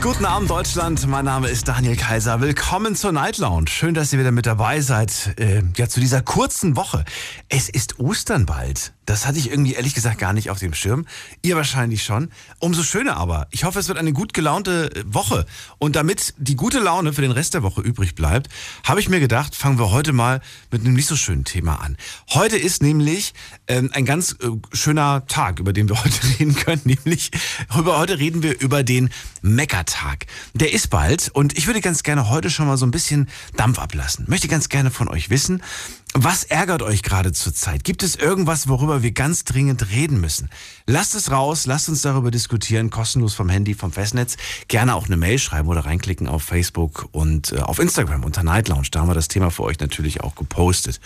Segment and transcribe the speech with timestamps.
[0.00, 1.08] Guten Abend, Deutschland.
[1.08, 2.40] Mein Name ist Daniel Kaiser.
[2.40, 3.68] Willkommen zur Night Lounge.
[3.68, 5.34] Schön, dass ihr wieder mit dabei seid.
[5.40, 7.04] Äh, ja, zu dieser kurzen Woche.
[7.48, 8.92] Es ist Ostern bald.
[9.06, 11.06] Das hatte ich irgendwie ehrlich gesagt gar nicht auf dem Schirm.
[11.42, 12.30] Ihr wahrscheinlich schon.
[12.58, 13.48] Umso schöner aber.
[13.50, 15.46] Ich hoffe, es wird eine gut gelaunte äh, Woche.
[15.78, 18.48] Und damit die gute Laune für den Rest der Woche übrig bleibt,
[18.84, 20.40] habe ich mir gedacht, fangen wir heute mal
[20.70, 21.96] mit einem nicht so schönen Thema an.
[22.30, 23.32] Heute ist nämlich
[23.66, 26.82] ähm, ein ganz äh, schöner Tag, über den wir heute reden können.
[26.84, 27.30] Nämlich,
[27.76, 29.08] über, heute reden wir über den
[29.88, 30.26] Meckertag.
[30.54, 33.78] Der ist bald und ich würde ganz gerne heute schon mal so ein bisschen Dampf
[33.78, 34.26] ablassen.
[34.28, 35.62] Möchte ganz gerne von euch wissen,
[36.14, 37.84] was ärgert euch gerade zur Zeit?
[37.84, 40.50] Gibt es irgendwas, worüber wir ganz dringend reden müssen?
[40.86, 44.36] Lasst es raus, lasst uns darüber diskutieren, kostenlos vom Handy, vom Festnetz.
[44.68, 48.68] Gerne auch eine Mail schreiben oder reinklicken auf Facebook und äh, auf Instagram unter Night
[48.68, 48.88] Lounge.
[48.90, 51.00] Da haben wir das Thema für euch natürlich auch gepostet.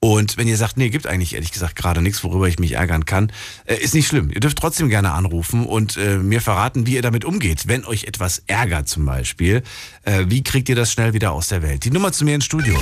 [0.00, 3.06] Und wenn ihr sagt, nee, gibt eigentlich ehrlich gesagt gerade nichts, worüber ich mich ärgern
[3.06, 3.32] kann,
[3.64, 4.30] äh, ist nicht schlimm.
[4.30, 8.04] Ihr dürft trotzdem gerne anrufen und äh, mir verraten, wie ihr damit umgeht, wenn euch
[8.04, 9.62] etwas ärgert zum Beispiel.
[10.02, 11.84] Äh, wie kriegt ihr das schnell wieder aus der Welt?
[11.84, 12.78] Die Nummer zu mir ins Studio.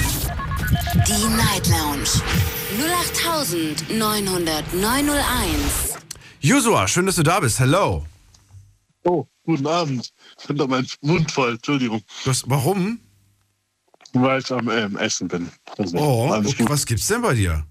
[1.07, 2.09] Die Night Lounge.
[3.89, 5.99] 0890901.
[6.41, 7.59] Josua, schön, dass du da bist.
[7.61, 8.05] Hello.
[9.05, 10.11] Oh, guten Abend.
[10.41, 13.01] Ich bin doch mein Mund voll, Entschuldigung, Das, warum?
[14.15, 15.51] Weil ich am ähm, Essen bin.
[15.77, 17.65] Also, Oh, okay, was gibt's denn bei dir?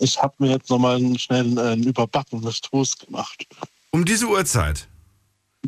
[0.00, 3.46] Ich habe mir jetzt nochmal einen schnellen äh, überbackenes Toast gemacht.
[3.90, 4.88] Um diese Uhrzeit.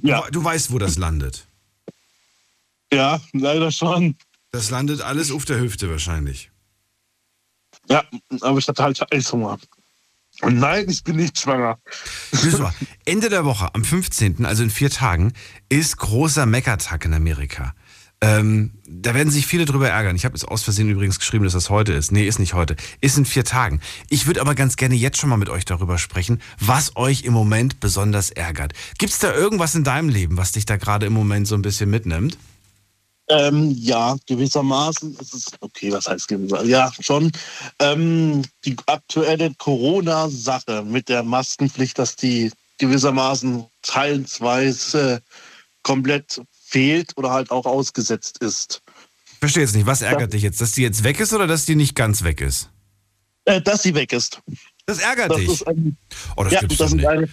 [0.01, 1.47] Ja, Du weißt, wo das landet.
[2.93, 4.17] ja, leider schon.
[4.53, 6.51] Das landet alles auf der Hüfte wahrscheinlich.
[7.89, 8.05] Ja,
[8.43, 9.59] aber ich hatte halt Eishunger.
[10.41, 11.79] Und nein, ich bin nicht schwanger.
[13.05, 15.33] Ende der Woche, am 15., also in vier Tagen,
[15.69, 17.75] ist großer Meckertag in Amerika.
[18.23, 20.15] Ähm, da werden sich viele drüber ärgern.
[20.15, 22.13] Ich habe jetzt aus Versehen übrigens geschrieben, dass das heute ist.
[22.13, 22.77] Nee, ist nicht heute.
[23.01, 23.81] Ist in vier Tagen.
[24.09, 27.33] Ich würde aber ganz gerne jetzt schon mal mit euch darüber sprechen, was euch im
[27.33, 28.75] Moment besonders ärgert.
[28.97, 31.63] Gibt es da irgendwas in deinem Leben, was dich da gerade im Moment so ein
[31.63, 32.39] bisschen mitnimmt?
[33.29, 36.69] Ähm, ja, gewissermaßen ist es, okay, was heißt gewissermaßen?
[36.69, 37.33] Ja, schon.
[37.81, 45.23] Ähm, die aktuelle Corona-Sache mit der Maskenpflicht, dass die gewissermaßen teilweise
[45.83, 46.41] komplett
[46.73, 48.83] fehlt oder halt auch ausgesetzt ist.
[49.41, 49.87] Verstehe jetzt nicht.
[49.87, 50.61] Was ärgert dich jetzt?
[50.61, 52.71] Dass die jetzt weg ist oder dass die nicht ganz weg ist?
[53.45, 54.41] Äh, dass sie weg ist.
[54.87, 55.49] Das ärgert Das dich.
[55.49, 55.97] ist ein,
[56.37, 57.07] oh, das ja, gibt's das ist nicht.
[57.07, 57.29] eine,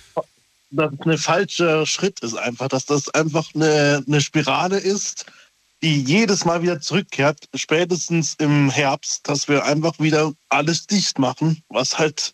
[0.72, 5.26] dass es eine falsche Schritt ist einfach, dass das einfach eine, eine Spirale ist,
[5.82, 11.64] die jedes Mal wieder zurückkehrt, spätestens im Herbst, dass wir einfach wieder alles dicht machen,
[11.70, 12.34] was halt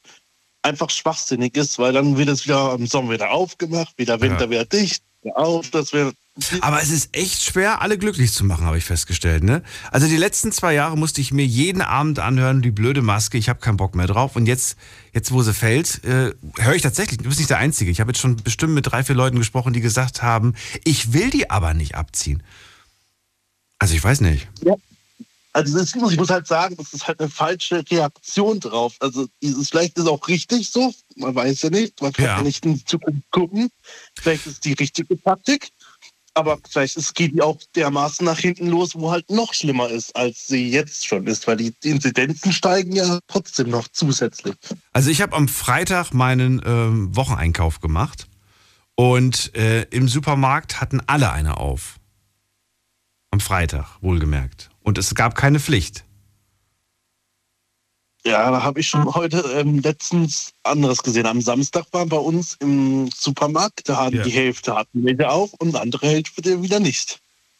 [0.63, 4.49] einfach schwachsinnig ist, weil dann wird es wieder im Sommer wieder aufgemacht, wieder Winter Ja.
[4.49, 6.13] wieder dicht, auf, dass wir
[6.61, 9.43] Aber es ist echt schwer, alle glücklich zu machen, habe ich festgestellt.
[9.43, 9.63] Ne?
[9.91, 13.47] Also die letzten zwei Jahre musste ich mir jeden Abend anhören, die blöde Maske, ich
[13.47, 14.35] habe keinen Bock mehr drauf.
[14.35, 14.77] Und jetzt,
[15.13, 17.89] jetzt wo sie fällt, äh, höre ich tatsächlich, du bist nicht der Einzige.
[17.89, 21.29] Ich habe jetzt schon bestimmt mit drei, vier Leuten gesprochen, die gesagt haben, ich will
[21.29, 22.43] die aber nicht abziehen.
[23.79, 24.47] Also ich weiß nicht.
[25.53, 28.95] Also das, ich muss halt sagen, das ist halt eine falsche Reaktion drauf.
[28.99, 32.41] Also dieses, vielleicht ist es auch richtig so, man weiß ja nicht, man kann Ja.
[32.41, 33.69] nicht in die Zukunft gucken.
[34.19, 35.69] Vielleicht ist die richtige Taktik,
[36.33, 40.15] aber vielleicht ist, geht die auch dermaßen nach hinten los, wo halt noch schlimmer ist,
[40.15, 44.55] als sie jetzt schon ist, weil die, die Inzidenzen steigen ja trotzdem noch zusätzlich.
[44.91, 48.27] Also ich habe am Freitag meinen ähm, Wocheneinkauf gemacht
[48.95, 51.97] und äh, im Supermarkt hatten alle eine auf.
[53.31, 54.69] Am Freitag, wohlgemerkt.
[54.81, 56.05] Und es gab keine Pflicht.
[58.25, 61.27] Ja, da habe ich schon heute ähm, letztens anderes gesehen.
[61.27, 64.23] Am Samstag war bei uns im Supermarkt, da hatten Ja.
[64.23, 67.19] die Hälfte hatten wieder auf und andere Hälfte wieder nicht.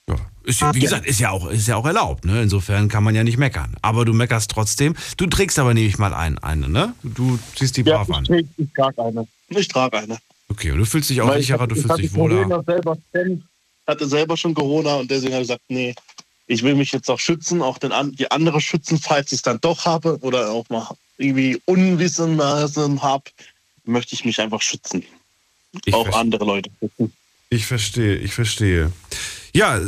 [0.10, 2.42] Ja, ist ja, wie gesagt, ist ja auch, ist ja auch erlaubt, ne?
[2.42, 3.76] Insofern kann man ja nicht meckern.
[3.84, 4.96] Aber du meckerst trotzdem.
[5.18, 6.94] Du trägst aber nämlich mal ein, eine, ne?
[7.04, 8.26] Du ziehst die Ja, brav ich, an.
[8.26, 9.28] trage- ich trage eine.
[9.50, 10.18] Ich trage eine.
[10.50, 12.44] Okay, und du fühlst dich auch Weil ich sicherer, hatte- du ich fühlst dich wohler.
[12.44, 12.98] Corona selber,
[13.88, 15.94] hatte selber schon Corona und deswegen habe ich gesagt, nee,
[16.48, 19.60] ich will mich jetzt auch schützen, auch den, die andere schützen, falls ich es dann
[19.62, 20.88] doch habe oder auch mal
[21.18, 23.24] irgendwie Unwissenmaßen habe,
[23.86, 25.04] möchte ich mich einfach schützen.
[25.86, 27.14] Ich, auch andere Leute schützen.
[27.50, 28.92] ich verstehe, ich verstehe.
[29.54, 29.80] Ja,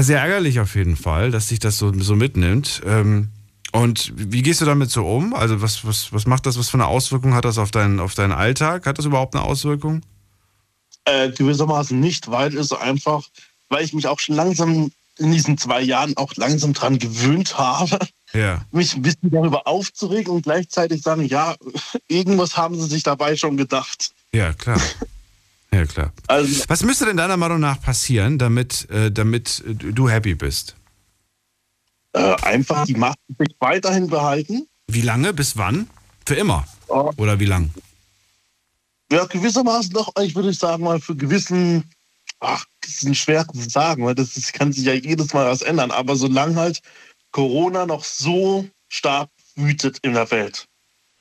[0.00, 2.82] sehr ärgerlich auf jeden Fall, dass dich das so, so mitnimmt.
[2.86, 3.28] Ähm,
[3.72, 5.34] und wie gehst du damit so um?
[5.34, 8.14] Also was, was, was macht das, was für eine Auswirkung hat das auf deinen, auf
[8.14, 8.86] deinen Alltag?
[8.86, 10.02] Hat das überhaupt eine Auswirkung?
[11.04, 13.24] Äh, gewissermaßen nicht, weil es einfach,
[13.68, 17.98] weil ich mich auch schon langsam in diesen zwei Jahren auch langsam dran gewöhnt habe,
[18.32, 18.64] Ja.
[18.72, 21.54] mich ein bisschen darüber aufzuregen und gleichzeitig sagen, ja,
[22.08, 24.12] irgendwas haben sie sich dabei schon gedacht.
[24.32, 24.80] Ja, klar.
[25.72, 26.12] Ja, klar.
[26.28, 30.74] Also, Was müsste denn deiner Meinung nach passieren, damit, äh, damit äh, du happy bist?
[32.12, 34.68] äh, einfach die Macht sich weiterhin behalten.
[34.86, 35.32] Wie lange?
[35.32, 35.88] Bis wann?
[36.26, 36.64] Für immer?
[36.88, 37.70] Oder wie lang?
[39.10, 41.84] Ja, gewissermaßen doch, ich würde sagen, mal für gewissen,
[42.40, 45.62] ach, das ist schwer zu sagen, weil das ist, kann sich ja jedes Mal was
[45.62, 45.90] ändern.
[45.90, 46.80] Aber solange halt
[47.32, 50.66] Corona noch so stark wütet in der Welt.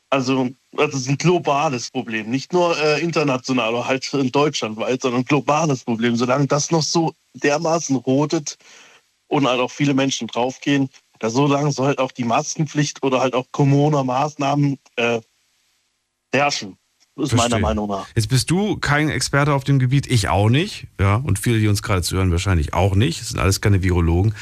[0.10, 2.30] Also, das ist ein globales Problem.
[2.30, 6.16] Nicht nur äh, international oder halt in Deutschland weit, sondern ein globales Problem.
[6.16, 8.58] Solange das noch so dermaßen rotet
[9.28, 13.22] und halt auch viele Menschen draufgehen, da so lange soll halt auch die Maskenpflicht oder
[13.22, 15.22] halt auch Corona-Maßnahmen äh,
[16.32, 16.78] herrschen.
[17.16, 17.50] Das ist Verstehe.
[17.60, 18.08] meiner Meinung nach.
[18.16, 20.88] Jetzt bist du kein Experte auf dem Gebiet, ich auch nicht.
[21.00, 23.22] Ja, und viele, die uns gerade zuhören, wahrscheinlich auch nicht.
[23.22, 24.34] Das sind alles keine Virologen.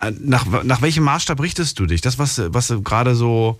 [0.00, 2.00] Äh, Nach, nach welchem Maßstab richtest du dich?
[2.00, 3.58] Das, was, was gerade so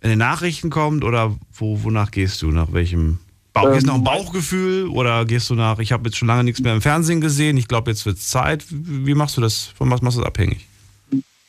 [0.00, 2.50] in den Nachrichten kommt oder wo, wonach gehst du?
[2.50, 3.18] Nach welchem
[3.52, 3.66] Bauch?
[3.66, 6.42] Ähm, gehst du nach dem Bauchgefühl oder gehst du nach, ich habe jetzt schon lange
[6.42, 8.64] nichts mehr im Fernsehen gesehen, ich glaube, jetzt wird es Zeit.
[8.68, 9.70] Wie machst du das?
[9.76, 10.66] Von was machst du das abhängig?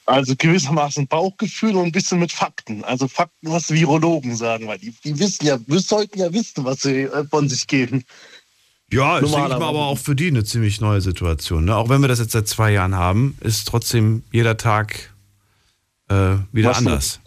[0.05, 2.83] Also gewissermaßen Bauchgefühl und ein bisschen mit Fakten.
[2.83, 6.81] Also Fakten, was Virologen sagen, weil die, die wissen ja, wir sollten ja wissen, was
[6.81, 8.03] sie äh, von sich geben.
[8.91, 11.65] Ja, ist, denke ich mal, aber auch für die eine ziemlich neue Situation.
[11.65, 11.75] Ne?
[11.75, 15.13] Auch wenn wir das jetzt seit zwei Jahren haben, ist trotzdem jeder Tag
[16.09, 17.19] äh, wieder Was anders.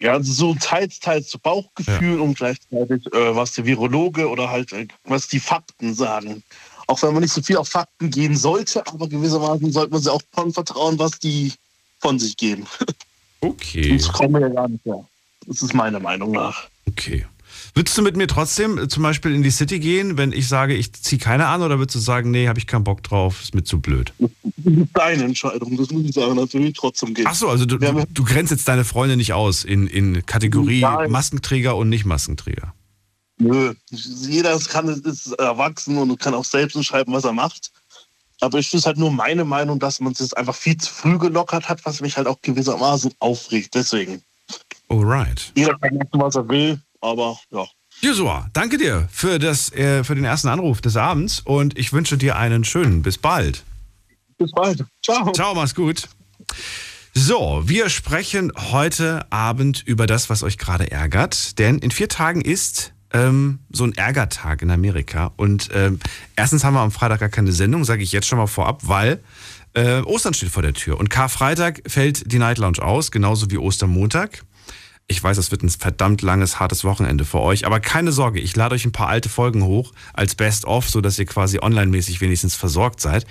[0.00, 4.72] Ja, also so teils, teils so Bauchgefühl und gleichzeitig, äh, was der Virologe oder halt,
[4.72, 6.42] äh, was die Fakten sagen.
[6.86, 10.12] Auch wenn man nicht so viel auf Fakten gehen sollte, aber gewissermaßen sollte man sie
[10.12, 11.52] auch von vertrauen, was die
[12.00, 12.66] von sich geben.
[13.40, 15.04] Okay, Sonst kommen wir ja gar nicht her.
[15.46, 16.66] Das ist meiner Meinung nach.
[16.88, 17.26] okay.
[17.74, 20.74] Würdest du mit mir trotzdem äh, zum Beispiel in die City gehen, wenn ich sage,
[20.74, 23.54] ich ziehe keine an, oder würdest du sagen, nee, habe ich keinen Bock drauf, ist
[23.54, 24.12] mir zu blöd?
[24.18, 24.30] Das
[24.64, 27.26] ist deine Entscheidung, das muss ich sagen, natürlich trotzdem gehen.
[27.28, 30.82] Ach so, also du, du, du grenzt jetzt deine Freunde nicht aus in, in Kategorie
[30.82, 31.10] Nein.
[31.10, 32.72] Maskenträger und Nicht-Maskenträger.
[33.38, 37.72] Nö, jeder kann, ist erwachsen und kann auch selbst entscheiden, was er macht.
[38.40, 41.68] Aber ich finde halt nur meine Meinung, dass man es einfach viel zu früh gelockert
[41.68, 43.74] hat, was mich halt auch gewissermaßen aufregt.
[43.74, 44.22] Deswegen.
[44.88, 45.52] Alright.
[45.56, 47.66] Jeder kann machen, was er will, aber ja.
[48.00, 52.18] Jesua, danke dir für, das, äh, für den ersten Anruf des Abends und ich wünsche
[52.18, 53.02] dir einen schönen.
[53.02, 53.64] Bis bald.
[54.36, 54.84] Bis bald.
[55.02, 55.32] Ciao.
[55.32, 56.08] Ciao, mach's gut.
[57.14, 61.58] So, wir sprechen heute Abend über das, was euch gerade ärgert.
[61.58, 65.32] Denn in vier Tagen ist ähm, so ein Ärgertag in Amerika.
[65.36, 66.00] Und ähm,
[66.36, 69.20] erstens haben wir am Freitag gar keine Sendung, sage ich jetzt schon mal vorab, weil
[69.74, 70.98] äh, Ostern steht vor der Tür.
[70.98, 74.44] Und Karfreitag fällt die Night Lounge aus, genauso wie Ostermontag.
[75.06, 78.56] Ich weiß, es wird ein verdammt langes, hartes Wochenende für euch, aber keine Sorge, ich
[78.56, 83.02] lade euch ein paar alte Folgen hoch als Best-of, sodass ihr quasi online-mäßig wenigstens versorgt
[83.02, 83.26] seid.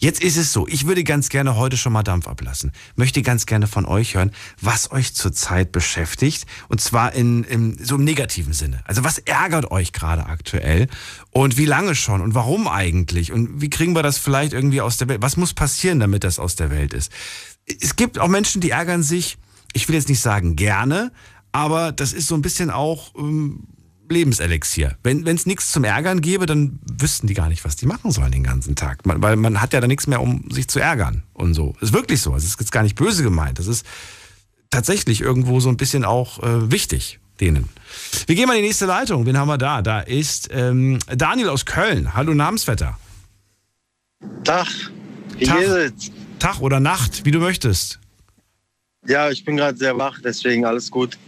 [0.00, 2.72] Jetzt ist es so, ich würde ganz gerne heute schon mal Dampf ablassen.
[2.96, 7.94] Möchte ganz gerne von euch hören, was euch zurzeit beschäftigt und zwar in, in so
[7.94, 8.80] im negativen Sinne.
[8.84, 10.88] Also was ärgert euch gerade aktuell
[11.30, 14.96] und wie lange schon und warum eigentlich und wie kriegen wir das vielleicht irgendwie aus
[14.96, 15.22] der Welt?
[15.22, 17.12] Was muss passieren, damit das aus der Welt ist?
[17.80, 19.38] Es gibt auch Menschen, die ärgern sich
[19.72, 21.12] ich will jetzt nicht sagen gerne,
[21.52, 23.64] aber das ist so ein bisschen auch ähm,
[24.08, 24.96] Lebenselixier.
[25.02, 28.32] Wenn es nichts zum Ärgern gäbe, dann wüssten die gar nicht, was die machen sollen
[28.32, 29.06] den ganzen Tag.
[29.06, 31.74] Man, weil man hat ja da nichts mehr, um sich zu ärgern und so.
[31.80, 32.34] Ist wirklich so.
[32.36, 33.58] Es ist jetzt gar nicht böse gemeint.
[33.58, 33.86] Das ist
[34.70, 37.68] tatsächlich irgendwo so ein bisschen auch äh, wichtig denen.
[38.26, 39.26] Wir gehen mal in die nächste Leitung.
[39.26, 39.82] Wen haben wir da?
[39.82, 42.14] Da ist ähm, Daniel aus Köln.
[42.14, 42.98] Hallo Namensvetter.
[44.44, 44.68] Tag,
[45.38, 45.92] wie Tag.
[46.38, 48.01] Tag oder Nacht, wie du möchtest.
[49.06, 51.18] Ja, ich bin gerade sehr wach, deswegen alles gut.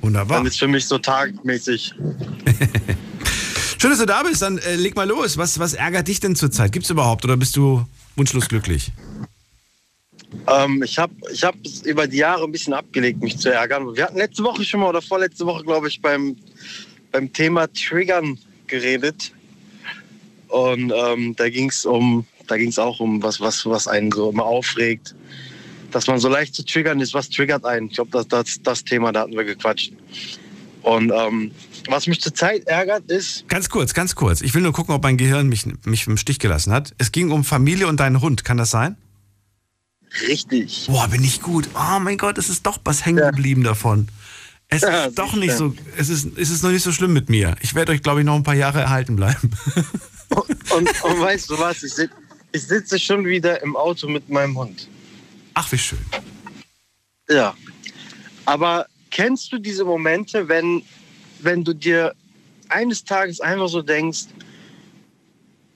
[0.00, 0.38] Wunderbar.
[0.38, 1.92] Dann ist für mich so tagmäßig.
[3.78, 4.42] Schön, dass du da bist.
[4.42, 5.36] Dann äh, leg mal los.
[5.36, 6.72] Was, was ärgert dich denn zurzeit?
[6.72, 7.84] Gibt's überhaupt oder bist du
[8.16, 8.92] wunschlos glücklich?
[10.46, 13.94] Ähm, ich habe ich hab es über die Jahre ein bisschen abgelegt, mich zu ärgern.
[13.96, 16.36] Wir hatten letzte Woche schon mal oder vorletzte Woche, glaube ich, beim,
[17.12, 19.32] beim Thema Triggern geredet.
[20.48, 24.12] Und ähm, da ging es um, da ging es auch um was, was, was einen
[24.12, 25.14] so immer aufregt.
[25.94, 27.86] Dass man so leicht zu triggern ist, was triggert einen?
[27.86, 29.92] Ich glaube, das, das, das Thema, da hatten wir gequatscht.
[30.82, 31.52] Und ähm,
[31.88, 34.40] was mich zurzeit ärgert, ist, Ganz kurz, ganz kurz.
[34.40, 36.94] Ich will nur gucken, ob mein Gehirn mich, mich im Stich gelassen hat.
[36.98, 38.44] Es ging um Familie und deinen Hund.
[38.44, 38.96] Kann das sein?
[40.28, 40.86] richtig.
[40.88, 41.68] Boah, bin ich gut.
[41.74, 44.08] Oh mein Gott, es ist doch was hängen geblieben davon.
[44.68, 47.28] Es Ja, ist doch nicht so, es ist, es ist noch nicht so schlimm mit
[47.28, 47.56] mir.
[47.60, 49.50] Ich werde euch, glaube ich, noch ein paar Jahre erhalten bleiben.
[50.30, 51.82] Und, und weißt du was?
[51.82, 52.10] Ich, sit,
[52.52, 54.88] ich sitze schon wieder im Auto mit meinem Hund.
[55.54, 55.98] Ach, wie schön.
[57.28, 57.54] Ja.
[58.44, 60.82] Aber kennst du diese Momente, wenn,
[61.40, 62.14] wenn du dir
[62.68, 64.26] eines Tages einfach so denkst,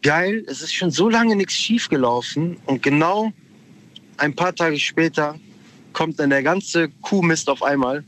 [0.02, 3.32] geil, es ist schon so lange nichts schiefgelaufen und genau
[4.16, 5.38] ein paar Tage später
[5.92, 8.04] kommt dann der ganze Kuhmist auf einmal.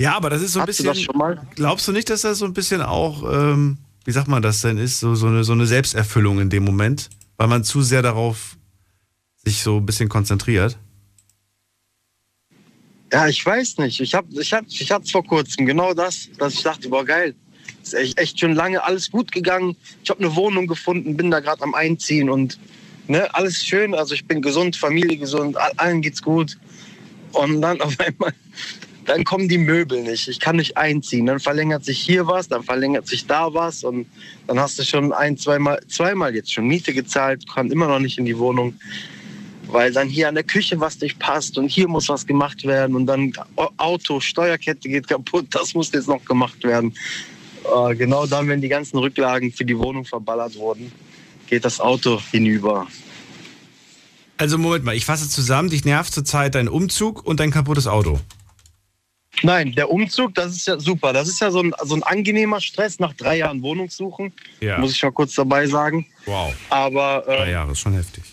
[0.00, 0.86] Ja, aber das ist so ein Hast du bisschen.
[0.86, 1.46] das schon mal?
[1.54, 3.78] Glaubst du nicht, dass das so ein bisschen auch ähm,
[4.08, 7.10] wie sagt man das denn ist, so, so, eine, so eine Selbsterfüllung in dem Moment,
[7.36, 8.56] weil man zu sehr darauf
[9.48, 10.78] sich so ein bisschen konzentriert?
[13.12, 14.00] Ja, ich weiß nicht.
[14.00, 17.34] Ich, hab, ich, hab, ich es vor kurzem genau das, dass ich dachte, boah, geil.
[17.82, 19.76] Ist echt, echt schon lange alles gut gegangen.
[20.04, 22.58] Ich habe eine Wohnung gefunden, bin da gerade am Einziehen und
[23.06, 23.94] ne, alles schön.
[23.94, 26.58] Also ich bin gesund, Familie gesund, allen geht's gut.
[27.32, 28.34] Und dann auf einmal,
[29.06, 30.28] dann kommen die Möbel nicht.
[30.28, 31.24] Ich kann nicht einziehen.
[31.24, 34.06] Dann verlängert sich hier was, dann verlängert sich da was und
[34.46, 38.18] dann hast du schon ein, zweimal, zweimal jetzt schon Miete gezahlt, kann immer noch nicht
[38.18, 38.74] in die Wohnung
[39.68, 42.96] weil dann hier an der Küche was nicht passt und hier muss was gemacht werden
[42.96, 43.32] und dann
[43.76, 46.94] Auto, Steuerkette geht kaputt, das muss jetzt noch gemacht werden.
[47.64, 50.90] Äh, genau dann, wenn die ganzen Rücklagen für die Wohnung verballert wurden,
[51.48, 52.86] geht das Auto hinüber.
[54.38, 58.20] Also Moment mal, ich fasse zusammen, dich nervt zurzeit dein Umzug und dein kaputtes Auto.
[59.42, 61.12] Nein, der Umzug, das ist ja super.
[61.12, 64.32] Das ist ja so ein, so ein angenehmer Stress nach drei Jahren Wohnungssuchen.
[64.60, 64.78] Ja.
[64.78, 66.06] Muss ich mal kurz dabei sagen.
[66.24, 66.52] Wow.
[66.70, 67.24] Aber.
[67.28, 68.24] Äh, drei Jahre ist schon heftig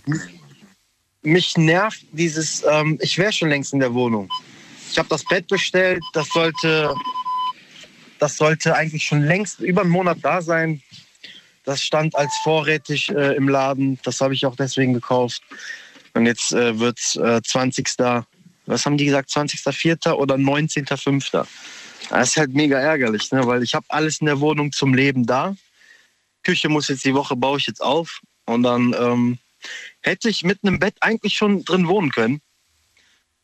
[1.26, 4.30] mich nervt dieses, ähm, ich wäre schon längst in der Wohnung.
[4.92, 6.94] Ich habe das Bett bestellt, das sollte,
[8.20, 10.82] das sollte eigentlich schon längst über einen Monat da sein.
[11.64, 15.42] Das stand als vorrätig äh, im Laden, das habe ich auch deswegen gekauft.
[16.14, 17.90] Und jetzt äh, wird es äh, 20.
[18.68, 19.30] Was haben die gesagt?
[19.30, 20.12] 20.04.
[20.14, 21.46] oder 19.05.
[22.10, 23.46] Das ist halt mega ärgerlich, ne?
[23.46, 25.56] weil ich habe alles in der Wohnung zum Leben da.
[26.44, 28.22] Küche muss jetzt die Woche, baue ich jetzt auf.
[28.46, 29.40] Und dann ähm,
[30.06, 32.42] hätte ich mit einem Bett eigentlich schon drin wohnen können.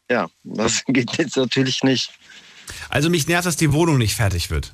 [0.10, 2.12] Ja, das geht jetzt natürlich nicht.
[2.90, 4.74] Also mich nervt, dass die Wohnung nicht fertig wird.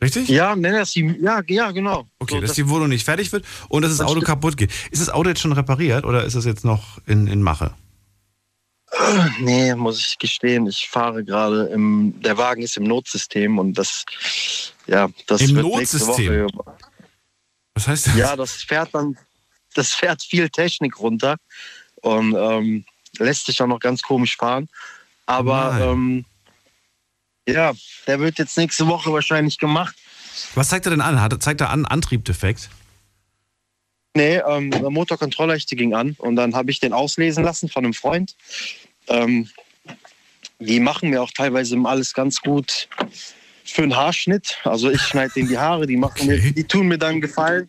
[0.00, 0.28] Richtig?
[0.28, 2.08] Ja, nenn das die, ja, ja, genau.
[2.18, 4.26] Okay, so, dass das die Wohnung nicht fertig wird und dass das, das Auto stimmt.
[4.26, 4.72] kaputt geht.
[4.90, 7.72] Ist das Auto jetzt schon repariert oder ist das jetzt noch in, in Mache?
[9.40, 10.66] Nee, muss ich gestehen.
[10.66, 14.04] Ich fahre gerade im, der Wagen ist im Notsystem und das,
[14.86, 16.48] ja, das Im Notsystem?
[16.52, 16.76] Woche.
[17.74, 18.16] Was heißt das?
[18.16, 19.16] Ja, das fährt dann,
[19.76, 21.36] das fährt viel Technik runter
[21.96, 22.84] und ähm,
[23.18, 24.68] lässt sich auch noch ganz komisch fahren.
[25.26, 26.24] Aber ähm,
[27.48, 27.72] ja,
[28.06, 29.96] der wird jetzt nächste Woche wahrscheinlich gemacht.
[30.54, 31.20] Was zeigt er denn an?
[31.20, 32.70] Hat, zeigt er an Antriebdefekt?
[34.14, 37.94] Nee, ähm, der Motorkontrollleuchte ging an und dann habe ich den auslesen lassen von einem
[37.94, 38.36] Freund.
[39.08, 39.48] Ähm,
[40.58, 42.88] die machen mir auch teilweise alles ganz gut
[43.64, 44.58] für einen Haarschnitt.
[44.64, 46.40] Also ich schneide denen die Haare, die, machen okay.
[46.40, 47.68] mir, die tun mir dann Gefallen.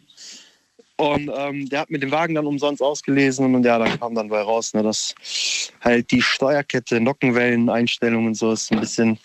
[0.98, 4.30] Und ähm, der hat mir den Wagen dann umsonst ausgelesen und ja, dann kam dann
[4.30, 5.16] bei raus, ne, dass
[5.82, 9.18] halt die Steuerkette, Nockenwellen, Einstellungen und so ist ein bisschen,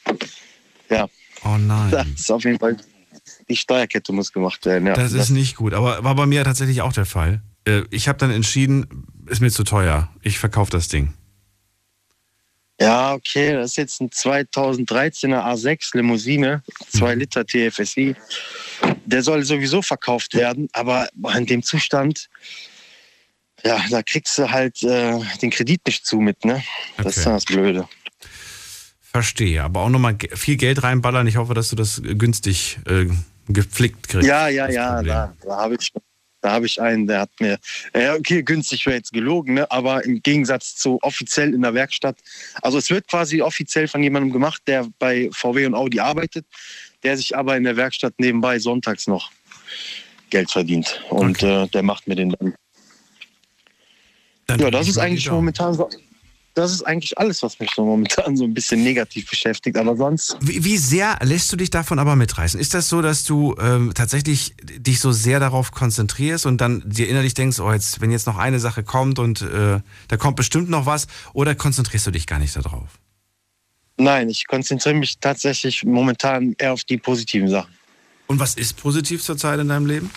[0.89, 1.07] ja.
[1.45, 1.91] Oh nein.
[1.91, 2.79] Das ist auf jeden Fall,
[3.49, 4.95] die Steuerkette muss gemacht werden, ja.
[4.95, 7.43] Das ist das, nicht gut, aber war bei mir tatsächlich auch der Fall.
[7.67, 11.13] Äh, ich habe dann entschieden, ist mir zu teuer, ich verkaufe das Ding.
[12.81, 17.21] Ja, okay, das ist jetzt ein 2013er A6 Limousine, 2 mhm.
[17.21, 18.15] Liter TFSI.
[19.05, 22.29] Der soll sowieso verkauft werden, aber in dem Zustand,
[23.65, 26.63] ja, da kriegst du halt äh, den Kredit nicht zu mit, ne?
[26.97, 27.17] Das okay.
[27.17, 27.89] ist dann das Blöde.
[29.01, 31.27] Verstehe, aber auch nochmal viel Geld reinballern.
[31.27, 33.07] Ich hoffe, dass du das günstig äh,
[33.49, 34.29] gepflegt kriegst.
[34.29, 35.93] Ja, ja, ja, da, da habe ich
[36.41, 37.59] da habe ich einen, der hat mir,
[37.95, 39.71] ja, okay, günstig wäre jetzt gelogen, ne?
[39.71, 42.17] aber im Gegensatz zu offiziell in der Werkstatt.
[42.63, 46.47] Also es wird quasi offiziell von jemandem gemacht, der bei VW und Audi arbeitet,
[47.03, 49.31] der sich aber in der Werkstatt nebenbei sonntags noch
[50.31, 51.03] Geld verdient.
[51.11, 51.65] Und okay.
[51.65, 52.55] äh, der macht mir den dann.
[54.47, 55.89] dann ja, das ist eigentlich momentan so
[56.59, 59.77] das ist eigentlich alles, was mich so momentan so ein bisschen negativ beschäftigt.
[59.77, 60.37] Aber sonst.
[60.41, 62.59] Wie, wie sehr lässt du dich davon aber mitreißen?
[62.59, 67.09] Ist das so, dass du ähm, tatsächlich dich so sehr darauf konzentrierst und dann dir
[67.09, 70.69] innerlich denkst, oh, jetzt, wenn jetzt noch eine Sache kommt und äh, da kommt bestimmt
[70.69, 72.99] noch was, oder konzentrierst du dich gar nicht darauf?
[73.97, 77.73] Nein, ich konzentriere mich tatsächlich momentan eher auf die positiven Sachen.
[78.27, 80.11] Und was ist positiv zurzeit in deinem Leben?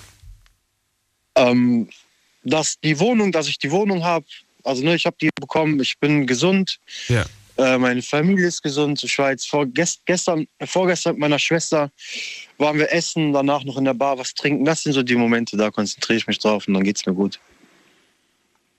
[1.35, 1.87] Ähm,
[2.43, 4.25] dass die Wohnung, dass ich die Wohnung habe,
[4.63, 6.79] also ne, ich habe die bekommen, ich bin gesund.
[7.07, 7.25] Ja.
[7.57, 9.03] Äh, meine Familie ist gesund.
[9.03, 11.91] Ich war jetzt vor, gestern, vorgestern mit meiner Schwester,
[12.57, 14.65] waren wir essen, danach noch in der Bar was trinken.
[14.65, 17.13] Das sind so die Momente, da konzentriere ich mich drauf und dann geht es mir
[17.13, 17.39] gut.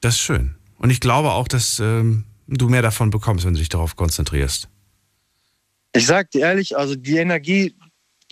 [0.01, 0.57] Das ist schön.
[0.79, 4.69] Und ich glaube auch, dass ähm, du mehr davon bekommst, wenn du dich darauf konzentrierst.
[5.95, 7.75] Ich sage dir ehrlich, also die Energie,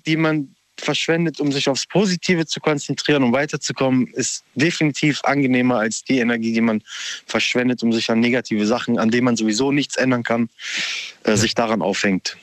[0.07, 6.05] die man verschwendet, um sich aufs Positive zu konzentrieren, um weiterzukommen, ist definitiv angenehmer als
[6.05, 6.83] die Energie, die man
[7.27, 10.49] verschwendet, um sich an negative Sachen, an denen man sowieso nichts ändern kann,
[11.25, 11.37] äh, ja.
[11.37, 12.37] sich daran aufhängt.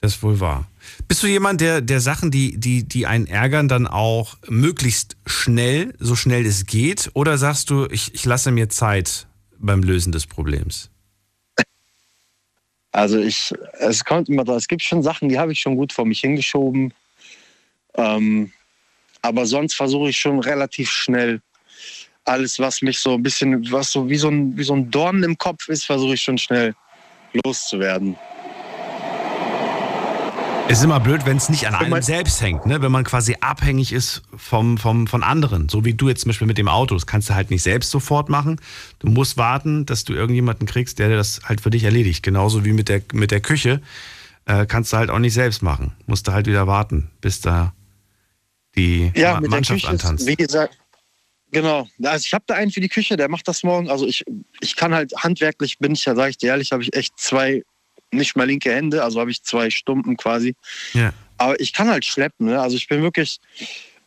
[0.00, 0.68] Das ist wohl wahr.
[1.08, 5.94] Bist du jemand, der, der Sachen, die, die, die einen ärgern, dann auch möglichst schnell,
[5.98, 7.10] so schnell es geht?
[7.14, 9.26] Oder sagst du, ich, ich lasse mir Zeit
[9.58, 10.90] beim Lösen des Problems?
[12.92, 15.92] Also ich, es kommt immer da, es gibt schon Sachen, die habe ich schon gut
[15.92, 16.92] vor mich hingeschoben.
[17.98, 18.50] Ähm,
[19.20, 21.40] aber sonst versuche ich schon relativ schnell
[22.24, 25.22] alles, was mich so ein bisschen, was so wie so ein, wie so ein Dorn
[25.22, 26.74] im Kopf ist, versuche ich schon schnell
[27.44, 28.16] loszuwerden.
[30.70, 32.82] Es ist immer blöd, wenn es nicht an einem selbst hängt, ne?
[32.82, 35.70] wenn man quasi abhängig ist vom, vom, von anderen.
[35.70, 36.94] So wie du jetzt zum Beispiel mit dem Auto.
[36.94, 38.60] Das kannst du halt nicht selbst sofort machen.
[38.98, 42.22] Du musst warten, dass du irgendjemanden kriegst, der das halt für dich erledigt.
[42.22, 43.80] Genauso wie mit der, mit der Küche.
[44.44, 45.92] Äh, kannst du halt auch nicht selbst machen.
[46.06, 47.72] Musst du halt wieder warten, bis da
[48.78, 50.22] die ja, Ma mit Mannschaft der Küche antanzt.
[50.22, 50.78] Ist, wie gesagt,
[51.50, 51.86] genau.
[52.02, 53.90] Also ich habe da einen für die Küche, der macht das morgen.
[53.90, 54.24] Also ich,
[54.60, 57.62] ich kann halt handwerklich, bin ich ja, sage ich dir ehrlich, habe ich echt zwei
[58.10, 60.54] nicht mal linke Hände, also habe ich zwei Stumpen quasi.
[60.94, 61.12] Ja.
[61.36, 62.60] Aber ich kann halt schleppen, ne?
[62.60, 63.38] Also ich bin wirklich,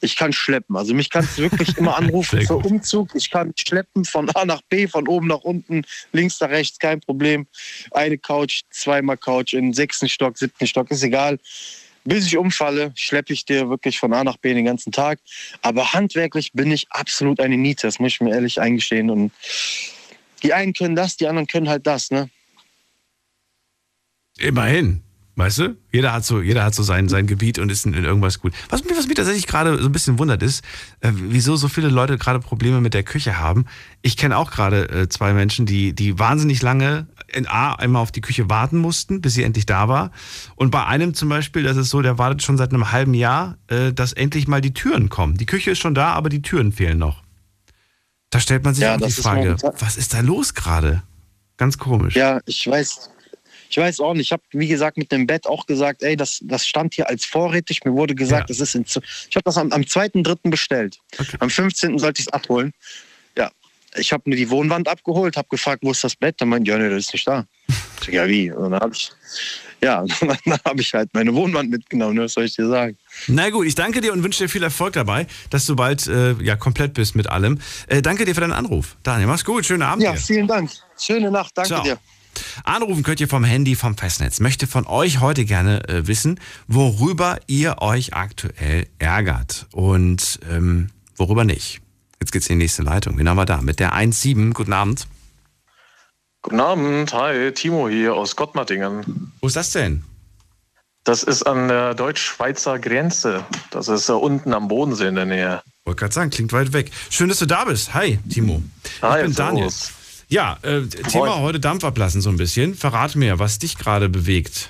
[0.01, 0.75] ich kann schleppen.
[0.75, 2.55] Also mich kannst du wirklich immer anrufen für.
[2.55, 3.09] Umzug.
[3.13, 6.99] Ich kann schleppen von A nach B, von oben nach unten, links nach rechts, kein
[6.99, 7.45] Problem.
[7.91, 11.37] Eine Couch, zweimal Couch, in sechsten Stock, siebten Stock, ist egal.
[12.03, 15.19] Bis ich umfalle, schleppe ich dir wirklich von A nach B den ganzen Tag.
[15.61, 19.09] Aber handwerklich bin ich absolut eine Niete, das muss ich mir ehrlich eingestehen.
[19.09, 19.31] Und
[20.43, 22.29] die einen können das, die anderen können halt das, ne?
[24.37, 25.03] Immerhin.
[25.35, 25.77] Weißt du?
[25.91, 28.53] Jeder hat so, jeder hat so sein, sein Gebiet und ist in, irgendwas gut.
[28.69, 30.63] Was mich, was mich tatsächlich gerade so ein bisschen wundert ist,
[30.99, 33.65] äh, wieso so viele Leute gerade Probleme mit der Küche haben.
[34.01, 38.11] Ich kenne auch gerade äh, zwei Menschen, die, die wahnsinnig lange in A einmal auf
[38.11, 40.11] die Küche warten mussten, bis sie endlich da war.
[40.55, 43.57] Und bei einem zum Beispiel, das ist so, der wartet schon seit einem halben Jahr,
[43.67, 45.37] äh, dass endlich mal die Türen kommen.
[45.37, 47.23] Die Küche ist schon da, aber die Türen fehlen noch.
[48.29, 51.03] Da stellt man sich Ja, auch die ist Frage, momentan- was ist da los gerade?
[51.57, 52.15] Ganz komisch.
[52.15, 53.09] Ja, ich weiß.
[53.69, 54.27] Ich weiß auch nicht.
[54.27, 57.25] Ich habe, wie gesagt, mit dem Bett auch gesagt, ey, das, das stand hier als
[57.25, 57.85] vorrätig.
[57.85, 58.45] Mir wurde gesagt, Ja.
[58.47, 60.49] das ist in, ich habe das am, am 2.3.
[60.49, 60.99] bestellt.
[61.17, 61.37] Okay.
[61.39, 61.97] Am 15.
[61.97, 62.73] sollte ich es abholen.
[63.95, 66.35] Ich habe mir die Wohnwand abgeholt, habe gefragt, wo ist das Bett?
[66.39, 67.45] Dann meinte, ja, nee, das ist nicht da.
[67.67, 68.51] Ich sag, ja, wie?
[68.51, 69.11] Und dann habe ich,
[69.81, 72.15] ja, dann habe ich halt meine Wohnwand mitgenommen.
[72.15, 72.23] ne?
[72.23, 72.97] Was soll ich dir sagen?
[73.27, 76.33] Na gut, ich danke dir und wünsche dir viel Erfolg dabei, dass du bald äh,
[76.41, 77.59] ja komplett bist mit allem.
[77.87, 78.95] Äh, danke dir für deinen Anruf.
[79.03, 80.19] Daniel, mach's gut, schönen Abend Ja, dir.
[80.19, 80.71] vielen Dank.
[80.97, 81.51] Schöne Nacht.
[81.55, 81.83] Danke Ciao.
[81.83, 81.97] dir.
[82.63, 84.39] Anrufen könnt ihr vom Handy, vom Festnetz.
[84.39, 91.43] Möchte von euch heute gerne äh, wissen, worüber ihr euch aktuell ärgert und ähm, worüber
[91.43, 91.81] nicht.
[92.21, 93.17] Jetzt geht's in die nächste Leitung.
[93.17, 93.61] Wen haben wir da?
[93.61, 94.53] Mit der 1.7.
[94.53, 95.07] Guten Abend.
[96.43, 99.31] Guten Abend, hi, Timo hier aus Gottmartingen.
[99.41, 100.03] Wo ist das denn?
[101.03, 103.43] Das ist an der deutsch-schweizer Grenze.
[103.71, 105.61] Das ist äh, unten am Bodensee in der Nähe.
[105.83, 106.91] Wollte gerade sagen, klingt weit weg.
[107.09, 107.93] Schön, dass du da bist.
[107.95, 108.61] Hi, Timo.
[109.01, 109.69] Hi, ich bin Daniel.
[110.29, 112.75] Ja, äh, Thema heute Dampf ablassen so ein bisschen.
[112.75, 114.69] Verrate mir, was dich gerade bewegt.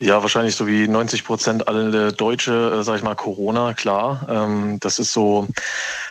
[0.00, 4.26] Ja, wahrscheinlich so wie 90 Prozent alle Deutsche, äh, sag ich mal, Corona, klar.
[4.28, 5.46] Ähm, das ist so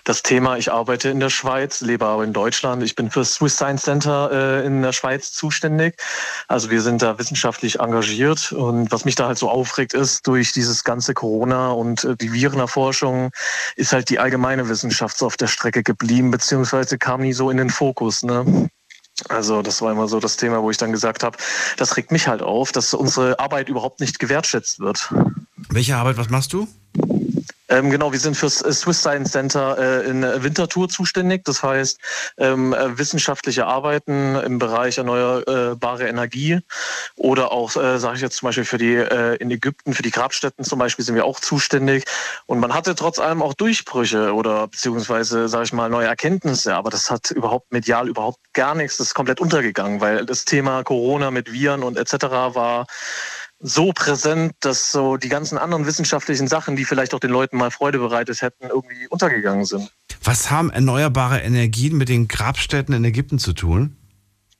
[0.05, 0.57] das Thema.
[0.57, 2.81] Ich arbeite in der Schweiz, lebe aber in Deutschland.
[2.81, 6.01] Ich bin für Swiss Science Center äh, in der Schweiz zuständig.
[6.47, 8.53] Also wir sind da wissenschaftlich engagiert.
[8.53, 12.31] Und was mich da halt so aufregt, ist, durch dieses ganze Corona und äh, die
[12.31, 13.31] Virenerforschung
[13.75, 17.57] ist halt die allgemeine Wissenschaft so auf der Strecke geblieben, beziehungsweise kam nie so in
[17.57, 18.23] den Fokus.
[18.23, 18.69] Ne?
[19.29, 21.37] Also das war immer so das Thema, wo ich dann gesagt habe,
[21.77, 25.13] das regt mich halt auf, dass unsere Arbeit überhaupt nicht gewertschätzt wird.
[25.69, 26.67] Welche Arbeit, was machst du?
[27.73, 31.43] Ähm, genau, wir sind fürs äh, Swiss Science Center äh, in äh, Winterthur zuständig.
[31.43, 31.99] Das heißt,
[32.37, 36.59] ähm, äh, wissenschaftliche Arbeiten im Bereich erneuerbare Energie
[37.15, 40.11] oder auch, äh, sage ich jetzt zum Beispiel für die äh, in Ägypten, für die
[40.11, 42.05] Grabstätten zum Beispiel sind wir auch zuständig.
[42.45, 46.75] Und man hatte trotz allem auch Durchbrüche oder beziehungsweise, sage ich mal, neue Erkenntnisse.
[46.75, 48.97] Aber das hat überhaupt medial überhaupt gar nichts.
[48.97, 52.25] Das ist komplett untergegangen, weil das Thema Corona mit Viren und etc.
[52.53, 52.85] war
[53.63, 57.71] so präsent, dass so die ganzen anderen wissenschaftlichen Sachen, die vielleicht auch den Leuten mal
[57.71, 59.89] Freude bereitet hätten, irgendwie untergegangen sind.
[60.21, 63.95] Was haben erneuerbare Energien mit den Grabstätten in Ägypten zu tun?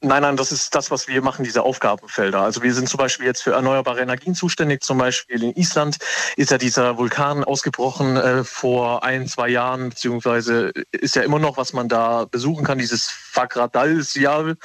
[0.06, 2.42] Nein, nein, das ist das, was wir machen, diese Aufgabenfelder.
[2.42, 4.84] Also wir sind zum Beispiel jetzt für erneuerbare Energien zuständig.
[4.84, 5.98] Zum Beispiel in Island
[6.36, 11.56] ist ja dieser Vulkan ausgebrochen äh, vor ein, zwei Jahren, beziehungsweise ist ja immer noch,
[11.56, 14.56] was man da besuchen kann, dieses Fagradalsjal.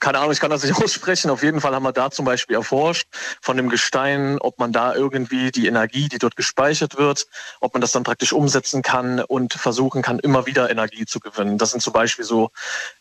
[0.00, 1.30] Keine Ahnung, ich kann das nicht aussprechen.
[1.30, 3.08] Auf jeden Fall haben wir da zum Beispiel erforscht
[3.40, 7.26] von dem Gestein, ob man da irgendwie die Energie, die dort gespeichert wird,
[7.60, 11.58] ob man das dann praktisch umsetzen kann und versuchen kann, immer wieder Energie zu gewinnen.
[11.58, 12.50] Das sind zum Beispiel so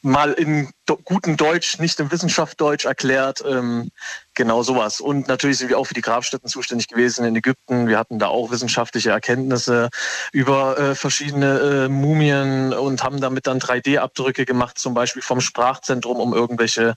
[0.02, 3.92] mal in do guten Deutsch, nicht im Wissenschaftsdeutsch erklärt, ähm,
[4.38, 5.02] genau sowas.
[5.02, 7.88] Und natürlich sind wir auch für die Grabstätten zuständig gewesen in Ägypten.
[7.88, 9.89] Wir hatten da auch wissenschaftliche Erkenntnisse
[10.32, 16.17] über äh, verschiedene äh, Mumien und haben damit dann 3D-Abdrücke gemacht, zum Beispiel vom Sprachzentrum,
[16.17, 16.95] um irgendwelche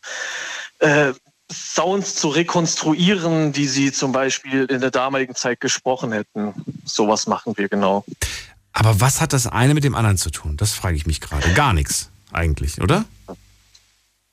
[0.79, 1.13] äh,
[1.53, 6.55] Sounds zu rekonstruieren, die sie zum Beispiel in der damaligen Zeit gesprochen hätten.
[6.85, 8.05] Sowas machen wir genau.
[8.73, 10.57] Aber was hat das eine mit dem anderen zu tun?
[10.57, 11.53] Das frage ich mich gerade.
[11.55, 13.05] Gar nichts eigentlich, oder?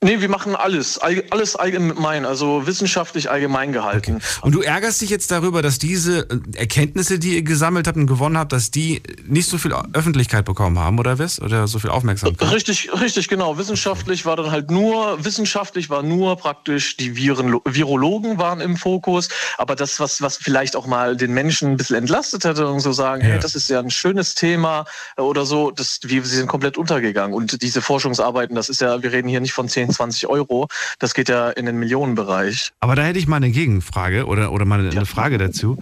[0.07, 0.99] Nee, wir machen alles.
[0.99, 4.15] Alles allgemein, also wissenschaftlich allgemein gehalten.
[4.15, 4.39] Okay.
[4.41, 8.07] Und du ärgerst dich jetzt darüber, dass diese äh, Erkenntnisse, die ihr gesammelt habt und
[8.07, 11.41] gewonnen habt, dass die nicht so viel Öffentlichkeit bekommen haben, oder was?
[11.41, 12.53] Oder so viel Aufmerksamkeit?
[12.53, 13.57] Richtig, richtig, genau.
[13.57, 19.27] Wissenschaftlich war dann halt nur, wissenschaftlich war nur praktisch, die Viren, Virologen waren im Fokus.
[19.57, 22.93] Aber das, was, was vielleicht auch mal den Menschen ein bisschen entlastet hätte und so
[22.93, 23.31] sagen, ja.
[23.31, 24.85] hey, das ist ja ein schönes Thema
[25.17, 27.35] oder so, das, wir, sie sind komplett untergegangen.
[27.35, 30.67] Und diese Forschungsarbeiten, das ist ja, wir reden hier nicht von 10, 20 Euro,
[30.99, 32.71] das geht ja in den Millionenbereich.
[32.79, 35.05] Aber da hätte ich mal eine Gegenfrage oder, oder mal eine, ja.
[35.05, 35.77] Frage dazu.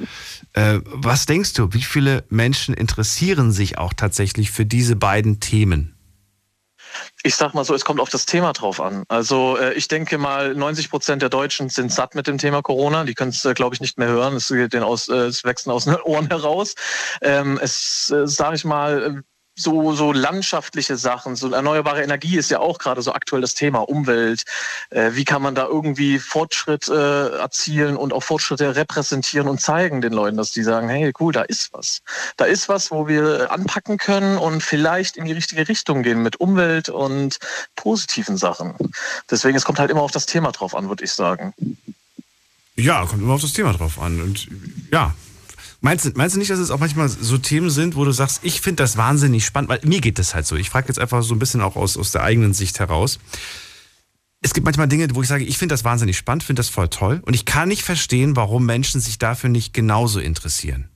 [0.53, 5.91] Äh, was denkst du, wie viele Menschen interessieren sich auch tatsächlich für diese beiden Themen?
[7.23, 9.03] Ich sag mal so, es kommt auf das Thema drauf an.
[9.09, 13.03] Also äh, ich denke mal, 90 Prozent der Deutschen sind satt mit dem Thema Corona.
[13.03, 14.35] Die können es, äh, glaube ich, nicht mehr hören.
[14.35, 16.75] Es, geht den aus, äh, es wächst aus den Ohren heraus.
[17.21, 19.23] Ähm, es, äh, sage ich mal,
[19.55, 23.79] so, so landschaftliche Sachen, so erneuerbare Energie ist ja auch gerade so aktuell das Thema
[23.79, 24.43] Umwelt.
[24.89, 30.01] Äh, wie kann man da irgendwie Fortschritt äh, erzielen und auch Fortschritte repräsentieren und zeigen
[30.01, 32.01] den Leuten, dass die sagen, hey, cool, da ist was.
[32.35, 36.39] Da ist was, wo wir anpacken können und vielleicht in die richtige Richtung gehen mit
[36.41, 37.37] Umwelt und
[37.75, 38.75] positiven Sachen.
[39.31, 41.53] Deswegen, es kommt halt immer auf das Thema drauf an, würde ich sagen.
[42.75, 44.21] Ja, kommt immer auf das Thema drauf an.
[44.21, 44.47] Und
[44.91, 45.13] ja,
[45.81, 48.39] Meinst du, meinst du nicht, dass es auch manchmal so Themen sind, wo du sagst,
[48.43, 50.55] ich finde das wahnsinnig spannend, weil mir geht das halt so.
[50.55, 53.19] Ich frage jetzt einfach so ein bisschen auch aus, aus der eigenen Sicht heraus.
[54.41, 56.87] Es gibt manchmal Dinge, wo ich sage, ich finde das wahnsinnig spannend, finde das voll
[56.89, 60.89] toll und ich kann nicht verstehen, warum Menschen sich dafür nicht genauso interessieren.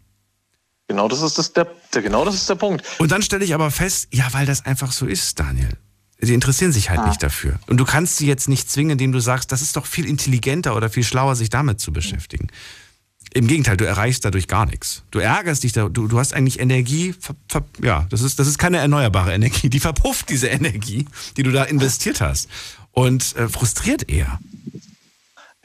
[0.87, 2.83] Genau das ist das, der, genau das ist der Punkt.
[2.97, 5.77] Und dann stelle ich aber fest, ja, weil das einfach so ist, Daniel.
[6.19, 7.07] Sie interessieren sich halt ah.
[7.07, 7.59] nicht dafür.
[7.67, 10.75] Und du kannst sie jetzt nicht zwingen, indem du sagst, das ist doch viel intelligenter
[10.75, 12.47] oder viel schlauer, sich damit zu beschäftigen.
[13.33, 15.03] Im Gegenteil, du erreichst dadurch gar nichts.
[15.11, 18.47] Du ärgerst dich, da, du, du hast eigentlich Energie, ver, ver, ja, das ist, das
[18.47, 21.05] ist keine erneuerbare Energie, die verpufft diese Energie,
[21.37, 22.47] die du da investiert hast
[22.91, 24.39] und äh, frustriert eher.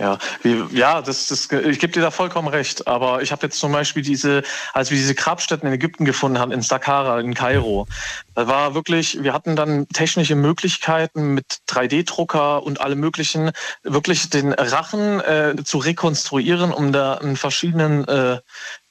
[0.00, 2.88] Ja, wie, ja, das, das, ich gebe dir da vollkommen recht.
[2.88, 6.50] Aber ich habe jetzt zum Beispiel diese, als wir diese Grabstätten in Ägypten gefunden haben,
[6.50, 7.86] in Saqqara, in Kairo,
[8.34, 13.52] da war wirklich, wir hatten dann technische Möglichkeiten mit 3D-Drucker und allem möglichen,
[13.84, 18.40] wirklich den Rachen äh, zu rekonstruieren, um da einen verschiedenen äh,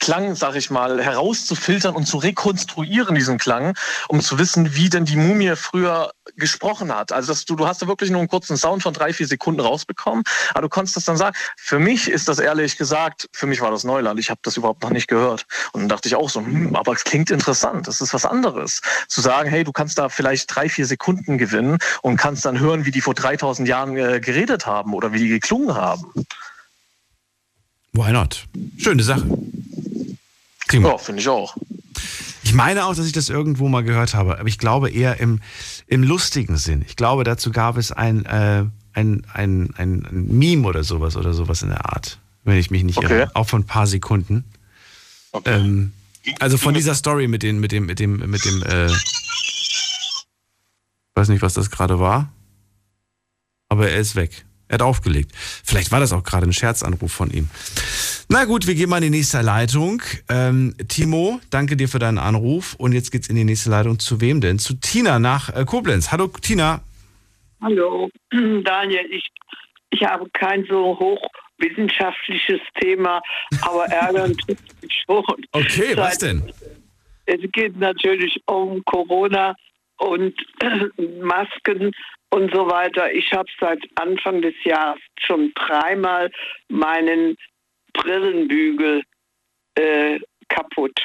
[0.03, 3.73] Klang, sag ich mal, herauszufiltern und zu rekonstruieren, diesen Klang,
[4.09, 7.13] um zu wissen, wie denn die Mumie früher gesprochen hat.
[7.13, 10.25] Also du, du hast da wirklich nur einen kurzen Sound von drei, vier Sekunden rausbekommen,
[10.49, 11.37] aber du konntest das dann sagen.
[11.55, 14.19] Für mich ist das ehrlich gesagt, für mich war das Neuland.
[14.19, 15.45] Ich habe das überhaupt noch nicht gehört.
[15.71, 18.81] Und dann dachte ich auch so, hm, aber es klingt interessant, das ist was anderes.
[19.07, 22.83] Zu sagen, hey, du kannst da vielleicht drei, vier Sekunden gewinnen und kannst dann hören,
[22.83, 26.11] wie die vor 3000 Jahren äh, geredet haben oder wie die geklungen haben.
[27.93, 28.43] Why not?
[28.77, 29.25] Schöne Sache.
[30.73, 30.89] Prima.
[30.89, 31.55] Ja, finde ich auch.
[32.43, 35.39] Ich meine auch, dass ich das irgendwo mal gehört habe, aber ich glaube eher im,
[35.87, 36.83] im lustigen Sinn.
[36.87, 41.33] Ich glaube, dazu gab es ein, äh, ein, ein, ein, ein Meme oder sowas oder
[41.33, 43.19] sowas in der Art, wenn ich mich nicht okay.
[43.19, 43.35] irre.
[43.35, 44.45] Auch von ein paar Sekunden.
[45.31, 45.55] Okay.
[45.55, 45.93] Ähm,
[46.39, 48.89] also von dieser Story mit, den, mit dem, mit dem, mit dem, äh,
[51.15, 52.31] weiß nicht, was das gerade war,
[53.69, 54.45] aber er ist weg.
[54.73, 55.31] Er hat aufgelegt.
[55.35, 57.47] Vielleicht war das auch gerade ein Scherzanruf von ihm.
[58.27, 60.01] Na gut, wir gehen mal in die nächste Leitung.
[60.31, 62.73] Ähm, Timo, danke dir für deinen Anruf.
[62.79, 63.99] Und jetzt geht's in die nächste Leitung.
[63.99, 64.57] Zu wem denn?
[64.57, 66.11] Zu Tina nach äh, Koblenz.
[66.11, 66.81] Hallo, Tina.
[67.61, 69.05] Hallo, Daniel.
[69.11, 69.29] Ich,
[69.91, 73.21] ich habe kein so hochwissenschaftliches Thema,
[73.61, 75.23] aber ärgern tut mich schon.
[75.51, 76.51] Okay, was denn?
[77.27, 79.53] Es geht natürlich um Corona
[79.97, 80.33] und
[81.21, 81.91] Masken
[82.33, 83.13] und so weiter.
[83.13, 86.31] Ich habe seit Anfang des Jahres schon dreimal
[86.67, 87.37] meinen
[87.93, 89.03] Brillenbügel
[89.75, 90.19] äh,
[90.49, 90.99] kaputt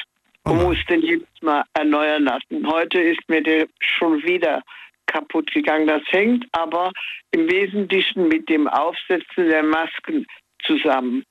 [0.45, 0.69] und oh.
[0.69, 2.65] muss den jedes Mal erneuern lassen.
[2.65, 4.63] Heute ist mir der schon wieder
[5.05, 5.85] kaputt gegangen.
[5.85, 6.91] Das hängt aber
[7.31, 10.25] im Wesentlichen mit dem Aufsetzen der Masken
[10.65, 11.23] zusammen.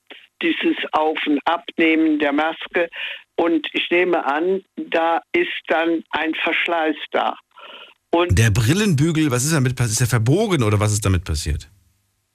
[0.42, 2.88] Dieses Auf- und Abnehmen der Maske.
[3.34, 7.36] Und ich nehme an, da ist dann ein Verschleiß da.
[8.10, 9.92] Und der Brillenbügel, was ist damit passiert?
[9.92, 11.70] Ist er verbogen oder was ist damit passiert?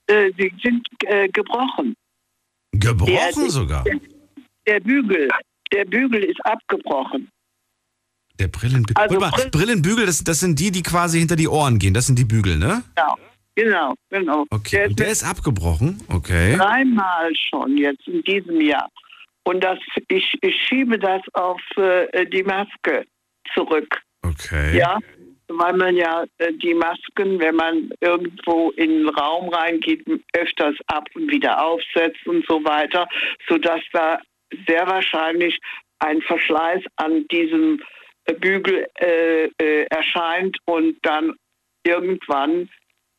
[0.08, 1.96] Äh, sie sind äh, gebrochen.
[2.72, 3.84] Gebrochen der, sogar?
[3.84, 4.00] Der,
[4.68, 5.30] der, Bügel,
[5.72, 7.30] der Bügel ist abgebrochen.
[8.40, 8.96] Der Brillenbügel.
[8.98, 11.94] Also mal, Brillenbügel, das, das sind die, die quasi hinter die Ohren gehen.
[11.94, 12.84] Das sind die Bügel, ne?
[12.96, 13.16] Genau,
[13.56, 14.46] genau, genau.
[14.50, 16.02] Okay, der, und der ist abgebrochen?
[16.08, 16.58] Okay.
[16.58, 18.90] Dreimal schon jetzt in diesem Jahr.
[19.44, 23.06] Und das, ich, ich schiebe das auf äh, die Maske
[23.54, 24.02] zurück.
[24.24, 24.78] Okay.
[24.78, 25.00] Ja,
[25.58, 31.08] weil man ja äh, die Masken, wenn man irgendwo in den Raum reingeht, öfters ab
[31.16, 33.08] und wieder aufsetzt und so weiter,
[33.48, 34.20] sodass da
[34.68, 35.60] sehr wahrscheinlich
[36.00, 37.82] ein Verschleiß an diesem
[38.26, 41.34] äh, Bügel äh, äh, erscheint und dann
[41.84, 42.70] irgendwann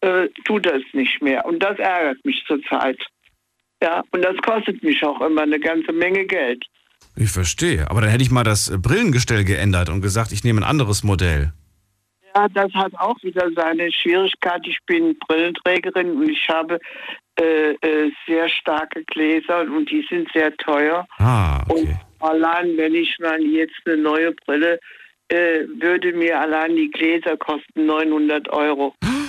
[0.00, 1.44] äh, tut es nicht mehr.
[1.44, 2.98] Und das ärgert mich zurzeit.
[3.82, 6.64] Ja, und das kostet mich auch immer eine ganze Menge Geld.
[7.16, 7.90] Ich verstehe.
[7.90, 11.52] Aber dann hätte ich mal das Brillengestell geändert und gesagt, ich nehme ein anderes Modell.
[12.36, 14.60] Ja, das hat auch wieder seine Schwierigkeit.
[14.66, 16.80] Ich bin Brillenträgerin und ich habe
[17.40, 21.06] äh, äh, sehr starke Gläser und die sind sehr teuer.
[21.18, 21.96] Ah, okay.
[22.18, 24.80] Und allein wenn ich mal jetzt eine neue Brille,
[25.28, 28.94] äh, würde mir allein die Gläser kosten 900 Euro.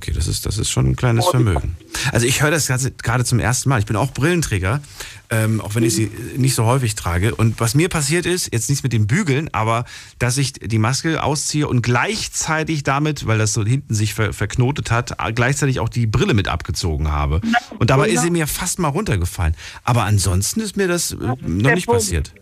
[0.00, 1.76] Okay, das ist, das ist schon ein kleines Vermögen.
[2.10, 2.68] Also ich höre das
[3.02, 3.80] gerade zum ersten Mal.
[3.80, 4.80] Ich bin auch Brillenträger,
[5.28, 7.34] ähm, auch wenn ich sie nicht so häufig trage.
[7.34, 9.84] Und was mir passiert ist, jetzt nichts mit dem Bügeln, aber
[10.18, 14.90] dass ich die Maske ausziehe und gleichzeitig damit, weil das so hinten sich ver verknotet
[14.90, 17.42] hat, gleichzeitig auch die Brille mit abgezogen habe.
[17.78, 19.54] Und dabei ist sie mir fast mal runtergefallen.
[19.84, 22.00] Aber ansonsten ist mir das, äh, noch nicht Punkt.
[22.00, 22.32] passiert.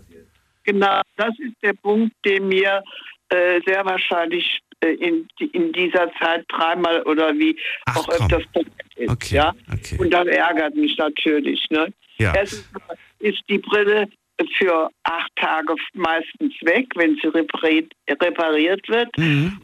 [0.62, 2.84] Genau, das ist der Punkt, den mir
[3.30, 8.26] äh, sehr wahrscheinlich in, in dieser Zeit dreimal oder wie Ach, auch komm.
[8.26, 9.10] öfters passiert ist.
[9.10, 9.54] Okay, Ja?
[9.72, 9.96] okay.
[9.98, 11.64] Und das ärgert mich natürlich.
[11.70, 11.92] Ne?
[12.18, 12.32] Ja.
[12.34, 12.68] Erstens
[13.20, 14.08] ist die Brille
[14.56, 19.18] für acht Tage meistens weg, wenn sie repariert, wird.
[19.18, 19.60] Mhm.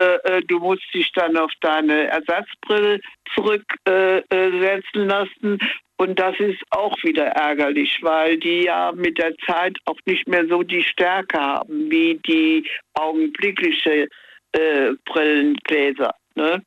[0.00, 0.04] Äh,
[0.38, 3.00] äh, du musst dich dann auf deine Ersatzbrille
[3.34, 5.58] zurücksetzen äh, setzen lassen.
[5.96, 10.46] Und das ist auch wieder ärgerlich, weil die ja mit der Zeit auch nicht mehr
[10.46, 14.08] so die Stärke haben wie die augenblickliche
[14.52, 16.14] äh, Brillengläser.
[16.34, 16.62] Ne?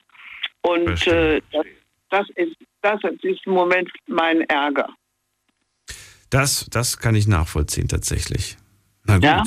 [0.62, 1.66] Und äh, das,
[2.10, 4.90] das, ist, das ist im Moment mein Ärger.
[6.30, 8.58] Das, das kann ich nachvollziehen tatsächlich.
[9.06, 9.24] Na gut.
[9.24, 9.44] Ja,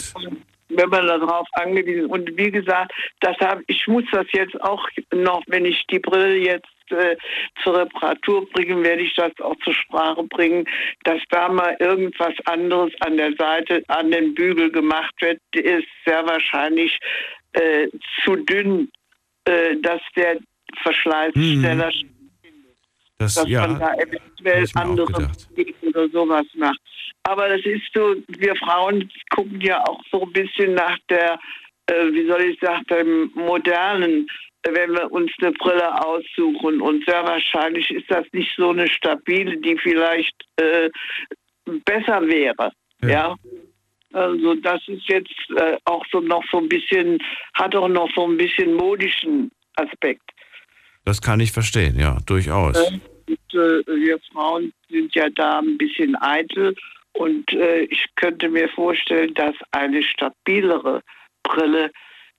[0.76, 5.42] wenn man darauf angewiesen und wie gesagt, das hab, ich muss das jetzt auch noch,
[5.46, 7.16] wenn ich die Brille jetzt äh,
[7.62, 10.66] zur Reparatur bringe, werde ich das auch zur Sprache bringen,
[11.04, 16.26] dass da mal irgendwas anderes an der Seite, an den Bügel gemacht wird, ist sehr
[16.26, 16.98] wahrscheinlich
[17.54, 17.88] äh,
[18.24, 18.90] zu dünn,
[19.44, 20.38] äh, dass der
[20.82, 21.60] Verschleiß Mhm.
[21.60, 21.90] schneller
[23.18, 25.30] Das, dass ja, man da eventuell andere
[25.82, 26.80] oder sowas macht.
[27.22, 31.38] Aber das ist so, wir Frauen gucken ja auch so ein bisschen nach der,
[31.86, 34.26] äh, wie soll ich sagen, dem modernen,
[34.64, 36.80] wenn wir uns eine Brille aussuchen.
[36.80, 40.90] Und sehr wahrscheinlich ist das nicht so eine stabile, die vielleicht äh,
[41.84, 42.72] besser wäre.
[43.02, 43.08] Ja.
[43.08, 43.34] Ja.
[44.14, 47.18] Also das ist jetzt äh, auch so noch so ein bisschen,
[47.54, 50.30] hat auch noch so ein bisschen modischen Aspekt.
[51.04, 52.78] das kann ich verstehen, ja, durchaus.
[52.90, 53.02] Und,
[53.54, 56.76] äh, wir Frauen sind ja da ein bisschen eitel
[57.12, 61.02] und äh, ich könnte mir vorstellen, dass eine stabilere
[61.42, 61.90] Brille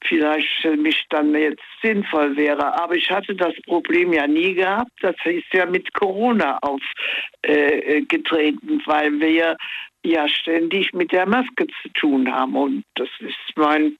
[0.03, 2.81] vielleicht für mich dann jetzt sinnvoll wäre.
[2.81, 4.91] Aber ich hatte das Problem ja nie gehabt.
[5.01, 9.57] Das ist ja mit Corona aufgetreten, weil wir
[10.05, 12.55] ja ständig mit der Maske zu tun haben.
[12.55, 13.97] Und das ist mein,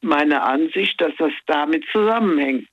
[0.00, 2.68] meine Ansicht, dass das damit zusammenhängt.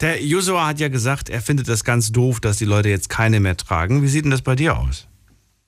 [0.00, 3.40] Der Josua hat ja gesagt, er findet das ganz doof, dass die Leute jetzt keine
[3.40, 4.02] mehr tragen.
[4.02, 5.08] Wie sieht denn das bei dir aus?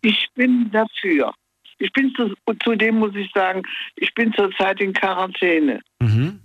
[0.03, 1.33] Ich bin dafür.
[1.79, 3.63] Ich bin zu, zudem muss ich sagen,
[3.97, 5.81] ich bin zurzeit in Quarantäne.
[6.01, 6.41] Mhm.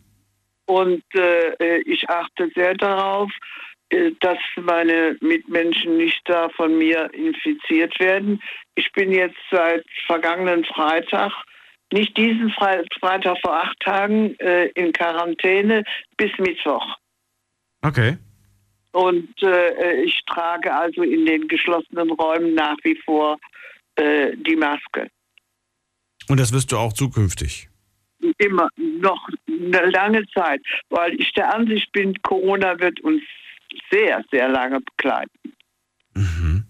[0.66, 3.71] Und äh, ich achte sehr darauf, äh,
[4.20, 8.42] dass meine Mitmenschen nicht da von mir infiziert werden.
[8.76, 11.32] Ich bin jetzt seit vergangenen Freitag,
[11.92, 15.84] nicht diesen Fre Freitag vor acht Tagen, äh, in Quarantäne
[16.18, 16.86] bis Mittwoch.
[17.82, 18.18] Okay.
[18.94, 23.38] Und äh, ich trage also in den geschlossenen Räumen nach wie vor
[23.96, 25.10] äh, die Maske.
[26.30, 27.70] Und das wirst du auch zukünftig.
[28.38, 33.22] Immer noch eine lange Zeit, weil ich der Ansicht bin, Corona wird uns
[33.90, 35.54] sehr, sehr lange begleiten.
[36.16, 36.66] Mhm.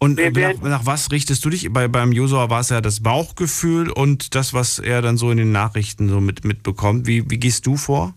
[0.00, 1.72] Und nach, nach was richtest du dich?
[1.72, 5.38] Bei, beim Josua war es ja das Bauchgefühl und das, was er dann so in
[5.38, 7.08] den Nachrichten so mit, mitbekommt.
[7.08, 8.14] Wie, wie gehst du vor?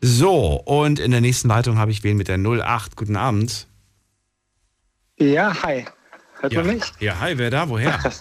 [0.00, 2.94] So, und in der nächsten Leitung habe ich wen mit der 08.
[2.96, 3.66] Guten Abend.
[5.18, 5.84] Ja, hi.
[6.40, 6.84] Hört Ja, man mich?
[7.00, 7.68] ja hi, wer da?
[7.68, 7.98] Woher?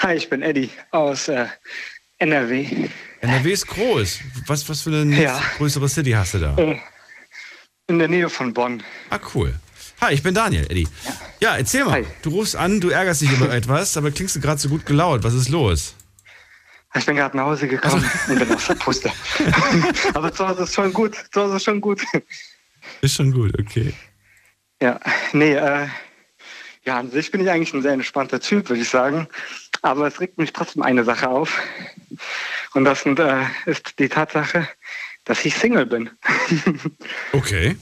[0.00, 1.46] Hi, ich bin Eddie aus äh,
[2.18, 2.88] NRW.
[3.20, 4.18] NRW ist groß.
[4.48, 5.40] Was, was für eine Ja.
[5.58, 6.56] größere City hast du da?
[6.56, 6.76] Äh,
[7.86, 8.82] in der Nähe von Bonn.
[9.10, 9.54] Ah, cool.
[10.00, 10.88] Hi, ich bin Daniel, Eddie.
[11.38, 11.92] Ja, erzähl mal.
[11.92, 12.04] Hi.
[12.22, 15.22] Du rufst an, du ärgerst dich über etwas, aber klingst du gerade so gut gelaunt.
[15.22, 15.94] Was ist los?
[16.96, 19.10] Ich bin gerade nach Hause gekommen und bin aus der Puste.
[20.14, 21.16] Aber zu Hause ist schon gut.
[21.32, 22.02] Zu Hause ist schon gut.
[23.00, 23.92] Ist schon gut, okay.
[24.80, 25.00] Ja,
[25.32, 25.88] nee, äh,
[26.84, 29.26] ja, an sich bin ich eigentlich ein sehr entspannter Typ, würde ich sagen.
[29.82, 31.60] Aber es regt mich trotzdem eine Sache auf.
[32.74, 34.68] Und das sind, äh, ist die Tatsache,
[35.24, 36.10] dass ich Single bin.
[37.32, 37.76] Okay.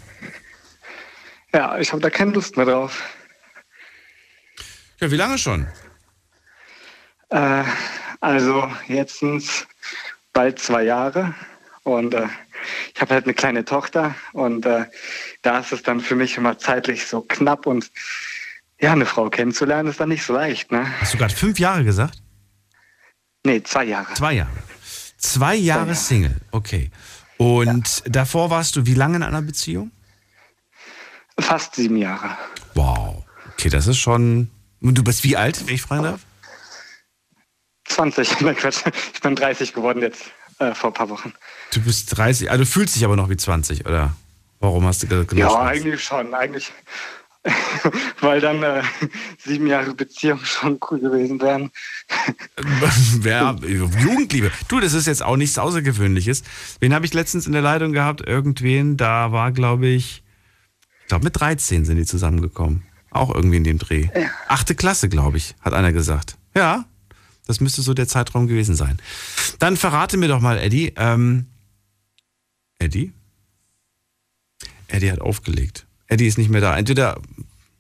[1.53, 3.03] ja, ich habe da keine Lust mehr drauf.
[5.01, 5.67] Ja, wie lange schon?
[7.29, 7.65] Äh,
[8.23, 9.67] also jetzt sind
[10.33, 11.35] bald zwei Jahre
[11.83, 12.29] und äh,
[12.95, 14.87] ich habe halt eine kleine Tochter und äh,
[15.43, 17.91] da ist es dann für mich immer zeitlich so knapp und
[18.81, 20.87] ja, eine Frau kennenzulernen ist dann nicht so leicht, ne?
[21.01, 22.23] Hast du gerade fünf Jahre gesagt?
[23.45, 24.15] Nee, zwei Jahre.
[24.15, 24.51] Zwei Jahre.
[25.19, 25.95] Zwei Jahre Jahre.
[25.97, 26.91] Single, okay.
[27.39, 29.91] Und davor warst du wie lange in einer Beziehung?
[31.39, 32.37] Fast sieben Jahre.
[32.75, 33.25] Wow.
[33.53, 34.49] Okay, das ist schon.
[34.81, 36.21] Und du bist wie alt, wenn ich fragen darf?
[37.93, 38.83] 20, nein Quatsch,
[39.15, 40.25] ich bin 30 geworden jetzt
[40.59, 41.33] äh, vor ein paar Wochen.
[41.73, 44.15] Du bist 30, also du fühlst dich aber noch wie 20, oder?
[44.61, 45.43] Warum hast du gesagt, genau?
[45.43, 45.69] Ja, Spaß?
[45.69, 46.73] eigentlich schon, eigentlich.
[48.21, 48.83] Weil dann äh,
[49.39, 51.73] sieben Jahre Beziehung schon cool gewesen wären.
[53.25, 54.53] ja, Jugendliebe.
[54.69, 56.45] Du, das ist jetzt auch nichts Außergewöhnliches.
[56.79, 58.21] Wen habe ich letztens in der Leitung gehabt?
[58.21, 60.23] Irgendwen, da war, glaube ich,
[61.01, 62.85] ich glaube mit 13 sind die zusammengekommen.
[63.11, 64.09] Auch irgendwie in dem Dreh.
[64.47, 66.37] Achte Klasse, glaube ich, hat einer gesagt.
[66.55, 66.85] Ja,
[67.47, 68.99] das müsste so der Zeitraum gewesen sein.
[69.59, 70.93] Dann verrate mir doch mal, Eddie.
[70.97, 71.47] Ähm,
[72.79, 73.13] Eddie?
[74.89, 75.87] Eddie hat aufgelegt.
[76.07, 76.77] Eddie ist nicht mehr da.
[76.77, 77.21] Entweder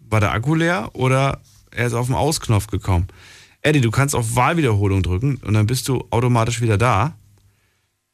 [0.00, 3.08] war der Akku leer oder er ist auf den Ausknopf gekommen.
[3.60, 7.16] Eddie, du kannst auf Wahlwiederholung drücken und dann bist du automatisch wieder da,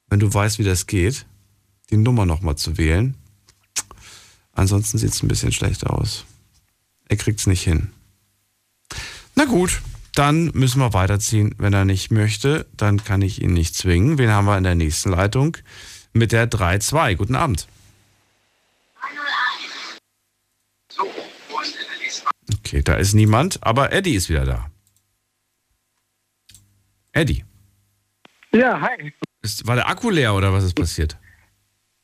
[0.09, 1.27] wenn du weißt, wie das geht,
[1.91, 3.15] die Nummer nochmal zu wählen.
[4.53, 6.25] Ansonsten sieht es ein bisschen schlecht aus.
[7.09, 7.93] Er kriegt es nicht hin.
[9.35, 9.81] Na gut,
[10.19, 11.55] dann müssen wir weiterziehen.
[11.59, 14.19] Wenn er nicht möchte, dann kann ich ihn nicht zwingen.
[14.19, 15.57] Wen haben wir in der nächsten Leitung?
[16.13, 17.15] Mit der 3-2.
[17.17, 17.69] Guten Abend.
[22.59, 24.71] Okay, da ist niemand, aber Eddie ist wieder da.
[27.13, 27.45] Eddie,
[28.53, 29.13] Ja, hi.
[29.43, 31.17] ist, war der Akku leer oder was ist passiert?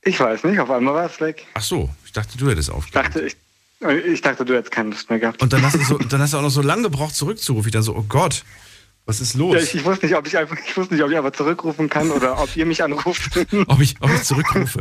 [0.03, 1.47] Ich weiß nicht, auf einmal war es weg.
[1.55, 3.07] Ach so, ich dachte, du hättest Ich aufgelegt.
[3.07, 3.37] dachte, ich,
[3.81, 5.43] ich dachte, du hättest keine Lust mehr gehabt.
[5.43, 7.69] Und dann hast, du so, dann hast du auch noch so lange gebraucht, zurückzurufen.
[7.69, 8.45] Ich dann so, oh Gott,
[9.07, 9.55] was ist los?
[9.55, 11.91] Ja, ich, ich, wusste nicht, ob ich, einfach, ich wusste nicht, ob ich einfach zurückrufen
[11.91, 13.37] kann oder ob ihr mich anruft.
[13.67, 14.81] ob, ich, ob ich zurückrufe.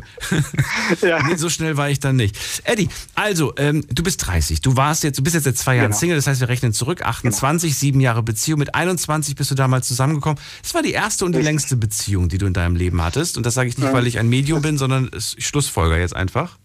[1.01, 1.21] ja.
[1.27, 2.38] Nee, so schnell war ich dann nicht.
[2.63, 4.62] Eddie, also, ähm, du bist 30.
[4.62, 5.99] Du warst jetzt, du bist jetzt seit zwei Jahren Genau.
[5.99, 7.01] Single, das heißt, wir rechnen zurück.
[7.01, 8.60] 28, sieben Jahre Beziehung.
[8.60, 10.39] Mit 21 bist du damals zusammengekommen.
[10.62, 11.49] Das war die erste und die Richtig.
[11.51, 13.36] längste Beziehung, die du in deinem Leben hattest.
[13.36, 16.58] Und das sage ich nicht, weil ich ein Medium bin, sondern ich schlussfolger jetzt einfach.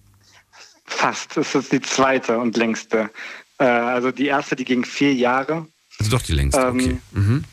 [0.88, 1.36] Fast.
[1.36, 3.10] Das ist die zweite und längste.
[3.58, 5.66] Äh, also die erste, die ging vier Jahre.
[5.98, 6.98] Also doch die längste, Ähm, okay.
[7.12, 7.44] Mhm.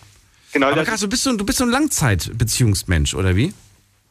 [0.54, 3.54] Genau, Aber krass, du bist so, du bist so ein Langzeitbeziehungsmensch, oder wie?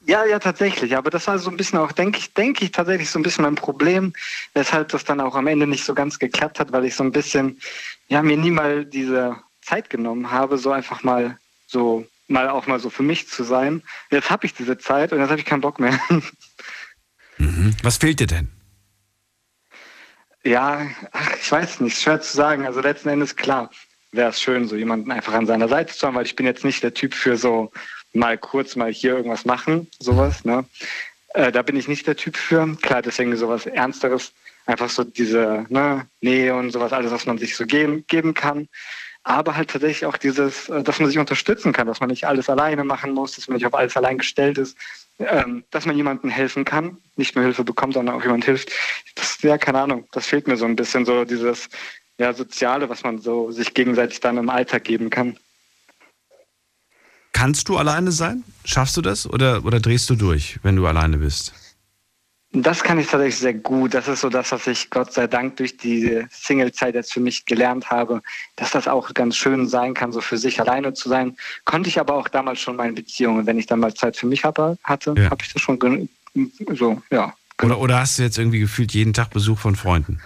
[0.07, 0.95] Ja, ja, tatsächlich.
[0.97, 3.45] Aber das war so ein bisschen auch, denke ich, denke ich tatsächlich so ein bisschen
[3.45, 4.13] mein Problem,
[4.53, 7.13] weshalb das dann auch am Ende nicht so ganz geklappt hat, weil ich so ein
[7.13, 7.59] bisschen,
[8.09, 12.79] ja, mir nie mal diese Zeit genommen habe, so einfach mal so, mal auch mal
[12.79, 13.83] so für mich zu sein.
[14.11, 15.99] Jetzt habe ich diese Zeit und jetzt habe ich keinen Bock mehr.
[17.37, 17.75] Mhm.
[17.83, 18.54] Was fehlt dir denn?
[20.45, 22.67] Ja, ach, ich weiß nicht, schwer zu sagen.
[22.67, 23.71] Also letzten Endes klar,
[24.13, 26.65] wäre es schön, so jemanden einfach an seiner Seite zu haben, weil ich bin jetzt
[26.65, 27.73] nicht der Typ für so
[28.13, 30.45] mal kurz mal hier irgendwas machen, sowas.
[30.45, 30.65] Ne?
[31.35, 32.77] Äh, da bin ich nicht der Typ für.
[32.83, 34.33] Klar, deswegen sowas Ernsteres,
[34.67, 38.69] einfach so diese ne, Nähe und sowas, alles, was man sich so geben, geben kann.
[39.25, 42.49] Aber halt tatsächlich auch dieses, äh, dass man sich unterstützen kann, dass man nicht alles
[42.49, 44.77] alleine machen muss, dass man nicht auf alles allein gestellt ist,
[45.19, 48.71] ähm, dass man jemandem helfen kann, nicht nur Hilfe bekommt, sondern auch jemand hilft.
[49.15, 51.69] Das, ja, keine Ahnung, das fehlt mir so ein bisschen, so dieses
[52.19, 55.39] ja, Soziale, was man so sich gegenseitig dann im Alltag geben kann.
[57.33, 58.45] Kannst du alleine sein?
[58.65, 59.29] Schaffst du das?
[59.29, 61.53] Oder, oder drehst du durch, wenn du alleine bist?
[62.57, 63.95] Das kann ich tatsächlich sehr gut.
[63.95, 67.47] Das ist so das, was ich Gott sei Dank durch die Single-Zeit jetzt für mich
[67.47, 68.23] gelernt habe,
[68.55, 71.37] dass das auch ganz schön sein kann, so für sich alleine zu sein.
[71.65, 73.45] Konnte ich aber auch damals schon meine Beziehungen.
[73.47, 75.31] Wenn ich dann mal Zeit für mich hatte, hatte Ja.
[75.31, 76.09] habe ich das schon
[76.75, 77.35] so, ja.
[77.61, 80.21] Oder, oder hast du jetzt irgendwie gefühlt jeden Tag Besuch von Freunden?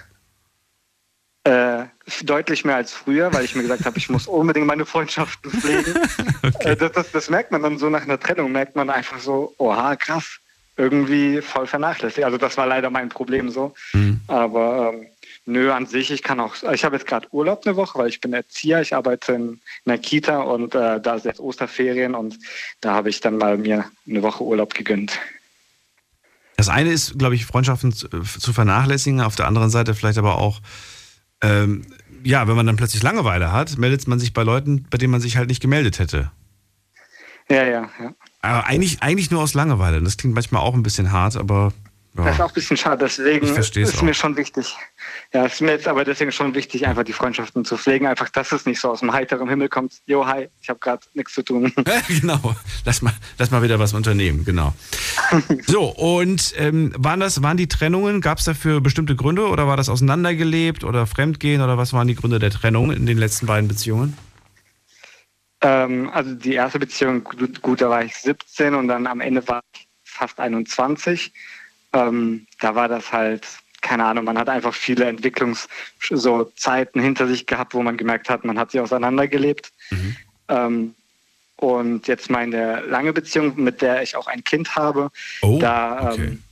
[1.45, 1.87] Äh,
[2.24, 5.95] deutlich mehr als früher, weil ich mir gesagt habe, ich muss unbedingt meine Freundschaften pflegen.
[6.43, 6.72] okay.
[6.72, 9.55] Äh, das, das, das, merkt man dann so nach einer Trennung, merkt man einfach so,
[9.57, 10.41] oha, krass,
[10.79, 12.24] irgendwie voll vernachlässigt.
[12.24, 13.74] Also das war leider mein Problem so.
[13.93, 14.20] Mhm.
[14.26, 15.07] Aber ähm,
[15.45, 18.20] nö, an sich, ich kann auch, ich habe jetzt gerade Urlaub eine Woche, weil ich
[18.20, 22.39] bin Erzieher, ich arbeite in einer Kita und äh, da ist jetzt Osterferien und
[22.81, 25.18] da habe ich dann mal mir eine Woche Urlaub gegönnt.
[26.57, 30.39] Das eine ist, glaube ich, Freundschaften zu, zu vernachlässigen, auf der anderen Seite vielleicht aber
[30.39, 30.61] auch
[31.41, 31.85] ähm,
[32.24, 35.20] ja, wenn man dann plötzlich Langeweile hat, meldet man sich bei Leuten, bei denen man
[35.20, 36.31] sich halt nicht gemeldet hätte.
[37.49, 38.14] Ja, ja, ja.
[38.41, 40.01] Aber eigentlich, eigentlich nur aus Langeweile.
[40.01, 41.72] Das klingt manchmal auch ein bisschen hart, aber
[42.18, 42.24] ja.
[42.24, 44.03] Das ist auch ein bisschen schade, deswegen ist auch.
[44.03, 44.74] mir schon wichtig.
[45.32, 48.09] Ja, ist mir jetzt aber deswegen schon wichtig, einfach die Freundschaften zu pflegen.
[48.09, 49.93] Einfach, dass es nicht so aus dem heiteren Himmel kommt.
[50.07, 51.72] Jo, hi, ich habe gerade nichts zu tun.
[52.09, 54.74] genau, lass mal, lass mal wieder was unternehmen, genau.
[55.66, 59.76] so, und ähm, waren das, waren die Trennungen, gab es dafür bestimmte Gründe oder war
[59.76, 63.68] das auseinandergelebt oder Fremdgehen oder was waren die Gründe der Trennung in den letzten beiden
[63.68, 64.16] Beziehungen?
[65.61, 69.46] Ähm, also die erste Beziehung, gut, gut, da war ich 17 und dann am Ende
[69.48, 71.32] war ich fast 21
[71.92, 73.46] ähm, da war das halt,
[73.80, 78.44] keine Ahnung, man hat einfach viele Entwicklungszeiten so hinter sich gehabt, wo man gemerkt hat,
[78.44, 79.72] man hat sie auseinandergelebt.
[79.90, 80.16] Mhm.
[80.48, 80.94] Ähm,
[81.56, 85.11] und jetzt meine lange Beziehung, mit der ich auch ein Kind habe,
[85.42, 86.24] oh, da, okay.
[86.24, 86.42] ähm,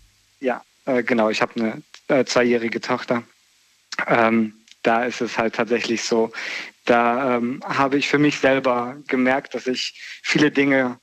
[0.40, 3.22] ja, äh, genau, ich habe eine äh, zweijährige Tochter.
[4.06, 6.32] Ähm, da ist es halt tatsächlich so,
[6.86, 10.98] da ähm, habe ich für mich selber gemerkt, dass ich viele Dinge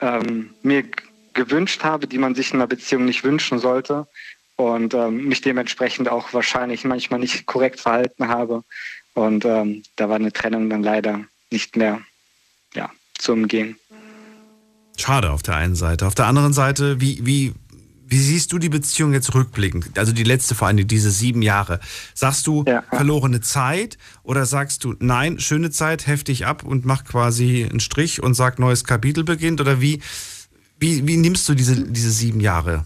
[0.00, 0.84] ähm, mir
[1.32, 4.08] gewünscht habe, die man sich in einer Beziehung nicht wünschen sollte
[4.56, 8.64] und ähm, mich dementsprechend auch wahrscheinlich manchmal nicht korrekt verhalten habe.
[9.14, 12.00] Und ähm, da war eine Trennung dann leider nicht mehr
[12.74, 13.76] ja, zu umgehen.
[14.96, 16.06] Schade auf der einen Seite.
[16.06, 17.54] Auf der anderen Seite, wie, wie,
[18.10, 19.96] wie siehst du die Beziehung jetzt rückblickend?
[19.96, 21.78] Also die letzte vor allem, diese sieben Jahre.
[22.12, 22.82] Sagst du ja.
[22.90, 28.20] verlorene Zeit oder sagst du nein, schöne Zeit, heftig ab und mach quasi einen Strich
[28.20, 29.60] und sag neues Kapitel beginnt?
[29.60, 30.02] Oder wie,
[30.78, 32.84] wie, wie nimmst du diese, diese sieben Jahre?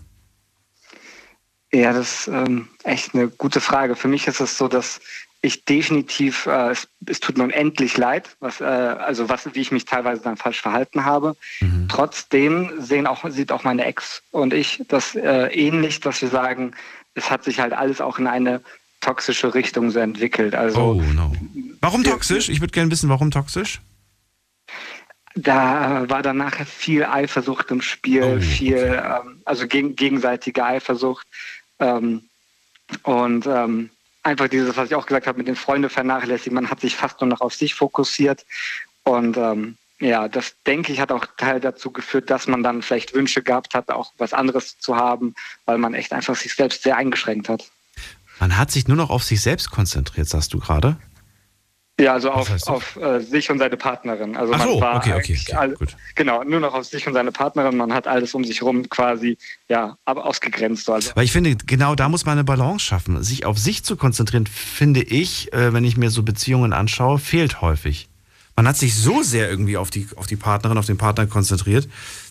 [1.73, 3.97] Ja, das ist ähm, echt eine gute Frage.
[3.97, 5.01] Für mich ist es so, dass
[5.45, 9.73] ich definitiv, äh, es, es, tut mir unendlich leid, was, äh, also was, wie ich
[9.73, 11.37] mich teilweise dann falsch verhalten habe.
[11.61, 11.87] Mhm.
[11.89, 16.73] Trotzdem sehen auch, sieht auch meine Ex und ich das äh, ähnlich, dass wir sagen,
[17.15, 18.63] es hat sich halt alles auch in eine
[19.03, 20.55] toxische Richtung so entwickelt.
[20.55, 21.33] Also, oh, no.
[21.83, 22.49] Warum toxisch?
[22.49, 23.81] Ich würde gerne wissen, warum toxisch?
[25.37, 31.27] da war dann nachher viel Eifersucht im Spiel, oh, viel, ähm, also geg gegenseitige Eifersucht.
[31.81, 32.23] Ähm,
[33.03, 33.91] und ähm,
[34.25, 36.55] einfach dieses, was ich auch gesagt habe, mit den Freunden vernachlässigen.
[36.55, 38.45] Man hat sich fast nur noch auf sich fokussiert.
[39.05, 43.15] Und ähm, ja, das denke ich hat auch Teil dazu geführt, dass man dann vielleicht
[43.15, 45.35] Wünsche gehabt hat, auch was anderes zu haben,
[45.67, 47.71] weil man echt einfach sich selbst sehr eingeschränkt hat.
[48.41, 50.97] Man hat sich nur noch auf sich selbst konzentriert, sagst du gerade?
[52.01, 54.37] Ja, also auf, auf äh, sich und seine Partnerin.
[54.37, 55.77] Also Ach so, man war okay, okay, okay all,
[56.17, 57.77] genau nur noch auf sich und seine Partnerin.
[57.77, 59.39] Man hat alles um sich herum quasi
[59.69, 60.91] ja aber ausgegrenzt.
[60.91, 61.13] Also.
[61.15, 63.23] Weil ich finde, genau da muss man eine Balance schaffen.
[63.23, 67.61] Sich auf sich zu konzentrieren, finde ich, äh, wenn ich mir so Beziehungen anschaue, fehlt
[67.61, 68.09] häufig.
[68.57, 71.89] Man hat sich so sehr irgendwie auf die auf die Partnerin, auf den Partner konzentriert,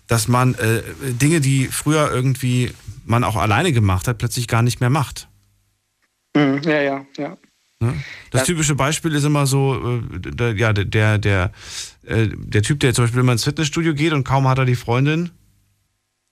[0.08, 0.84] dass man äh,
[1.14, 2.72] Dinge, die früher irgendwie
[3.06, 5.30] man auch alleine gemacht hat, plötzlich gar nicht mehr macht.
[6.36, 7.38] Mhm, ja, ja, ja.
[7.84, 7.94] Ne?
[8.32, 11.52] Das typische Beispiel ist immer so, äh, der, ja, der, der,
[12.06, 14.76] äh, der Typ, der zum Beispiel immer ins Fitnessstudio geht und kaum hat er die
[14.76, 15.30] Freundin,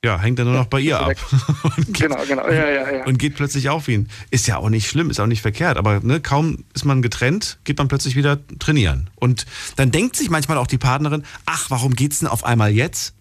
[0.04, 1.14] ja, hängt er nur noch bei ihr ab.
[1.76, 2.48] geht, genau, genau.
[2.48, 3.06] Ja, ja, ja.
[3.06, 4.10] Und geht plötzlich auf ihn.
[4.32, 7.60] Ist ja auch nicht schlimm, ist auch nicht verkehrt, aber ne, kaum ist man getrennt,
[7.66, 9.12] geht man plötzlich wieder trainieren.
[9.16, 9.46] Und
[9.76, 13.14] dann denkt sich manchmal auch die Partnerin, ach, warum geht's denn auf einmal jetzt?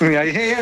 [0.00, 0.56] ja, ja, ja.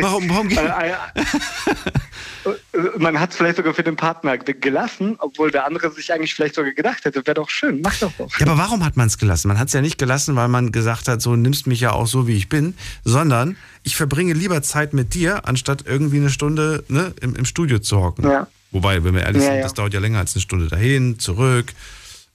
[0.00, 5.50] warum, warum geht äh, äh, man hat es vielleicht sogar für den Partner gelassen, obwohl
[5.50, 8.38] der andere sich eigentlich vielleicht sogar gedacht hätte, wäre doch schön, mach doch doch.
[8.38, 9.48] Ja, aber warum hat man es gelassen?
[9.48, 12.06] Man hat es ja nicht gelassen, weil man gesagt hat, so nimmst mich ja auch
[12.06, 16.84] so, wie ich bin, sondern ich verbringe lieber Zeit mit dir, anstatt irgendwie eine Stunde
[16.88, 18.28] ne, im, im Studio zu hocken.
[18.28, 18.48] Ja.
[18.72, 21.72] Wobei, wenn wir ehrlich ja, sind, das dauert ja länger als eine Stunde dahin, zurück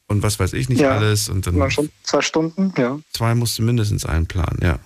[0.07, 1.27] und was weiß ich nicht alles.
[1.27, 2.99] Und dann schon zwei Stunden, ja.
[3.11, 4.79] Zwei musst du mindestens einplanen, ja.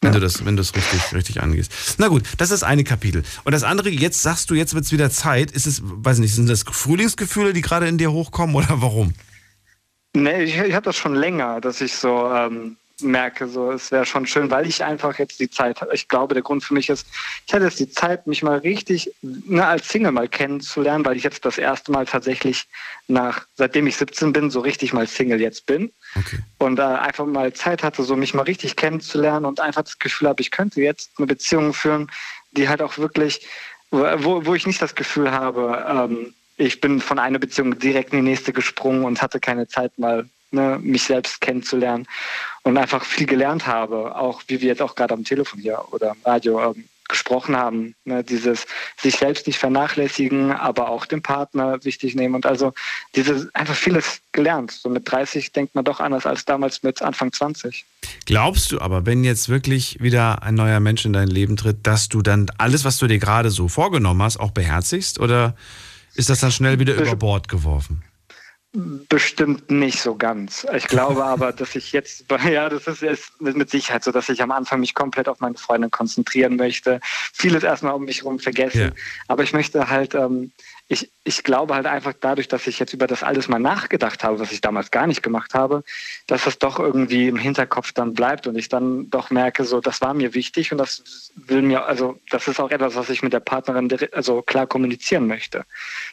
[0.00, 1.96] Wenn du das, wenn du es richtig, richtig angehst.
[1.96, 3.22] Na gut, das ist das eine Kapitel.
[3.44, 5.50] Und das andere, jetzt sagst du, jetzt wird es wieder Zeit.
[5.50, 9.14] Ist es, weiß nicht, sind das Frühlingsgefühle, die gerade in dir hochkommen oder warum?
[10.14, 14.06] Nee, ich, ich habe das schon länger, dass ich so ähm, merke, so es wäre
[14.06, 15.94] schon schön, weil ich einfach jetzt die Zeit habe.
[15.94, 17.06] Ich glaube, der Grund für mich ist,
[17.46, 21.24] ich hatte jetzt die Zeit, mich mal richtig ne, als Single mal kennenzulernen, weil ich
[21.24, 22.66] jetzt das erste Mal tatsächlich
[23.08, 25.92] nach, seitdem ich 17 bin, so richtig mal Single jetzt bin.
[26.14, 26.38] Okay.
[26.58, 30.28] Und äh, einfach mal Zeit hatte, so mich mal richtig kennenzulernen und einfach das Gefühl
[30.28, 32.10] habe, ich könnte jetzt eine Beziehung führen,
[32.52, 33.46] die halt auch wirklich,
[33.90, 38.24] wo, wo ich nicht das Gefühl habe, ähm, ich bin von einer Beziehung direkt in
[38.24, 42.06] die nächste gesprungen und hatte keine Zeit mal ne, mich selbst kennenzulernen
[42.64, 46.12] und einfach viel gelernt habe, auch wie wir jetzt auch gerade am Telefon hier oder
[46.12, 47.94] am Radio ähm, gesprochen haben.
[48.04, 52.72] Ne, dieses sich selbst nicht vernachlässigen, aber auch den Partner wichtig nehmen und also
[53.14, 54.72] dieses einfach vieles gelernt.
[54.72, 57.84] So mit 30 denkt man doch anders als damals mit Anfang 20.
[58.24, 62.08] Glaubst du aber, wenn jetzt wirklich wieder ein neuer Mensch in dein Leben tritt, dass
[62.08, 65.20] du dann alles, was du dir gerade so vorgenommen hast, auch beherzigst?
[65.20, 65.54] Oder
[66.14, 68.02] ist das dann schnell wieder über Bord geworfen?
[69.08, 70.66] Bestimmt nicht so ganz.
[70.74, 74.42] Ich glaube aber, dass ich jetzt, ja, das ist, ist mit Sicherheit so, dass ich
[74.42, 76.98] am Anfang mich komplett auf meine Freundin konzentrieren möchte,
[77.32, 78.80] vieles erstmal um mich herum vergessen.
[78.80, 78.90] Ja.
[79.28, 80.50] Aber ich möchte halt ähm,
[80.88, 84.38] ich, ich glaube halt einfach dadurch, dass ich jetzt über das alles mal nachgedacht habe,
[84.38, 85.82] was ich damals gar nicht gemacht habe,
[86.26, 90.02] dass das doch irgendwie im Hinterkopf dann bleibt und ich dann doch merke, so, das
[90.02, 93.32] war mir wichtig und das will mir, also, das ist auch etwas, was ich mit
[93.32, 95.64] der Partnerin also klar kommunizieren möchte.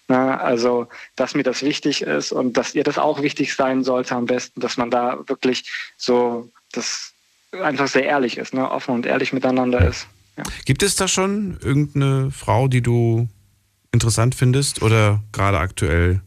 [0.07, 4.15] Na, also, dass mir das wichtig ist und dass ihr das auch wichtig sein sollte
[4.15, 7.11] am besten, dass man da wirklich so, das
[7.51, 10.07] einfach sehr ehrlich ist, ne, offen und ehrlich miteinander ist.
[10.37, 10.43] Ja.
[10.63, 13.27] Gibt es da schon irgendeine Frau, die du
[13.91, 16.21] interessant findest oder gerade aktuell?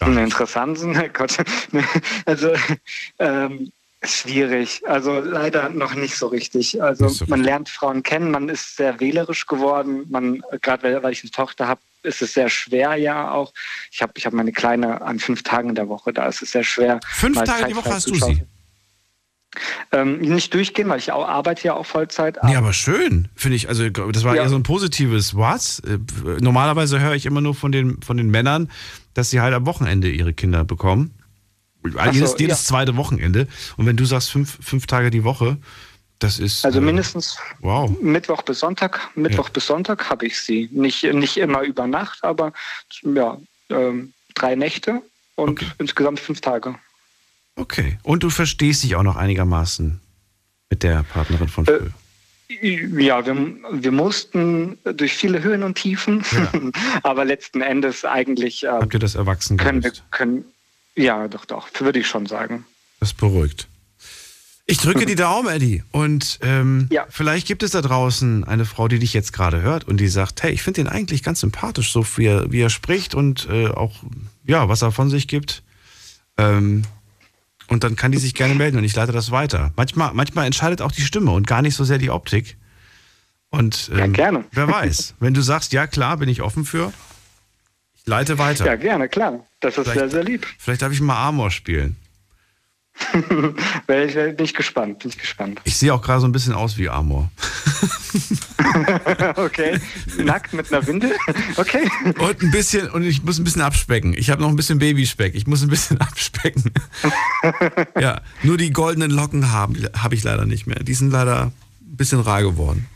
[0.00, 0.80] Interessant,
[1.14, 1.36] Gott.
[2.26, 2.52] Also
[3.18, 3.72] ähm,
[4.02, 4.82] schwierig.
[4.86, 6.82] Also leider noch nicht so richtig.
[6.82, 10.06] Also so man lernt Frauen kennen, man ist sehr wählerisch geworden.
[10.08, 13.52] Man, gerade weil ich eine Tochter habe, ist es sehr schwer ja auch.
[13.92, 16.50] Ich habe ich hab meine Kleine an fünf Tagen in der Woche, da ist es
[16.50, 16.98] sehr schwer.
[17.08, 18.42] Fünf Tage die Woche hast du sie?
[19.90, 22.38] Ähm, nicht durchgehen, weil ich auch arbeite ja auch Vollzeit.
[22.42, 23.68] Nee, aber schön, finde ich.
[23.68, 24.42] Also das war ja.
[24.42, 25.80] eher so ein positives Was.
[25.80, 25.98] Äh,
[26.40, 28.70] normalerweise höre ich immer nur von den, von den Männern,
[29.14, 31.14] dass sie halt am Wochenende ihre Kinder bekommen.
[31.82, 32.68] So, jedes, jedes ja.
[32.68, 33.46] zweite Wochenende.
[33.76, 35.58] Und wenn du sagst fünf, fünf Tage die Woche,
[36.18, 36.64] das ist.
[36.64, 37.90] Also äh, mindestens wow.
[38.00, 39.10] Mittwoch bis Sonntag.
[39.16, 39.52] Mittwoch ja.
[39.52, 40.68] bis Sonntag habe ich sie.
[40.72, 42.52] Nicht, nicht immer über Nacht, aber
[43.02, 43.36] ja,
[43.68, 45.02] ähm, drei Nächte
[45.34, 45.66] und okay.
[45.78, 46.76] insgesamt fünf Tage.
[47.56, 47.98] Okay.
[48.02, 50.00] Und du verstehst dich auch noch einigermaßen
[50.70, 51.86] mit der Partnerin von früher?
[51.86, 56.52] Äh, ja, wir, wir mussten durch viele Höhen und Tiefen, ja.
[57.02, 58.64] aber letzten Endes eigentlich.
[58.64, 60.44] Äh, Habt ihr das erwachsen können wir, können
[60.94, 62.64] Ja, doch, doch, würde ich schon sagen.
[63.00, 63.68] Das beruhigt.
[64.66, 65.82] Ich drücke die Daumen, Eddie.
[65.92, 67.06] Und ähm, ja.
[67.08, 70.42] vielleicht gibt es da draußen eine Frau, die dich jetzt gerade hört und die sagt,
[70.42, 73.68] hey, ich finde ihn eigentlich ganz sympathisch, so wie er, wie er spricht und äh,
[73.68, 74.02] auch,
[74.44, 75.62] ja, was er von sich gibt.
[76.38, 76.84] Ähm,
[77.72, 79.72] und dann kann die sich gerne melden und ich leite das weiter.
[79.76, 82.58] Manchmal, manchmal entscheidet auch die Stimme und gar nicht so sehr die Optik.
[83.48, 84.44] Und ähm, ja, gerne.
[84.52, 86.92] wer weiß, wenn du sagst, ja klar, bin ich offen für,
[87.94, 88.66] ich leite weiter.
[88.66, 89.40] Ja, gerne, klar.
[89.60, 90.46] Das ist vielleicht, sehr, sehr lieb.
[90.58, 91.96] Vielleicht darf ich mal Amor spielen.
[93.12, 95.60] ich, bin ich gespannt, bin ich gespannt.
[95.64, 97.30] Ich sehe auch gerade so ein bisschen aus wie Amor.
[99.36, 99.80] okay.
[100.18, 101.12] Nackt mit einer Windel?
[101.56, 101.88] Okay.
[102.18, 104.14] Und ein bisschen, und ich muss ein bisschen abspecken.
[104.14, 105.34] Ich habe noch ein bisschen Babyspeck.
[105.34, 106.72] Ich muss ein bisschen abspecken.
[107.98, 110.82] ja, nur die goldenen Locken haben habe ich leider nicht mehr.
[110.82, 111.52] Die sind leider ein
[111.96, 112.86] bisschen rar geworden.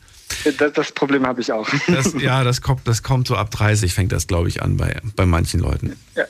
[0.58, 1.68] Das, das Problem habe ich auch.
[1.86, 5.00] Das, ja, das kommt, das kommt so ab 30, fängt das, glaube ich, an bei,
[5.14, 5.96] bei manchen Leuten.
[6.14, 6.24] Ja.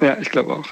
[0.00, 0.66] Ja, ich glaube auch.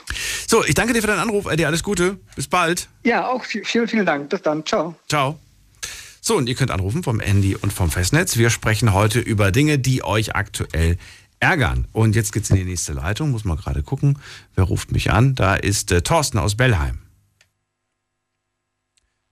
[0.47, 1.67] So, ich danke dir für deinen Anruf, Eddie.
[1.67, 2.19] Alles Gute.
[2.37, 2.89] Bis bald.
[3.05, 4.29] Ja, auch vielen, vielen Dank.
[4.29, 4.65] Bis dann.
[4.67, 4.95] Ciao.
[5.09, 5.39] Ciao.
[6.21, 8.37] So, und ihr könnt anrufen vom Handy und vom Festnetz.
[8.37, 10.97] Wir sprechen heute über Dinge, die euch aktuell
[11.41, 11.87] ärgern.
[11.93, 13.31] Und jetzt geht's in die nächste Leitung.
[13.31, 14.19] Muss mal gerade gucken.
[14.55, 15.35] Wer ruft mich an?
[15.35, 16.99] Da ist äh, Thorsten aus Bellheim.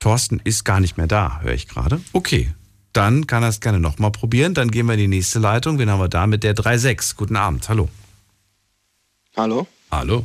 [0.01, 2.01] Thorsten ist gar nicht mehr da, höre ich gerade.
[2.13, 2.53] Okay,
[2.93, 4.53] dann kann er es gerne nochmal probieren.
[4.53, 5.79] Dann gehen wir in die nächste Leitung.
[5.79, 7.17] Wen haben wir da mit der 3.6?
[7.17, 7.69] Guten Abend.
[7.69, 7.89] Hallo.
[9.37, 9.67] Hallo.
[9.93, 10.25] Hallo.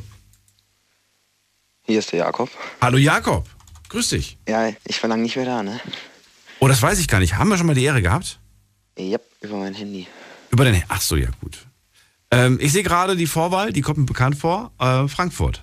[1.83, 2.49] Hier ist der Jakob.
[2.79, 3.45] Hallo Jakob.
[3.89, 4.37] Grüß dich.
[4.47, 5.77] Ja, ich verlange nicht mehr da, ne?
[6.61, 7.35] Oh, das weiß ich gar nicht.
[7.35, 8.39] Haben wir schon mal die Ehre gehabt?
[8.97, 10.07] Ja, über mein Handy.
[10.51, 10.87] Über dein Handy?
[10.87, 11.65] Ach so, ja gut.
[12.31, 14.71] Ähm, ich sehe gerade die Vorwahl, die kommt mir bekannt vor.
[14.79, 15.61] Äh, Frankfurt.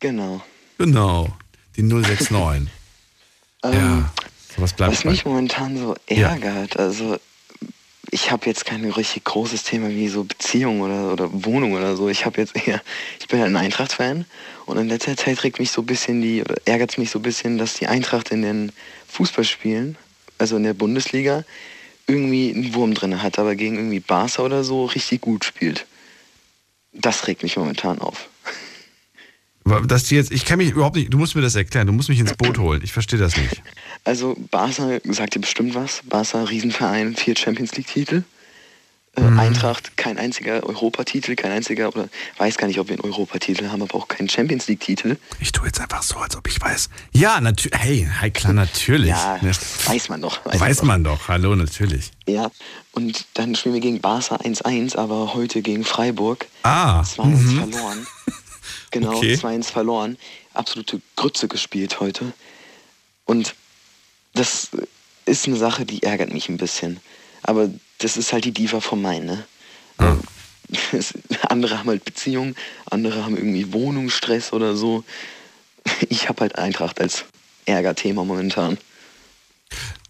[0.00, 0.42] Genau.
[0.76, 1.34] Genau.
[1.76, 2.30] Die 069.
[3.64, 4.12] ähm, ja.
[4.58, 6.80] Was, bleibt was mich momentan so ärgert, ja.
[6.80, 7.18] also
[8.10, 12.08] ich habe jetzt kein richtig großes Thema wie so Beziehung oder, oder Wohnung oder so.
[12.08, 12.80] Ich habe jetzt eher,
[13.20, 14.24] ich bin halt ein Eintracht-Fan
[14.66, 17.22] und in letzter Zeit regt mich so ein bisschen die, ärgert es mich so ein
[17.22, 18.72] bisschen, dass die Eintracht in den
[19.08, 19.96] Fußballspielen,
[20.38, 21.44] also in der Bundesliga,
[22.06, 25.86] irgendwie einen Wurm drin hat, aber gegen irgendwie Barca oder so richtig gut spielt.
[26.92, 28.29] Das regt mich momentan auf.
[29.86, 32.08] Dass die jetzt, ich kenne mich überhaupt nicht, du musst mir das erklären, du musst
[32.08, 33.62] mich ins Boot holen, ich verstehe das nicht.
[34.04, 38.24] Also Barca sagt dir bestimmt was, Barca Riesenverein, vier Champions League Titel.
[39.16, 39.40] Äh, mhm.
[39.40, 42.08] Eintracht kein einziger Europatitel, kein einziger, oder
[42.38, 45.16] weiß gar nicht, ob wir einen Europatitel haben, aber auch keinen Champions League-Titel.
[45.40, 46.90] Ich tue jetzt einfach so, als ob ich weiß.
[47.12, 47.76] Ja, natürlich.
[47.76, 49.08] Hey, hey, klar, natürlich.
[49.08, 49.40] ja,
[49.86, 50.44] weiß man doch.
[50.46, 51.26] Weiß, weiß man, doch.
[51.26, 52.12] Hallo, natürlich.
[52.28, 52.52] Ja,
[52.92, 56.46] und dann spielen wir gegen Barca 1-1, aber heute gegen Freiburg.
[56.62, 57.02] Ah.
[57.02, 57.58] 2-1 mhm.
[57.58, 58.06] verloren.
[58.90, 59.34] Genau, okay.
[59.34, 60.18] 2-1 verloren.
[60.52, 62.32] Absolute Grütze gespielt heute.
[63.24, 63.54] Und
[64.34, 64.70] das
[65.26, 67.00] ist eine Sache, die ärgert mich ein bisschen.
[67.42, 69.26] Aber das ist halt die Diva von meinen.
[69.26, 69.44] Ne?
[70.00, 70.18] Ja.
[71.48, 72.54] andere haben halt Beziehungen,
[72.86, 75.04] andere haben irgendwie Wohnungsstress oder so.
[76.08, 77.24] Ich habe halt Eintracht als
[77.64, 78.78] Ärgerthema momentan.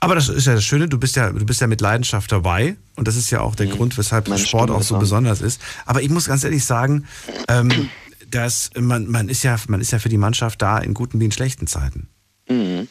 [0.01, 2.77] Aber das ist ja das Schöne, du bist ja, du bist ja mit Leidenschaft dabei
[2.97, 3.73] und das ist ja auch der mhm.
[3.73, 5.61] Grund, weshalb Meine Sport Stimme auch so besonders ist.
[5.85, 7.07] Aber ich muss ganz ehrlich sagen,
[7.49, 7.91] ähm,
[8.31, 11.25] dass man, man, ist ja, man ist ja für die Mannschaft da in guten wie
[11.27, 12.09] in schlechten Zeiten.
[12.49, 12.89] Mhm.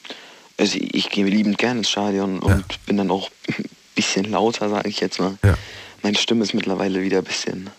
[0.58, 2.78] Also ich, gehe liebend gerne ins Stadion und ja.
[2.86, 3.30] bin dann auch
[3.96, 5.38] bisschen lauter, sage ich jetzt mal.
[5.44, 5.58] Ja.
[6.04, 7.70] Meine Stimme ist mittlerweile wieder ein bisschen.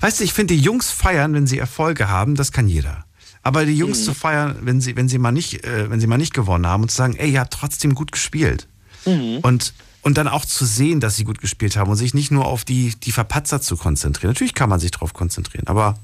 [0.00, 3.04] Weißt du, ich finde, die Jungs feiern, wenn sie Erfolge haben, das kann jeder.
[3.42, 4.04] Aber die Jungs mhm.
[4.04, 6.82] zu feiern, wenn sie, wenn sie mal nicht, äh, wenn sie mal nicht gewonnen haben
[6.82, 8.66] und zu sagen, ey, ihr habt trotzdem gut gespielt.
[9.04, 9.38] Mhm.
[9.42, 12.46] Und, und dann auch zu sehen, dass sie gut gespielt haben und sich nicht nur
[12.46, 14.30] auf die, die Verpatzer zu konzentrieren.
[14.30, 15.94] Natürlich kann man sich darauf konzentrieren, aber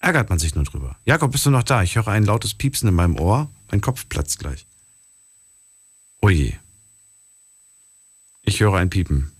[0.00, 0.96] ärgert man sich nur drüber.
[1.04, 1.82] Jakob, bist du noch da?
[1.82, 3.50] Ich höre ein lautes Piepsen in meinem Ohr.
[3.70, 4.66] Mein Kopf platzt gleich.
[6.20, 6.58] Oje.
[8.42, 9.32] Ich höre ein Piepen.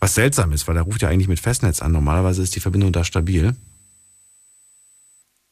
[0.00, 1.92] Was seltsam ist, weil er ruft ja eigentlich mit Festnetz an.
[1.92, 3.56] Normalerweise ist die Verbindung da stabil.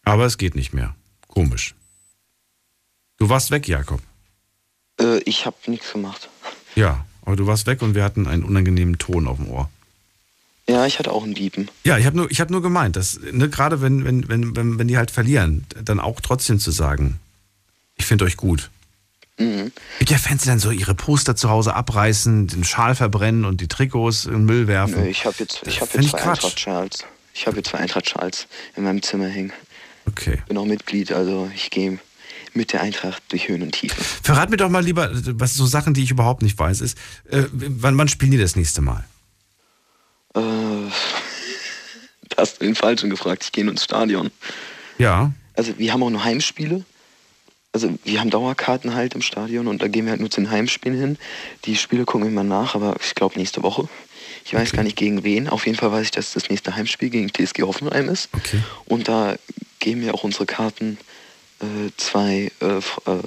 [0.04, 0.94] Aber es geht nicht mehr.
[1.28, 1.74] Komisch.
[3.16, 4.02] Du warst weg, Jakob.
[5.00, 6.28] Äh, ich habe nichts gemacht.
[6.74, 9.70] Ja, aber du warst weg und wir hatten einen unangenehmen Ton auf dem Ohr.
[10.68, 11.70] Ja, ich hatte auch einen Piepen.
[11.84, 14.88] Ja, ich habe nur, hab nur gemeint, dass ne, gerade wenn, wenn, wenn, wenn, wenn
[14.88, 17.20] die halt verlieren, dann auch trotzdem zu sagen,
[17.96, 18.70] ich finde euch gut.
[19.38, 19.72] Mhm.
[19.98, 23.60] Gibt ja Fans, die dann so ihre Poster zu Hause abreißen, den Schal verbrennen und
[23.60, 25.02] die Trikots in den Müll werfen.
[25.02, 27.04] Nö, ich habe jetzt, ich hab jetzt zwei Eintracht-Schals.
[27.34, 28.46] Ich habe jetzt zwei Eintracht-Schals
[28.76, 29.52] in meinem Zimmer hängen.
[30.06, 30.42] Okay.
[30.46, 31.98] Bin auch Mitglied, also ich gehe
[32.52, 34.02] mit der Eintracht durch Höhen und Tiefen.
[34.22, 36.96] Verrat mir doch mal lieber, was so Sachen, die ich überhaupt nicht weiß, ist,
[37.30, 39.04] äh, wann, wann spielen die das nächste Mal?
[40.34, 40.40] Äh,
[42.28, 43.44] da hast du den Falschen gefragt.
[43.44, 44.30] Ich gehe ins Stadion.
[44.98, 45.32] Ja.
[45.54, 46.84] Also wir haben auch nur Heimspiele
[47.74, 50.50] also wir haben Dauerkarten halt im Stadion und da gehen wir halt nur zu den
[50.50, 51.18] Heimspielen hin.
[51.64, 53.88] Die Spiele gucken wir mal nach, aber ich glaube nächste Woche.
[54.44, 54.76] Ich weiß okay.
[54.76, 55.48] gar nicht gegen wen.
[55.48, 58.28] Auf jeden Fall weiß ich, dass das nächste Heimspiel gegen TSG Hoffenheim ist.
[58.32, 58.60] Okay.
[58.84, 59.34] Und da
[59.80, 60.98] geben wir auch unsere Karten
[61.60, 62.76] äh, zwei äh,
[63.10, 63.22] äh,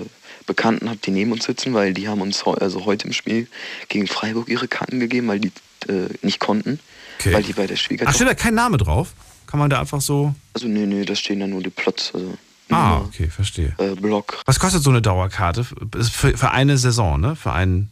[0.45, 3.47] Bekannten die neben uns sitzen, weil die haben uns also heute im Spiel
[3.89, 5.51] gegen Freiburg ihre Karten gegeben, weil die
[5.89, 6.79] äh, nicht konnten.
[7.19, 7.33] Okay.
[7.33, 8.11] Weil die bei der Schwiegertochter...
[8.11, 9.13] Ach, steht da kein Name drauf?
[9.47, 10.35] Kann man da einfach so...
[10.53, 12.11] Also nee, nee, da stehen dann nur die Plots.
[12.13, 12.37] Also.
[12.69, 13.73] Ah, okay, verstehe.
[13.77, 14.41] Äh, Block.
[14.45, 15.63] Was kostet so eine Dauerkarte?
[15.63, 17.35] Für, für eine Saison, ne?
[17.35, 17.89] Für ein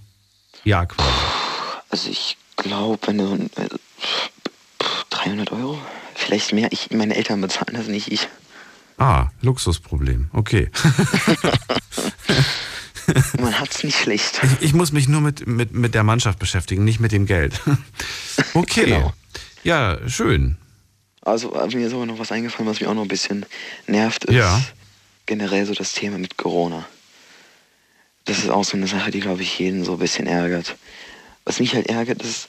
[0.64, 1.10] Jahr quasi.
[1.90, 3.70] Also ich glaube, wenn du äh,
[5.12, 5.78] 300 Euro,
[6.14, 6.72] vielleicht mehr.
[6.72, 8.28] Ich, meine Eltern bezahlen das nicht, ich.
[8.98, 10.30] Ah, Luxusproblem.
[10.34, 10.70] Okay.
[13.40, 14.40] Man hat es nicht schlecht.
[14.44, 17.62] Ich, ich, muss mich nur mit, mit, mit der Mannschaft beschäftigen, nicht mit dem Geld.
[18.54, 18.86] Okay.
[18.86, 19.14] Genau.
[19.64, 20.58] Ja, schön.
[21.22, 23.46] Also mir ist aber noch was eingefallen, was mich auch noch ein bisschen
[23.88, 24.62] nervt, ist ja.
[25.26, 26.86] generell so das Thema mit Corona.
[28.26, 30.76] Das ist auch so eine Sache, die, glaube ich, jeden so ein bisschen ärgert.
[31.46, 32.48] Was mich halt ärgert, ist,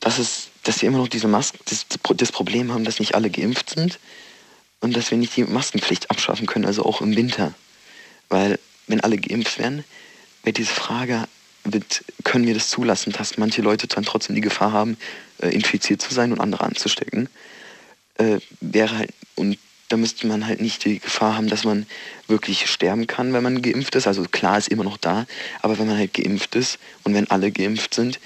[0.00, 1.86] dass, es, dass wir immer noch diese Masken, das,
[2.16, 3.98] das Problem haben, dass nicht alle geimpft sind
[4.80, 7.54] und dass wir nicht die Maskenpflicht abschaffen können, also auch im Winter.
[8.28, 9.84] Weil wenn alle geimpft werden,
[10.42, 11.24] wird diese Frage,
[11.64, 14.96] wird, können wir das zulassen, dass manche Leute dann trotzdem die Gefahr haben,
[15.42, 17.28] äh, infiziert zu sein und andere anzustecken?
[18.18, 19.58] Äh, wäre halt, und
[19.88, 21.86] da müsste man halt nicht die Gefahr haben, dass man
[22.26, 24.06] wirklich sterben kann, wenn man geimpft ist.
[24.06, 25.26] Also klar ist immer noch da,
[25.62, 28.18] aber wenn man halt geimpft ist und wenn alle geimpft sind,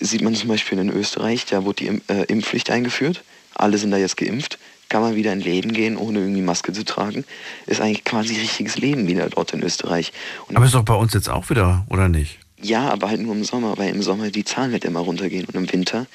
[0.00, 3.22] sieht man zum Beispiel in Österreich, da wurde die äh, Impfpflicht eingeführt,
[3.54, 4.58] alle sind da jetzt geimpft,
[4.94, 7.24] kann man wieder in Läden gehen, ohne irgendwie Maske zu tragen.
[7.66, 10.12] Ist eigentlich quasi richtiges Leben wieder dort in Österreich.
[10.46, 12.38] Und aber ist doch bei uns jetzt auch wieder, oder nicht?
[12.62, 15.56] Ja, aber halt nur im Sommer, weil im Sommer die Zahlen halt immer runtergehen und
[15.56, 16.06] im Winter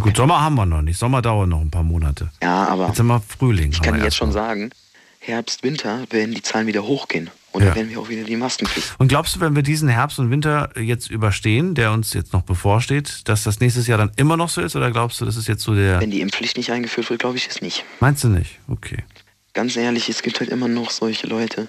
[0.00, 0.98] Gut, Sommer haben wir noch nicht.
[0.98, 2.30] Sommer dauert noch ein paar Monate.
[2.42, 2.86] Ja, aber.
[2.86, 3.72] Jetzt sind wir Frühling.
[3.72, 4.70] Ich kann jetzt schon sagen,
[5.18, 7.28] Herbst, Winter werden die Zahlen wieder hochgehen.
[7.54, 7.68] Und ja.
[7.68, 8.84] dann werden wir auch wieder die Masken kriegen.
[8.98, 12.42] Und glaubst du, wenn wir diesen Herbst und Winter jetzt überstehen, der uns jetzt noch
[12.42, 14.74] bevorsteht, dass das nächstes Jahr dann immer noch so ist?
[14.74, 16.00] Oder glaubst du, das ist jetzt so der.
[16.00, 17.84] Wenn die Impfpflicht nicht eingeführt wird, glaube ich es nicht.
[18.00, 18.58] Meinst du nicht?
[18.66, 19.04] Okay.
[19.52, 21.68] Ganz ehrlich, es gibt halt immer noch solche Leute,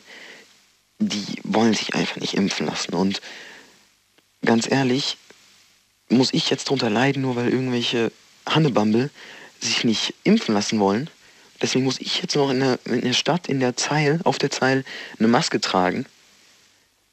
[0.97, 2.95] die wollen sich einfach nicht impfen lassen.
[2.95, 3.21] Und
[4.43, 5.17] ganz ehrlich,
[6.09, 8.11] muss ich jetzt drunter leiden, nur weil irgendwelche
[8.49, 9.11] Hannebumble
[9.59, 11.11] sich nicht impfen lassen wollen.
[11.61, 14.51] Deswegen muss ich jetzt noch in der, in der Stadt, in der Zeil, auf der
[14.51, 14.83] Zeil
[15.19, 16.05] eine Maske tragen.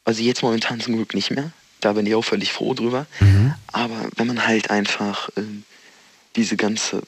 [0.04, 1.52] Also jetzt momentan zum Glück nicht mehr.
[1.80, 3.06] Da bin ich auch völlig froh drüber.
[3.20, 3.54] Mhm.
[3.68, 5.42] Aber wenn man halt einfach äh,
[6.36, 7.02] diese ganze,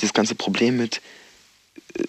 [0.00, 1.00] dieses ganze Problem mit,
[1.94, 2.04] äh,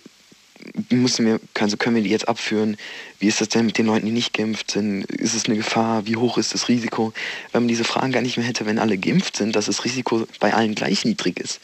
[0.94, 2.78] müssen wir, also können wir die jetzt abführen?
[3.20, 5.06] Wie ist das denn mit den Leuten, die nicht geimpft sind?
[5.06, 6.08] Ist es eine Gefahr?
[6.08, 7.14] Wie hoch ist das Risiko?
[7.52, 10.28] Wenn man diese Fragen gar nicht mehr hätte, wenn alle geimpft sind, dass das Risiko
[10.40, 11.60] bei allen gleich niedrig ist,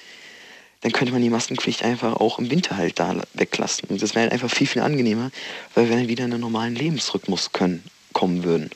[0.84, 3.88] dann könnte man die Maskenpflicht einfach auch im Winter halt da weglassen.
[3.88, 5.32] Und das wäre halt einfach viel, viel angenehmer,
[5.76, 8.70] weil wir dann wieder in einen normalen Lebensrhythmus können, kommen würden.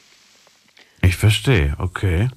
[1.01, 2.29] Ich verstehe, okay.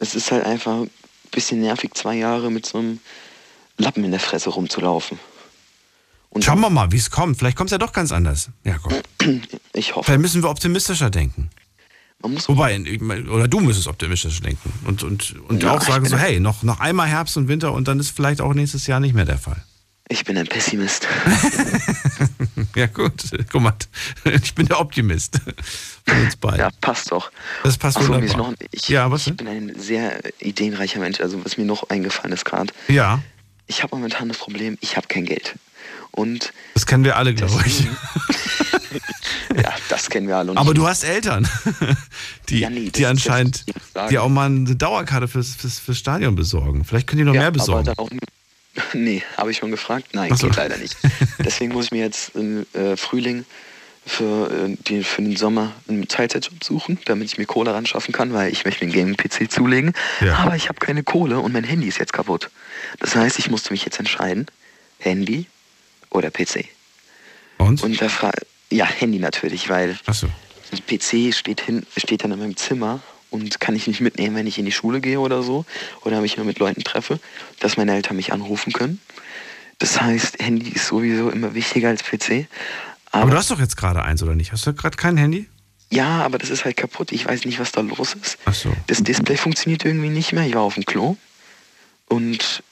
[0.00, 0.90] Es ist halt einfach ein
[1.30, 2.98] bisschen nervig, zwei Jahre mit so einem
[3.76, 5.20] Lappen in der Fresse rumzulaufen.
[6.30, 7.38] Und Schauen wir mal, wie es kommt.
[7.38, 8.50] Vielleicht kommt es ja doch ganz anders.
[8.64, 9.40] Ja, komm.
[9.72, 10.06] Ich hoffe.
[10.06, 11.48] Vielleicht müssen wir optimistischer denken.
[12.20, 12.80] Wobei,
[13.28, 14.72] oder du müsstest optimistischer denken.
[14.86, 17.86] Und, und, und ja, auch sagen so, hey, noch, noch einmal Herbst und Winter und
[17.86, 19.62] dann ist vielleicht auch nächstes Jahr nicht mehr der Fall.
[20.08, 21.06] Ich bin ein Pessimist.
[22.74, 23.12] ja, gut.
[23.52, 23.74] Guck mal,
[24.24, 25.38] ich bin der Optimist.
[26.06, 26.60] Von uns beiden.
[26.60, 27.30] Ja, passt doch.
[27.62, 28.36] Das passt Achso, wunderbar.
[28.38, 31.20] Noch, ich, ja, was ich bin ein sehr ideenreicher Mensch.
[31.20, 32.72] Also, was mir noch eingefallen ist gerade.
[32.88, 33.22] Ja.
[33.66, 35.56] Ich habe momentan das Problem, ich habe kein Geld.
[36.10, 37.86] Und das kennen wir alle, glaube ich.
[39.62, 40.56] ja, das kennen wir alle.
[40.56, 41.48] Aber du hast Eltern,
[42.48, 43.64] die, ja, nee, die anscheinend
[44.10, 46.84] dir auch mal eine Dauerkarte fürs, fürs, fürs Stadion besorgen.
[46.84, 47.88] Vielleicht können die noch ja, mehr besorgen.
[47.88, 48.08] Aber
[48.92, 50.08] Nee, habe ich schon gefragt.
[50.12, 50.46] Nein, so.
[50.46, 50.96] geht leider nicht.
[51.38, 53.44] Deswegen muss ich mir jetzt im äh, Frühling
[54.06, 58.12] für, äh, die, für den Sommer einen Teilzeitjob suchen, damit ich mir Kohle ran schaffen
[58.12, 59.92] kann, weil ich möchte mir einen Gaming-PC zulegen.
[60.20, 60.36] Ja.
[60.36, 62.50] Aber ich habe keine Kohle und mein Handy ist jetzt kaputt.
[63.00, 64.46] Das heißt, ich musste mich jetzt entscheiden,
[64.98, 65.46] Handy
[66.10, 66.66] oder PC.
[67.58, 67.82] Und?
[67.82, 70.28] Und da frage ja, Handy natürlich, weil Ach so.
[70.70, 73.00] das PC steht, hin, steht dann in meinem Zimmer
[73.30, 75.64] und kann ich nicht mitnehmen, wenn ich in die Schule gehe oder so
[76.02, 77.20] oder mich nur mit Leuten treffe,
[77.60, 79.00] dass meine Eltern mich anrufen können.
[79.78, 82.46] Das heißt, Handy ist sowieso immer wichtiger als PC.
[83.10, 84.52] Aber, aber du hast doch jetzt gerade eins, oder nicht?
[84.52, 85.46] Hast du gerade kein Handy?
[85.90, 87.12] Ja, aber das ist halt kaputt.
[87.12, 88.38] Ich weiß nicht, was da los ist.
[88.44, 88.74] Ach so.
[88.88, 90.44] Das Display funktioniert irgendwie nicht mehr.
[90.44, 91.16] Ich war auf dem Klo
[92.08, 92.62] und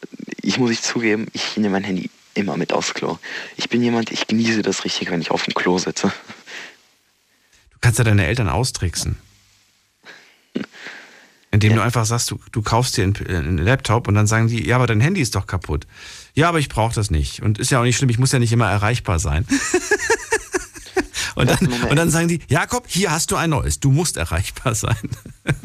[0.43, 3.19] ich muss ich zugeben, ich nehme mein Handy immer mit aufs Klo.
[3.57, 6.13] Ich bin jemand, ich genieße das richtig, wenn ich auf dem Klo sitze.
[7.71, 9.17] Du kannst ja deine Eltern austricksen.
[11.51, 11.77] Indem ja.
[11.77, 14.77] du einfach sagst, du, du kaufst dir einen, einen, Laptop und dann sagen die, ja,
[14.77, 15.87] aber dein Handy ist doch kaputt.
[16.35, 17.41] Ja, aber ich brauche das nicht.
[17.43, 19.47] Und ist ja auch nicht schlimm, ich muss ja nicht immer erreichbar sein.
[21.35, 24.75] und, dann, und dann sagen die, Jakob, hier hast du ein neues, du musst erreichbar
[24.75, 25.09] sein.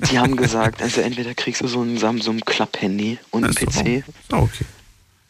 [0.09, 4.05] die haben gesagt, also entweder kriegst du so ein Samsung Club-Handy und ein PC.
[4.31, 4.65] Oh, okay.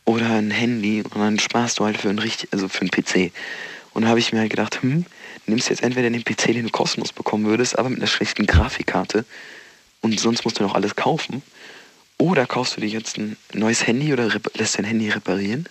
[0.05, 3.31] Oder ein Handy und dann sparst du halt für einen, richtig, also für einen PC.
[3.93, 5.05] Und da habe ich mir halt gedacht, hm,
[5.45, 9.25] nimmst jetzt entweder den PC, den du kostenlos bekommen würdest, aber mit einer schlechten Grafikkarte
[10.01, 11.41] und sonst musst du noch alles kaufen.
[12.17, 15.67] Oder kaufst du dir jetzt ein neues Handy oder lässt dein Handy reparieren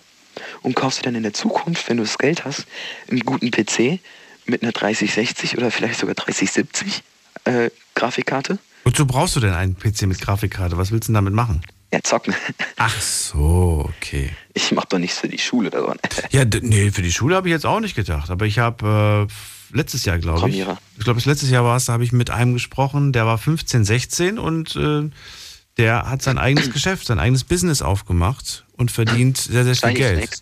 [0.61, 2.65] und kaufst dir dann in der Zukunft, wenn du das Geld hast,
[3.09, 3.99] einen guten PC
[4.45, 7.03] mit einer 3060 oder vielleicht sogar 3070
[7.45, 8.59] äh, Grafikkarte.
[8.83, 10.77] Wozu brauchst du denn einen PC mit Grafikkarte?
[10.77, 11.61] Was willst du denn damit machen?
[11.93, 12.33] Ja, zocken.
[12.77, 14.31] Ach so, okay.
[14.53, 15.93] Ich mach doch nichts für die Schule oder so.
[16.31, 18.29] ja, nee, für die Schule habe ich jetzt auch nicht gedacht.
[18.29, 20.59] Aber ich habe äh, letztes Jahr, glaube ich.
[20.59, 23.83] Ich glaube, letztes Jahr war es, da habe ich mit einem gesprochen, der war 15,
[23.83, 25.09] 16 und äh,
[25.77, 30.41] der hat sein eigenes Geschäft, sein eigenes Business aufgemacht und verdient sehr, sehr viel Geld.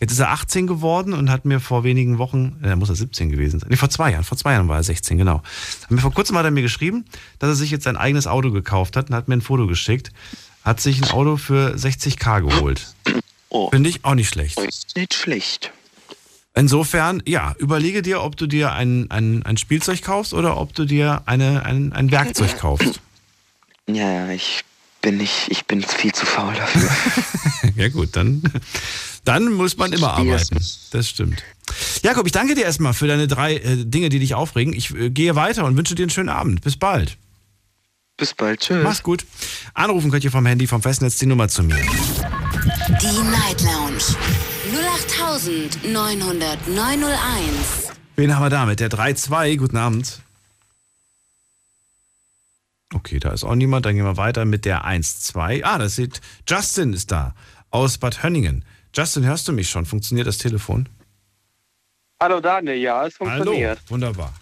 [0.00, 3.30] Jetzt ist er 18 geworden und hat mir vor wenigen Wochen, äh, muss er 17
[3.30, 5.42] gewesen sein, nee, vor zwei Jahren, vor zwei Jahren war er 16, genau.
[5.82, 7.04] Hat mir vor kurzem hat er mir geschrieben,
[7.38, 10.10] dass er sich jetzt sein eigenes Auto gekauft hat und hat mir ein Foto geschickt.
[10.64, 12.94] Hat sich ein Auto für 60k geholt.
[13.48, 13.70] Oh.
[13.70, 14.58] Finde ich auch nicht schlecht.
[14.60, 15.72] Ist nicht schlecht.
[16.54, 20.84] Insofern, ja, überlege dir, ob du dir ein, ein, ein Spielzeug kaufst oder ob du
[20.84, 23.00] dir eine, ein, ein Werkzeug kaufst.
[23.88, 24.62] Ja, ja, ich
[25.02, 26.88] bin nicht, ich bin viel zu faul dafür.
[27.76, 28.40] ja gut, dann,
[29.24, 30.64] dann muss man immer arbeiten.
[30.92, 31.42] Das stimmt.
[32.04, 34.72] Jakob, ich danke dir erstmal für deine drei äh, Dinge, die dich aufregen.
[34.74, 36.60] Ich äh, gehe weiter und wünsche dir einen schönen Abend.
[36.60, 37.16] Bis bald.
[38.20, 38.60] Bis bald.
[38.60, 38.84] Tschüss.
[38.84, 39.24] Mach's gut.
[39.72, 41.74] Anrufen könnt ihr vom Handy, vom Festnetz die Nummer zu mir.
[41.74, 44.04] Die Night Lounge
[45.84, 47.92] 0890901.
[48.16, 49.56] Wen haben wir da mit der 3-2?
[49.56, 50.20] Guten Abend.
[52.92, 53.86] Okay, da ist auch niemand.
[53.86, 55.64] Dann gehen wir weiter mit der 1-2.
[55.64, 56.20] Ah, das sieht.
[56.46, 57.34] Justin ist da.
[57.70, 58.66] Aus Bad Hönningen.
[58.94, 59.86] Justin, hörst du mich schon?
[59.86, 60.90] Funktioniert das Telefon?
[62.20, 63.78] Hallo Daniel, ja, es funktioniert.
[63.78, 64.34] Hallo, wunderbar.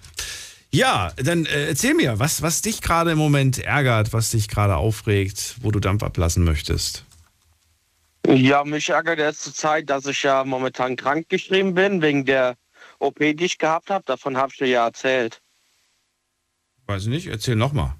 [0.70, 4.76] Ja, dann äh, erzähl mir, was, was dich gerade im Moment ärgert, was dich gerade
[4.76, 7.04] aufregt, wo du Dampf ablassen möchtest.
[8.26, 12.56] Ja, mich ärgert erst zur Zeit, dass ich ja momentan krank geschrieben bin, wegen der
[12.98, 14.04] OP, die ich gehabt habe.
[14.04, 15.40] Davon habe ich dir ja erzählt.
[16.86, 17.94] Weiß ich nicht, erzähl nochmal.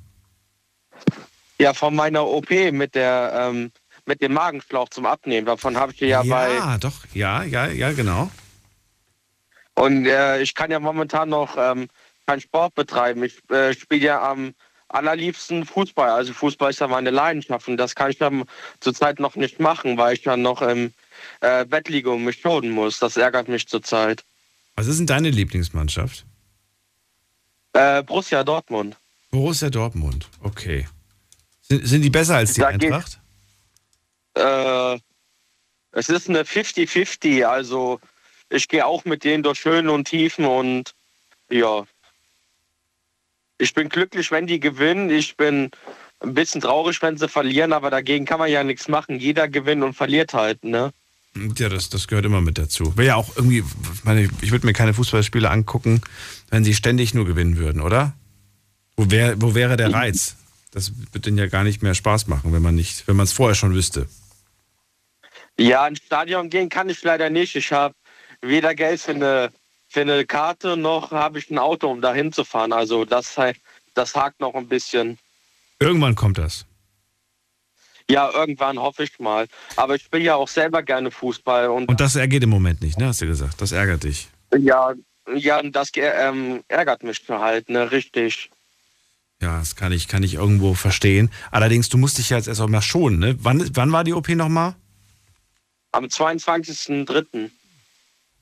[1.59, 3.73] Ja, von meiner OP mit der ähm,
[4.07, 5.47] mit dem Magenschlauch zum Abnehmen.
[5.47, 6.55] Davon habe ich dir ja, ja bei.
[6.55, 8.31] Ja, doch, ja, ja, ja, genau.
[9.75, 11.89] Und äh, ich kann ja momentan noch ähm,
[12.29, 13.25] keinen Sport betreiben.
[13.25, 14.55] Ich äh, spiele ja am
[14.89, 16.11] allerliebsten Fußball.
[16.11, 18.45] Also Fußball ist ja meine Leidenschaft und das kann ich dann
[18.81, 20.93] zurzeit noch nicht machen, weil ich dann noch im
[21.41, 22.99] äh, Bett liege und mich schonen muss.
[22.99, 24.25] Das ärgert mich zurzeit.
[24.77, 26.27] Was ist denn deine Lieblingsmannschaft?
[27.73, 28.97] Äh, Borussia Dortmund.
[29.31, 30.87] Borussia Dortmund, okay.
[31.63, 33.21] Sind, sind die besser als die da Eintracht?
[34.35, 34.99] Äh,
[35.93, 37.45] es ist eine 50-50.
[37.45, 38.01] Also
[38.51, 40.95] ich gehe auch mit denen durch Höhen und Tiefen und
[41.49, 41.87] ja.
[43.59, 45.11] Ich bin glücklich, wenn die gewinnen.
[45.11, 45.71] Ich bin
[46.21, 49.19] ein bisschen traurig, wenn sie verlieren, aber dagegen kann man ja nichts machen.
[49.19, 50.93] Jeder gewinnt und verliert halt, ne?
[51.57, 52.97] Ja, das, das gehört immer mit dazu.
[52.97, 53.63] Wäre ja auch irgendwie,
[54.03, 56.01] meine, ich würde mir keine Fußballspiele angucken,
[56.51, 58.15] wenn sie ständig nur gewinnen würden, oder?
[58.97, 60.37] Wo, wär, wo wäre der Reiz?
[60.73, 63.33] Das wird denen ja gar nicht mehr Spaß machen, wenn man nicht, wenn man es
[63.33, 64.09] vorher schon wüsste.
[65.59, 67.57] Ja, ins Stadion gehen kann ich leider nicht.
[67.57, 67.95] Ich habe
[68.41, 69.51] weder Geld für eine,
[69.89, 72.73] für eine Karte noch habe ich ein Auto, um da hinzufahren.
[72.73, 73.37] Also das,
[73.95, 75.19] das hakt noch ein bisschen.
[75.81, 76.67] Irgendwann kommt das.
[78.11, 79.47] Ja, irgendwann hoffe ich mal.
[79.77, 81.69] Aber ich spiele ja auch selber gerne Fußball.
[81.69, 83.07] Und, und das ergeht im Moment nicht, ne?
[83.07, 83.61] Hast du gesagt?
[83.61, 84.29] Das ärgert dich.
[84.57, 84.95] Ja,
[85.35, 87.91] ja, das ähm, ärgert mich halt, ne?
[87.91, 88.51] Richtig.
[89.43, 91.31] Ja, das kann ich, kann ich irgendwo verstehen.
[91.51, 93.37] Allerdings, du musst dich ja jetzt erst auch mal schonen, ne?
[93.41, 94.75] Wann, wann war die OP nochmal?
[95.93, 97.51] Am 22.03.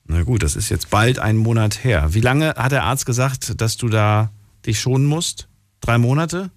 [0.07, 2.13] Na gut, das ist jetzt bald einen Monat her.
[2.13, 4.31] Wie lange hat der Arzt gesagt, dass du da
[4.65, 5.47] dich schonen musst?
[5.81, 6.49] Drei Monate?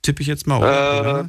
[0.00, 1.20] Tippe ich jetzt mal, oder?
[1.20, 1.28] Äh,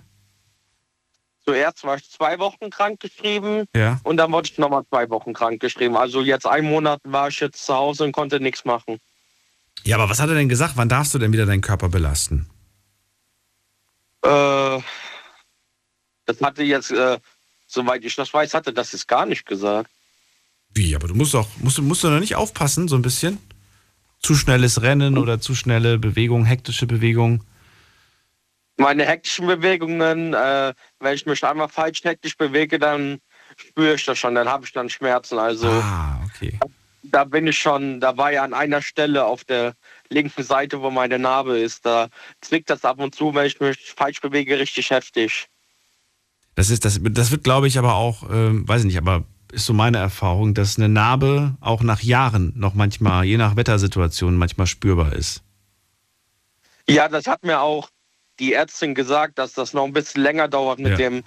[1.46, 4.00] Zuerst war ich zwei Wochen krank geschrieben ja.
[4.04, 5.98] und dann wurde ich nochmal zwei Wochen krank geschrieben.
[5.98, 9.00] Also jetzt einen Monat war ich jetzt zu Hause und konnte nichts machen.
[9.84, 10.74] Ja, aber was hat er denn gesagt?
[10.78, 12.50] Wann darfst du denn wieder deinen Körper belasten?
[14.22, 14.80] Äh,
[16.26, 17.20] das hatte jetzt, äh,
[17.68, 19.92] soweit ich das weiß, hatte das jetzt gar nicht gesagt.
[20.74, 20.96] Wie?
[20.96, 23.38] Aber du musst doch, musst, musst du da nicht aufpassen, so ein bisschen?
[24.20, 27.44] Zu schnelles Rennen oder zu schnelle Bewegung, hektische Bewegung?
[28.78, 33.20] meine hektischen Bewegungen, äh, wenn ich mich einmal falsch hektisch bewege, dann
[33.56, 35.38] spüre ich das schon, dann habe ich dann Schmerzen.
[35.38, 36.60] Also ah, okay.
[37.04, 39.74] da bin ich schon, da war ja an einer Stelle auf der
[40.10, 42.10] linken Seite, wo meine Narbe ist, da
[42.42, 45.48] zwickt das ab und zu, wenn ich mich falsch bewege, richtig heftig.
[46.56, 49.24] Das ist, das, das wird, glaube ich, aber auch, äh, weiß ich nicht, aber
[49.54, 54.36] ist so meine Erfahrung, dass eine Narbe auch nach Jahren noch manchmal, je nach Wettersituation,
[54.36, 55.42] manchmal spürbar ist.
[56.90, 57.90] Ja, das hat mir auch
[58.40, 60.98] die Ärztin gesagt, dass das noch ein bisschen länger dauert mit ja.
[60.98, 61.24] dem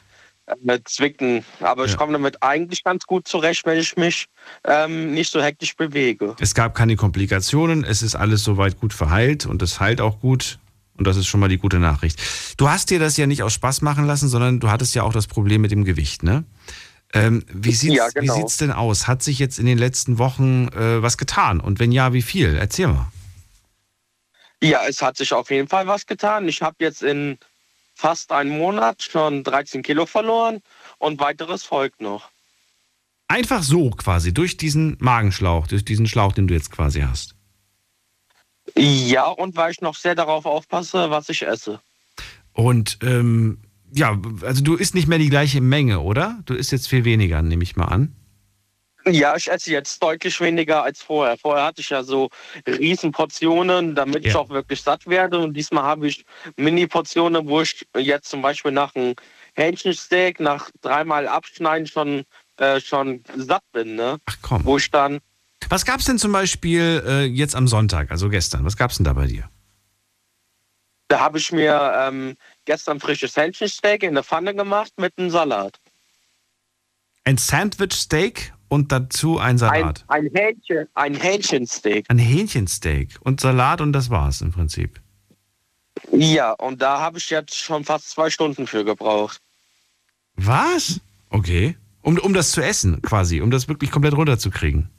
[0.47, 1.45] äh, Zwicken.
[1.61, 1.97] Aber ich ja.
[1.97, 4.27] komme damit eigentlich ganz gut zurecht, wenn ich mich
[4.65, 6.35] ähm, nicht so hektisch bewege.
[6.41, 10.59] Es gab keine Komplikationen, es ist alles soweit gut verheilt und es heilt auch gut.
[10.99, 12.21] Und das ist schon mal die gute Nachricht.
[12.57, 15.13] Du hast dir das ja nicht aus Spaß machen lassen, sondern du hattest ja auch
[15.13, 16.45] das Problem mit dem Gewicht, ne?
[17.13, 18.47] Ähm, wie sieht es ja, genau.
[18.61, 19.07] denn aus?
[19.07, 21.61] Hat sich jetzt in den letzten Wochen äh, was getan?
[21.61, 22.57] Und wenn ja, wie viel?
[22.57, 23.11] Erzähl mal.
[24.63, 26.49] Ja, es hat sich auf jeden Fall was getan.
[26.49, 27.39] Ich habe jetzt in
[27.95, 30.61] fast einem Monat schon 13 Kilo verloren
[30.99, 32.31] und weiteres folgt noch.
[33.29, 37.35] Einfach so quasi, durch diesen Magenschlauch, durch diesen Schlauch, den du jetzt quasi hast.
[38.77, 41.81] Ja, und weil ich noch sehr darauf aufpasse, was ich esse.
[42.53, 43.61] Und ähm,
[43.93, 46.41] ja, also du isst nicht mehr die gleiche Menge, oder?
[46.45, 48.15] Du isst jetzt viel weniger, nehme ich mal an.
[49.09, 51.37] Ja, ich esse jetzt deutlich weniger als vorher.
[51.39, 52.29] Vorher hatte ich ja so
[52.67, 54.31] Riesenportionen, damit ja.
[54.31, 55.39] ich auch wirklich satt werde.
[55.39, 56.25] Und diesmal habe ich
[56.57, 59.15] Mini-Portionen, wo ich jetzt zum Beispiel nach einem
[59.55, 62.25] Hähnchensteak, nach dreimal Abschneiden schon,
[62.57, 63.95] äh, schon satt bin.
[63.95, 64.19] Ne?
[64.27, 64.65] Ach komm.
[64.65, 65.21] Wo ich dann.
[65.69, 68.65] Was gab es denn zum Beispiel äh, jetzt am Sonntag, also gestern?
[68.65, 69.49] Was gab es denn da bei dir?
[71.09, 72.37] Da habe ich mir ähm,
[72.67, 75.79] gestern frisches Hähnchensteak in der Pfanne gemacht mit einem Salat.
[77.25, 80.05] Ein Sandwich-Steak und dazu ein Salat.
[80.09, 82.05] Ein, ein, Hähnchen, ein Hähnchensteak.
[82.09, 85.01] Ein Hähnchensteak und Salat und das war's im Prinzip.
[86.13, 89.41] Ja, und da habe ich jetzt schon fast zwei Stunden für gebraucht.
[90.35, 91.01] Was?
[91.31, 91.77] Okay.
[92.03, 94.91] Um, um das zu essen, quasi, um das wirklich komplett runterzukriegen.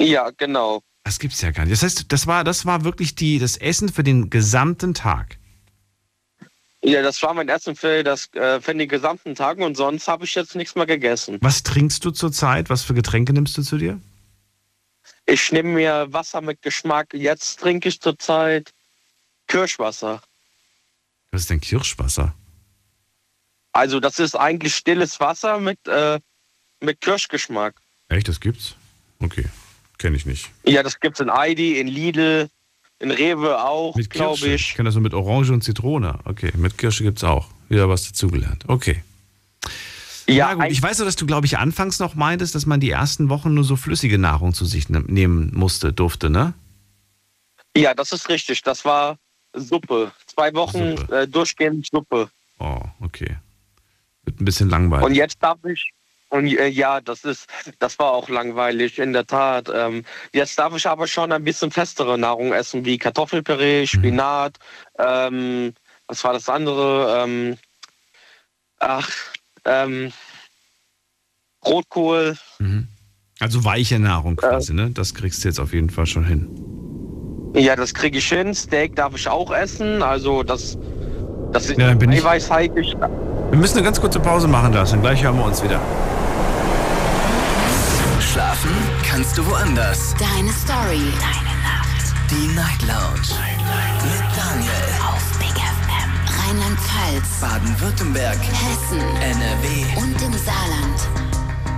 [0.00, 0.82] Ja, genau.
[1.04, 1.72] Das gibt's ja gar nicht.
[1.72, 5.38] Das heißt, das war, das war wirklich die, das Essen für den gesamten Tag.
[6.84, 10.26] Ja, das war mein Essen für, das, äh, für den gesamten Tag und sonst habe
[10.26, 11.38] ich jetzt nichts mehr gegessen.
[11.40, 12.68] Was trinkst du zurzeit?
[12.68, 13.98] Was für Getränke nimmst du zu dir?
[15.24, 17.14] Ich nehme mir Wasser mit Geschmack.
[17.14, 18.74] Jetzt trinke ich zurzeit
[19.46, 20.22] Kirschwasser.
[21.30, 22.34] Was ist denn Kirschwasser?
[23.72, 26.20] Also das ist eigentlich stilles Wasser mit, äh,
[26.80, 27.74] mit Kirschgeschmack.
[28.08, 28.74] Echt, das gibt's?
[29.20, 29.46] Okay,
[29.96, 30.50] kenne ich nicht.
[30.64, 32.50] Ja, das gibt's in Aldi, in Lidl,
[32.98, 34.70] in Rewe auch, glaube ich.
[34.70, 36.18] Ich kenne das nur mit Orange und Zitrone.
[36.24, 37.48] Okay, mit Kirsche gibt es auch.
[37.68, 38.64] Wieder was dazugelernt.
[38.68, 39.02] Okay.
[40.26, 40.66] Ja, gut.
[40.70, 43.52] Ich weiß nur, dass du, glaube ich, anfangs noch meintest, dass man die ersten Wochen
[43.52, 46.54] nur so flüssige Nahrung zu sich ne-, nehmen musste, durfte, ne?
[47.76, 48.62] Ja, das ist richtig.
[48.62, 49.18] Das war
[49.52, 50.12] Suppe.
[50.26, 51.22] Zwei Wochen Suppe.
[51.22, 52.30] Äh, durchgehend Suppe.
[52.58, 53.36] Oh, okay.
[54.24, 55.04] Wird ein bisschen langweilig.
[55.04, 55.90] Und jetzt darf ich,
[56.30, 57.48] und äh, ja, das ist,
[57.78, 59.70] das war auch langweilig, in der Tat.
[59.72, 63.86] Ähm, jetzt darf ich aber schon ein bisschen festere Nahrung essen, wie Kartoffelpüree, mhm.
[63.86, 64.58] Spinat,
[64.98, 65.74] ähm,
[66.06, 67.22] was war das andere?
[67.22, 67.56] Ähm,
[68.78, 69.10] ach,
[69.64, 70.12] ähm,
[71.64, 72.36] Rotkohl.
[72.58, 72.88] Mhm.
[73.40, 74.90] Also weiche Nahrung quasi, äh, ne?
[74.90, 77.52] Das kriegst du jetzt auf jeden Fall schon hin.
[77.56, 78.54] Ja, das kriege ich hin.
[78.54, 80.02] Steak darf ich auch essen.
[80.02, 80.76] Also das,
[81.54, 82.12] das ist ja, dann bin.
[82.12, 82.22] Ich...
[82.22, 85.00] Wir müssen eine ganz kurze Pause machen lassen.
[85.00, 85.80] Gleich hören wir uns wieder.
[88.20, 88.70] Schlafen
[89.08, 90.14] kannst du woanders.
[90.18, 91.12] Deine Story.
[91.20, 92.12] Deine Nacht.
[92.30, 93.28] Die Night Lounge.
[93.38, 94.02] Night, Night.
[94.02, 94.72] Mit Daniel.
[95.06, 96.10] Auf Big FM.
[96.42, 97.40] Rheinland-Pfalz.
[97.40, 98.38] Baden-Württemberg.
[98.38, 99.00] Hessen.
[99.20, 99.84] NRW.
[99.96, 101.33] Und im Saarland.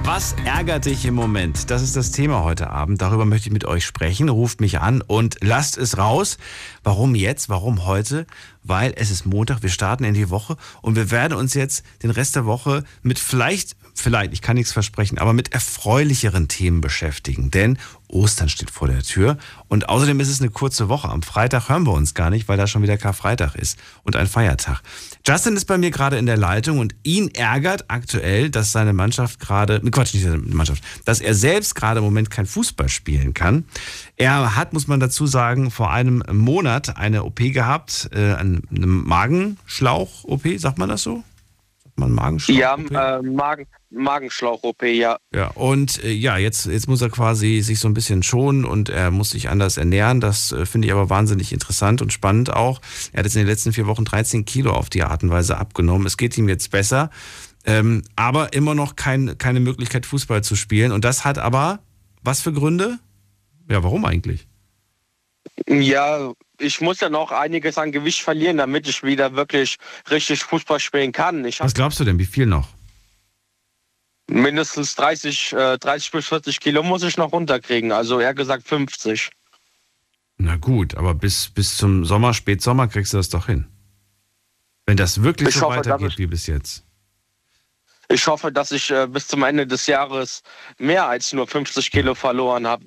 [0.06, 1.68] Was ärgert dich im Moment?
[1.68, 3.02] Das ist das Thema heute Abend.
[3.02, 4.28] Darüber möchte ich mit euch sprechen.
[4.28, 6.38] Ruft mich an und lasst es raus.
[6.84, 7.48] Warum jetzt?
[7.48, 8.24] Warum heute?
[8.62, 12.10] Weil es ist Montag, wir starten in die Woche und wir werden uns jetzt den
[12.10, 17.50] Rest der Woche mit vielleicht vielleicht, ich kann nichts versprechen, aber mit erfreulicheren Themen beschäftigen.
[17.50, 17.78] Denn
[18.08, 19.38] Ostern steht vor der Tür
[19.68, 21.08] und außerdem ist es eine kurze Woche.
[21.08, 24.26] Am Freitag hören wir uns gar nicht, weil da schon wieder Karfreitag ist und ein
[24.26, 24.82] Feiertag.
[25.26, 29.40] Justin ist bei mir gerade in der Leitung und ihn ärgert aktuell, dass seine Mannschaft
[29.40, 33.64] gerade, Quatsch, nicht seine Mannschaft, dass er selbst gerade im Moment kein Fußball spielen kann.
[34.16, 40.46] Er hat, muss man dazu sagen, vor einem Monat eine OP gehabt, äh, eine Magenschlauch-OP,
[40.58, 41.24] sagt man das so?
[41.82, 42.56] Sagt man Magenschlauch?
[42.56, 43.66] Ja, äh, Magen,
[43.96, 45.18] Magenschlauch-OP, ja.
[45.34, 48.88] Ja, und äh, ja, jetzt, jetzt muss er quasi sich so ein bisschen schonen und
[48.88, 50.20] er muss sich anders ernähren.
[50.20, 52.80] Das äh, finde ich aber wahnsinnig interessant und spannend auch.
[53.12, 55.58] Er hat jetzt in den letzten vier Wochen 13 Kilo auf die Art und Weise
[55.58, 56.06] abgenommen.
[56.06, 57.10] Es geht ihm jetzt besser,
[57.64, 60.92] ähm, aber immer noch kein, keine Möglichkeit, Fußball zu spielen.
[60.92, 61.80] Und das hat aber
[62.22, 62.98] was für Gründe?
[63.68, 64.46] Ja, warum eigentlich?
[65.68, 69.76] Ja, ich muss ja noch einiges an Gewicht verlieren, damit ich wieder wirklich
[70.10, 71.44] richtig Fußball spielen kann.
[71.44, 72.68] was glaubst du denn, wie viel noch?
[74.28, 77.92] Mindestens 30, äh, 30 bis 40 Kilo muss ich noch runterkriegen.
[77.92, 79.30] Also eher gesagt 50.
[80.38, 83.66] Na gut, aber bis, bis zum Sommer, Spätsommer kriegst du das doch hin.
[84.84, 86.84] Wenn das wirklich ich so hoffe, weitergeht ich, wie bis jetzt.
[88.08, 90.42] Ich hoffe, dass ich äh, bis zum Ende des Jahres
[90.78, 92.84] mehr als nur 50 Kilo verloren habe.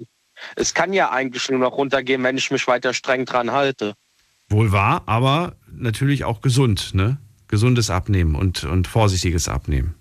[0.55, 3.95] Es kann ja eigentlich nur noch runtergehen, wenn ich mich weiter streng dran halte.
[4.47, 7.17] Wohl wahr, aber natürlich auch gesund, ne?
[7.47, 9.95] Gesundes Abnehmen und, und vorsichtiges Abnehmen.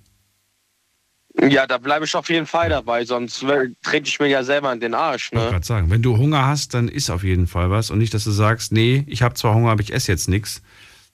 [1.41, 3.45] Ja, da bleibe ich auf jeden Fall dabei, sonst
[3.83, 5.31] trete ich mir ja selber in den Arsch.
[5.33, 5.45] Ne?
[5.45, 8.13] Ich gerade sagen, wenn du Hunger hast, dann isst auf jeden Fall was und nicht,
[8.13, 10.63] dass du sagst, nee, ich habe zwar Hunger, aber ich esse jetzt nichts.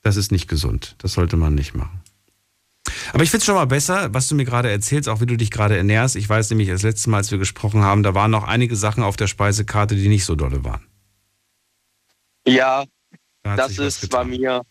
[0.03, 0.97] Das ist nicht gesund.
[0.99, 2.03] Das sollte man nicht machen.
[3.13, 5.37] Aber ich finde es schon mal besser, was du mir gerade erzählst, auch wie du
[5.37, 6.17] dich gerade ernährst.
[6.17, 9.03] Ich weiß nämlich, das letzte Mal, als wir gesprochen haben, da waren noch einige Sachen
[9.03, 10.87] auf der Speisekarte, die nicht so dolle waren.
[12.47, 12.85] Ja,
[13.43, 14.63] da das ist bei mir.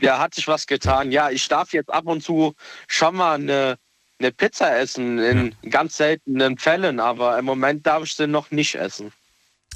[0.00, 1.12] Ja, hat sich was getan.
[1.12, 2.54] Ja, ich darf jetzt ab und zu
[2.86, 3.78] schon mal eine
[4.18, 5.70] eine Pizza essen in ja.
[5.70, 9.12] ganz seltenen Fällen, aber im Moment darf ich sie noch nicht essen.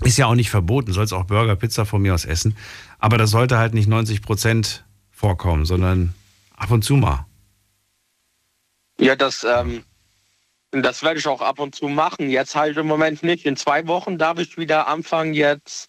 [0.02, 2.56] Ist ja auch nicht verboten, sollst auch Burger, Pizza von mir aus essen.
[2.98, 6.14] Aber das sollte halt nicht 90 Prozent vorkommen, sondern
[6.56, 7.26] ab und zu mal.
[8.98, 9.84] Ja, das, ähm,
[10.72, 12.30] das werde ich auch ab und zu machen.
[12.30, 13.46] Jetzt halt im Moment nicht.
[13.46, 15.88] In zwei Wochen darf ich wieder anfangen, jetzt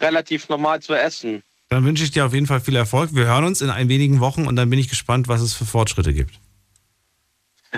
[0.00, 1.42] relativ normal zu essen.
[1.70, 3.14] Dann wünsche ich dir auf jeden Fall viel Erfolg.
[3.14, 5.64] Wir hören uns in ein wenigen Wochen und dann bin ich gespannt, was es für
[5.64, 6.38] Fortschritte gibt.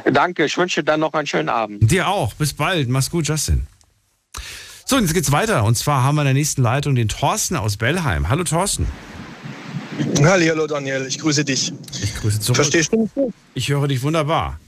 [0.05, 1.91] Danke, ich wünsche dann noch einen schönen Abend.
[1.91, 2.35] Dir auch.
[2.35, 2.89] Bis bald.
[2.89, 3.67] Mach's gut, Justin.
[4.85, 5.65] So, jetzt geht's weiter.
[5.65, 8.29] Und zwar haben wir in der nächsten Leitung den Thorsten aus Bellheim.
[8.29, 8.87] Hallo, Thorsten.
[10.23, 11.07] Hallo, Daniel.
[11.07, 11.73] Ich grüße dich.
[12.03, 12.57] Ich grüße zurück.
[12.57, 13.35] Verstehst du mich?
[13.55, 14.61] Ich höre dich wunderbar.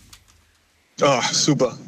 [1.01, 1.79] Ah, oh, super.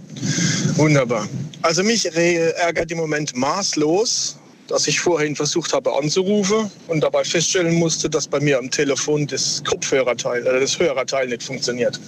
[0.76, 1.26] Wunderbar.
[1.62, 4.38] Also mich ärgert im Moment maßlos,
[4.68, 9.26] dass ich vorhin versucht habe anzurufen und dabei feststellen musste, dass bei mir am Telefon
[9.26, 11.98] das Kopfhörerteil, äh, das Hörerteil nicht funktioniert.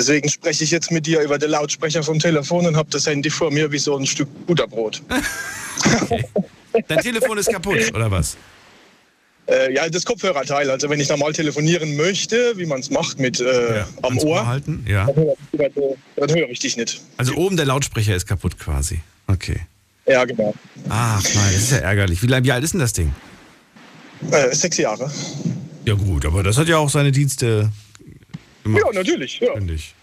[0.00, 3.28] Deswegen spreche ich jetzt mit dir über den Lautsprecher vom Telefon und habe das Handy
[3.28, 5.02] vor mir wie so ein Stück Butterbrot.
[6.00, 6.24] okay.
[6.88, 8.38] Dein Telefon ist kaputt, oder was?
[9.46, 10.70] Äh, ja, das Kopfhörerteil.
[10.70, 14.46] Also wenn ich normal telefonieren möchte, wie man es macht mit äh, ja, am Ohr,
[14.46, 14.86] halten?
[14.88, 15.06] Ja.
[15.52, 15.74] Dann,
[16.16, 17.02] dann höre ich dich nicht.
[17.18, 19.00] Also oben der Lautsprecher ist kaputt quasi.
[19.26, 19.60] Okay.
[20.06, 20.54] Ja, genau.
[20.88, 22.22] Ach nein, das ist ja ärgerlich.
[22.22, 23.12] Wie, wie alt ist denn das Ding?
[24.30, 25.10] Äh, sechs Jahre.
[25.84, 27.70] Ja gut, aber das hat ja auch seine Dienste
[28.74, 28.94] gemacht.
[28.94, 29.40] Ja, natürlich.
[29.40, 29.54] Ja.
[29.54, 29.94] Finde ich.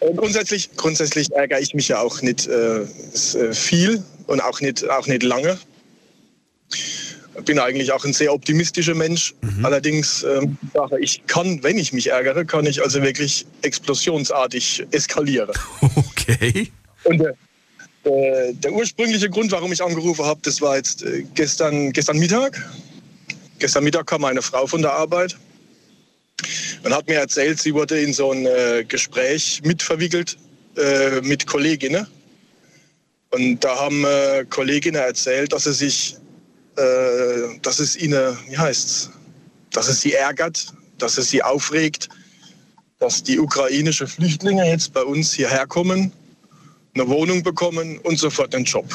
[0.00, 5.06] Grundsätzlich, grundsätzlich ärgere ich mich ja auch nicht äh, äh, viel und auch nicht, auch
[5.06, 5.58] nicht lange.
[6.72, 9.34] Ich bin eigentlich auch ein sehr optimistischer Mensch.
[9.42, 9.64] Mhm.
[9.64, 10.56] Allerdings, ähm,
[11.00, 15.50] ich kann, wenn ich mich ärgere, kann ich also wirklich explosionsartig eskalieren.
[16.30, 16.70] Okay.
[17.04, 17.34] Und der,
[18.04, 22.62] äh, der ursprüngliche Grund, warum ich angerufen habe, das war jetzt äh, gestern, gestern Mittag
[23.60, 25.36] gestern Mittag kam meine Frau von der Arbeit
[26.82, 30.36] und hat mir erzählt, sie wurde in so ein äh, Gespräch mitverwickelt
[30.76, 32.06] äh, mit Kolleginnen.
[33.30, 36.16] Und da haben äh, Kolleginnen erzählt, dass es sich,
[36.76, 39.10] äh, dass es ihnen, wie heißt's,
[39.72, 40.66] dass es sie ärgert,
[40.98, 42.08] dass es sie aufregt,
[42.98, 46.12] dass die ukrainischen Flüchtlinge jetzt bei uns hierher kommen,
[46.94, 48.86] eine Wohnung bekommen und sofort einen Job.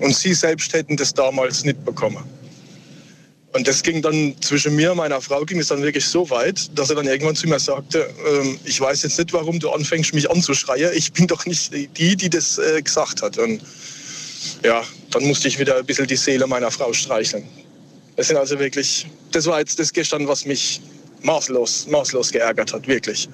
[0.00, 2.22] Und sie selbst hätten das damals nicht bekommen.
[3.52, 6.70] Und das ging dann zwischen mir und meiner Frau ging es dann wirklich so weit,
[6.78, 10.14] dass er dann irgendwann zu mir sagte, ähm, ich weiß jetzt nicht, warum du anfängst,
[10.14, 10.92] mich anzuschreien.
[10.94, 13.38] Ich bin doch nicht die, die das äh, gesagt hat.
[13.38, 13.60] Und
[14.62, 17.44] ja, dann musste ich wieder ein bisschen die Seele meiner Frau streicheln.
[18.16, 20.80] Das sind also wirklich, das war jetzt das gestern, was mich
[21.22, 23.28] maßlos, maßlos geärgert hat, wirklich.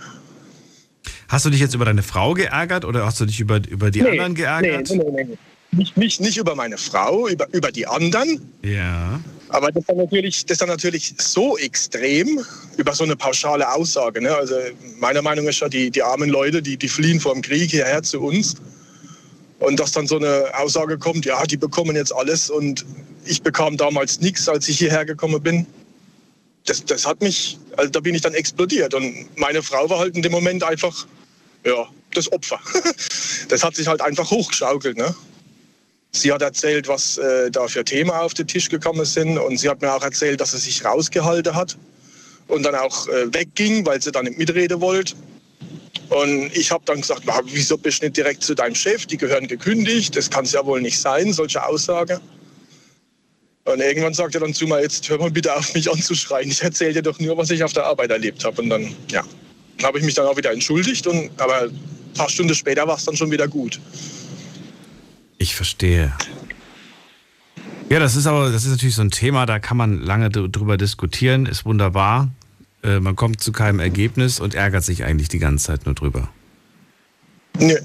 [1.28, 4.00] Hast du dich jetzt über deine Frau geärgert oder hast du dich über, über die
[4.00, 4.88] nee, anderen geärgert?
[4.90, 5.38] Nee, nee, nee.
[5.72, 8.40] Nicht, nicht, nicht über meine Frau, über, über die anderen.
[8.62, 9.20] Ja.
[9.48, 12.44] Aber das ist dann natürlich, dann natürlich so extrem
[12.76, 14.20] über so eine pauschale Aussage.
[14.20, 14.34] Ne?
[14.34, 14.56] Also
[14.98, 18.02] meiner Meinung ist ja, die, die armen Leute, die, die fliehen vor dem Krieg hierher
[18.02, 18.56] zu uns.
[19.58, 22.84] Und dass dann so eine Aussage kommt, ja, die bekommen jetzt alles und
[23.24, 25.66] ich bekam damals nichts, als ich hierher gekommen bin.
[26.66, 28.92] Das, das hat mich, also da bin ich dann explodiert.
[28.92, 31.06] Und meine Frau war halt in dem Moment einfach,
[31.64, 32.60] ja, das Opfer.
[33.48, 34.96] das hat sich halt einfach hochgeschaukelt.
[34.96, 35.14] Ne?
[36.16, 39.38] Sie hat erzählt, was äh, da für Themen auf den Tisch gekommen sind.
[39.38, 41.76] Und sie hat mir auch erzählt, dass sie sich rausgehalten hat
[42.48, 45.14] und dann auch äh, wegging, weil sie dann nicht mitreden wollte.
[46.08, 49.06] Und ich habe dann gesagt, wieso bist du nicht direkt zu deinem Chef?
[49.06, 50.16] Die gehören gekündigt.
[50.16, 52.20] Das kann es ja wohl nicht sein, solche Aussage.
[53.64, 56.50] Und irgendwann sagt er dann zu mir, jetzt hör mal bitte auf, mich anzuschreien.
[56.50, 58.62] Ich erzähle dir doch nur, was ich auf der Arbeit erlebt habe.
[58.62, 59.24] Und dann, ja,
[59.82, 61.06] habe ich mich dann auch wieder entschuldigt.
[61.08, 63.80] Und, aber ein paar Stunden später war es dann schon wieder gut.
[65.38, 66.12] Ich verstehe.
[67.88, 70.76] Ja, das ist aber, das ist natürlich so ein Thema, da kann man lange drüber
[70.76, 72.28] diskutieren, ist wunderbar.
[72.82, 76.28] Äh, man kommt zu keinem Ergebnis und ärgert sich eigentlich die ganze Zeit nur drüber.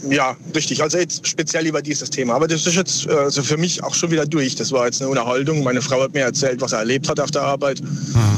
[0.09, 0.81] Ja, richtig.
[0.83, 2.35] Also jetzt speziell über dieses Thema.
[2.35, 4.55] Aber das ist jetzt also für mich auch schon wieder durch.
[4.55, 5.63] Das war jetzt eine Unterhaltung.
[5.63, 7.81] Meine Frau hat mir erzählt, was er erlebt hat auf der Arbeit.
[8.13, 8.37] Ah.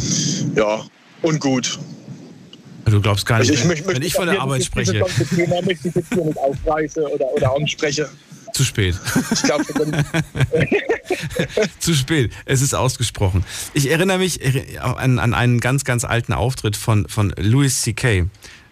[0.55, 0.85] Ja,
[1.21, 1.79] und gut.
[2.85, 4.99] Du glaubst gar nicht, also ich, wenn, wenn ich von der Arbeit spreche.
[4.99, 8.09] Das Thema möchte ich jetzt hier nicht aufreiße oder, oder anspreche.
[8.53, 8.95] Zu spät.
[9.31, 9.65] Ich glaube,
[11.79, 12.31] Zu spät.
[12.45, 13.43] Es ist ausgesprochen.
[13.73, 14.39] Ich erinnere mich
[14.79, 18.25] an, an einen ganz, ganz alten Auftritt von, von Louis C.K.,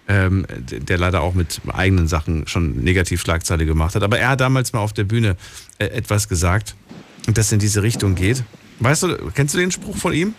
[0.07, 4.03] ähm, der leider auch mit eigenen Sachen schon Negativschlagzeile gemacht hat.
[4.03, 5.35] Aber er hat damals mal auf der Bühne
[5.77, 6.75] äh, etwas gesagt,
[7.27, 8.43] das in diese Richtung geht.
[8.79, 10.33] Weißt du, kennst du den Spruch von ihm?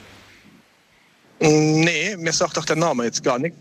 [1.42, 3.58] Nee, mir sagt doch der Name jetzt gar nichts.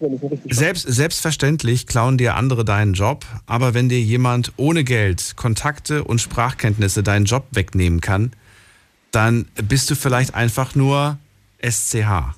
[0.49, 6.21] Selbst, selbstverständlich klauen dir andere deinen Job, aber wenn dir jemand ohne Geld, Kontakte und
[6.21, 8.34] Sprachkenntnisse deinen Job wegnehmen kann,
[9.11, 11.17] dann bist du vielleicht einfach nur
[11.61, 12.36] SCH.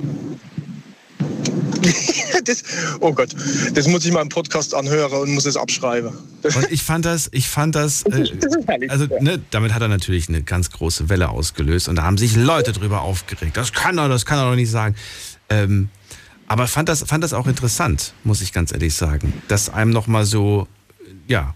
[2.46, 2.64] das,
[3.00, 3.36] oh Gott,
[3.74, 6.12] das muss ich mal im Podcast anhören und muss es abschreiben.
[6.44, 8.26] Und ich fand das, ich fand das, äh,
[8.90, 12.36] also ne, damit hat er natürlich eine ganz große Welle ausgelöst und da haben sich
[12.36, 13.58] Leute drüber aufgeregt.
[13.58, 14.96] Das kann er, das kann er doch nicht sagen.
[15.50, 15.90] Ähm,
[16.48, 20.26] aber fand das, fand das auch interessant, muss ich ganz ehrlich sagen, das einem nochmal
[20.26, 20.68] so,
[21.28, 21.56] ja,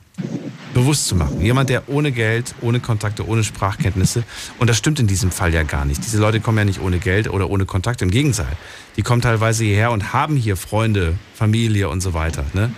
[0.74, 1.42] bewusst zu machen.
[1.42, 4.24] Jemand, der ohne Geld, ohne Kontakte, ohne Sprachkenntnisse,
[4.60, 6.04] und das stimmt in diesem Fall ja gar nicht.
[6.04, 8.58] Diese Leute kommen ja nicht ohne Geld oder ohne Kontakte, im Gegenteil.
[8.96, 12.46] Die kommen teilweise hierher und haben hier Freunde, Familie und so weiter.
[12.54, 12.72] Ne?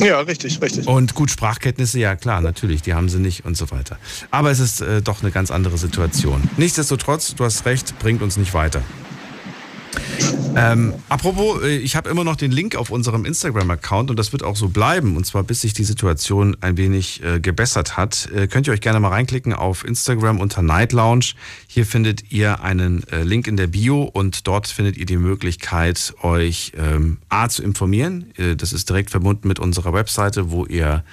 [0.00, 0.86] Ja, richtig, richtig.
[0.86, 3.98] Und gut, Sprachkenntnisse, ja klar, natürlich, die haben sie nicht und so weiter.
[4.30, 6.48] Aber es ist äh, doch eine ganz andere Situation.
[6.56, 8.82] Nichtsdestotrotz, du hast recht, bringt uns nicht weiter.
[10.56, 14.42] Ähm, apropos, äh, ich habe immer noch den Link auf unserem Instagram-Account und das wird
[14.42, 15.16] auch so bleiben.
[15.16, 18.28] Und zwar bis sich die Situation ein wenig äh, gebessert hat.
[18.34, 21.34] Äh, könnt ihr euch gerne mal reinklicken auf Instagram unter Night Lounge.
[21.68, 26.14] Hier findet ihr einen äh, Link in der Bio und dort findet ihr die Möglichkeit,
[26.22, 28.32] euch ähm, A zu informieren.
[28.36, 31.04] Äh, das ist direkt verbunden mit unserer Webseite, wo ihr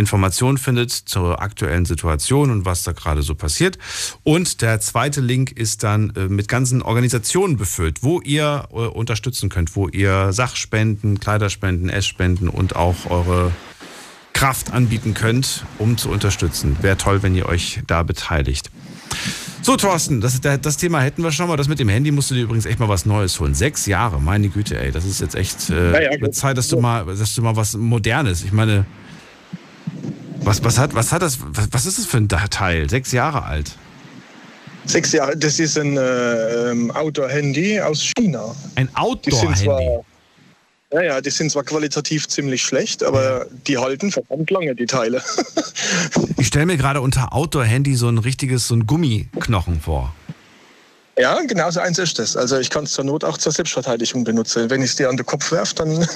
[0.00, 3.78] Informationen findet zur aktuellen Situation und was da gerade so passiert.
[4.24, 9.48] Und der zweite Link ist dann äh, mit ganzen Organisationen befüllt, wo ihr äh, unterstützen
[9.48, 13.52] könnt, wo ihr Sachspenden, Kleiderspenden, Essspenden und auch eure
[14.32, 16.76] Kraft anbieten könnt, um zu unterstützen.
[16.80, 18.70] Wäre toll, wenn ihr euch da beteiligt.
[19.62, 21.56] So, Thorsten, das, das, Thema hätten wir schon mal.
[21.56, 23.54] Das mit dem Handy musst du dir übrigens echt mal was Neues holen.
[23.54, 24.90] Sechs Jahre, meine Güte, ey.
[24.90, 27.76] Das ist jetzt echt äh, ja, ja, Zeit, dass du, mal, dass du mal was
[27.76, 28.42] Modernes.
[28.42, 28.86] Ich meine,
[30.42, 31.38] was, was, hat, was hat das,
[31.70, 32.88] was, ist das für ein Teil?
[32.88, 33.76] Sechs Jahre alt.
[34.86, 38.54] Sechs Jahre, das ist ein äh, ähm, Outdoor-Handy aus China.
[38.74, 40.00] Ein Outdoor-Handy?
[40.92, 45.22] Ja, ja, die sind zwar qualitativ ziemlich schlecht, aber die halten verdammt lange, die Teile.
[46.36, 50.12] ich stelle mir gerade unter Outdoor-Handy so ein richtiges, so ein Gummiknochen vor.
[51.20, 52.36] Ja, genau so eins ist das.
[52.36, 54.70] Also ich kann es zur Not auch zur Selbstverteidigung benutzen.
[54.70, 56.08] Wenn ich es dir an den Kopf werfe, dann...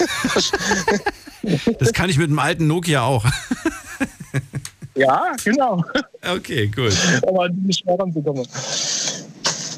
[1.79, 3.23] das kann ich mit dem alten Nokia auch.
[4.95, 5.83] ja, genau.
[6.27, 6.97] Okay, gut.
[7.27, 8.47] Aber nicht mehr ranzukommen.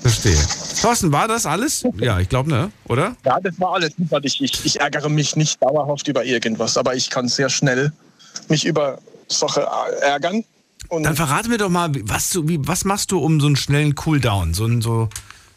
[0.01, 0.37] Verstehe.
[0.81, 1.85] Thorsten, war das alles?
[1.99, 2.71] Ja, ich glaube, ne?
[2.87, 3.17] Oder?
[3.25, 3.91] Ja, das war alles.
[4.23, 7.91] Ich, ich, ich ärgere mich nicht dauerhaft über irgendwas, aber ich kann sehr schnell
[8.47, 9.67] mich über Sache
[10.01, 10.45] ärgern.
[10.89, 13.55] Und Dann verrate mir doch mal, was, du, wie, was machst du um so einen
[13.55, 14.53] schnellen Cooldown?
[14.53, 15.09] So, so,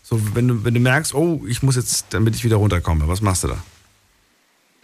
[0.03, 3.21] so wenn, du, wenn du merkst, oh, ich muss jetzt, damit ich wieder runterkomme, was
[3.21, 3.63] machst du da?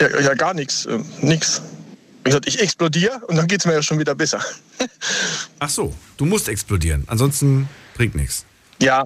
[0.00, 0.86] Ja, ja gar nichts.
[0.86, 1.62] Äh, nix.
[2.22, 4.40] Wie gesagt, ich explodiere und dann geht es mir ja schon wieder besser.
[5.58, 7.04] Ach so, du musst explodieren.
[7.06, 8.44] Ansonsten bringt nichts.
[8.80, 9.04] Ja,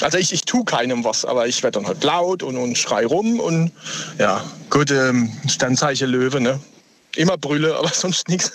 [0.00, 3.06] also ich, ich tue keinem was, aber ich werde dann halt laut und, und schrei
[3.06, 3.70] rum und
[4.18, 6.60] ja, gut, ähm, Sternzeichen Löwe, ne?
[7.16, 8.52] Immer Brülle, aber sonst nichts.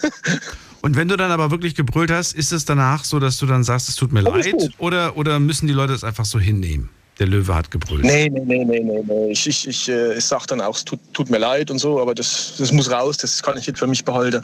[0.81, 3.64] Und wenn du dann aber wirklich gebrüllt hast, ist es danach so, dass du dann
[3.64, 4.56] sagst, es tut mir leid?
[4.77, 6.89] Oder, oder müssen die Leute es einfach so hinnehmen?
[7.19, 8.06] Der Löwe hat gebrüllt.
[8.06, 9.03] Nee, nee, nee, nee, nee.
[9.06, 9.31] nee.
[9.31, 11.99] Ich, ich, ich, äh, ich sag dann auch, es tut, tut, mir leid und so,
[11.99, 14.41] aber das, das muss raus, das kann ich nicht für mich behalten.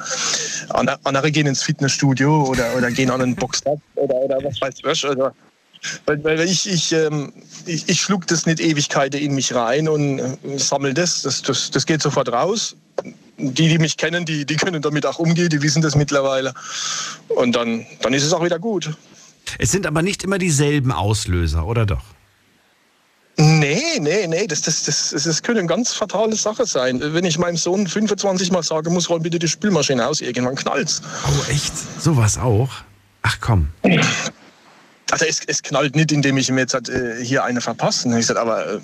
[0.70, 5.06] Andere gehen ins Fitnessstudio oder, oder gehen an einen Boxtag oder, oder was weiß ich.
[5.06, 5.34] Oder,
[6.06, 7.32] weil, weil ich, ich, ähm,
[7.66, 11.22] ich, ich schluck das nicht Ewigkeiten in mich rein und äh, sammle das.
[11.22, 11.72] Das, das.
[11.72, 12.76] das geht sofort raus
[13.38, 16.54] die, die mich kennen, die, die können damit auch umgehen, die wissen das mittlerweile.
[17.30, 18.96] Und dann, dann ist es auch wieder gut.
[19.60, 22.04] Es sind aber nicht immer dieselben Auslöser, oder doch?
[23.38, 27.02] Nee, nee, nee, das, das, das, das können eine ganz fatale Sache sein.
[27.02, 31.02] Wenn ich meinem Sohn 25 Mal sage, muss räum bitte die Spülmaschine aus, irgendwann knallt's.
[31.28, 31.74] Oh, echt?
[32.02, 32.70] Sowas auch?
[33.24, 33.68] Ach komm.
[35.12, 38.18] Also es, es, knallt nicht, indem ich mir jetzt halt, äh, hier eine verpasse.
[38.18, 38.80] Ich sage, aber äh,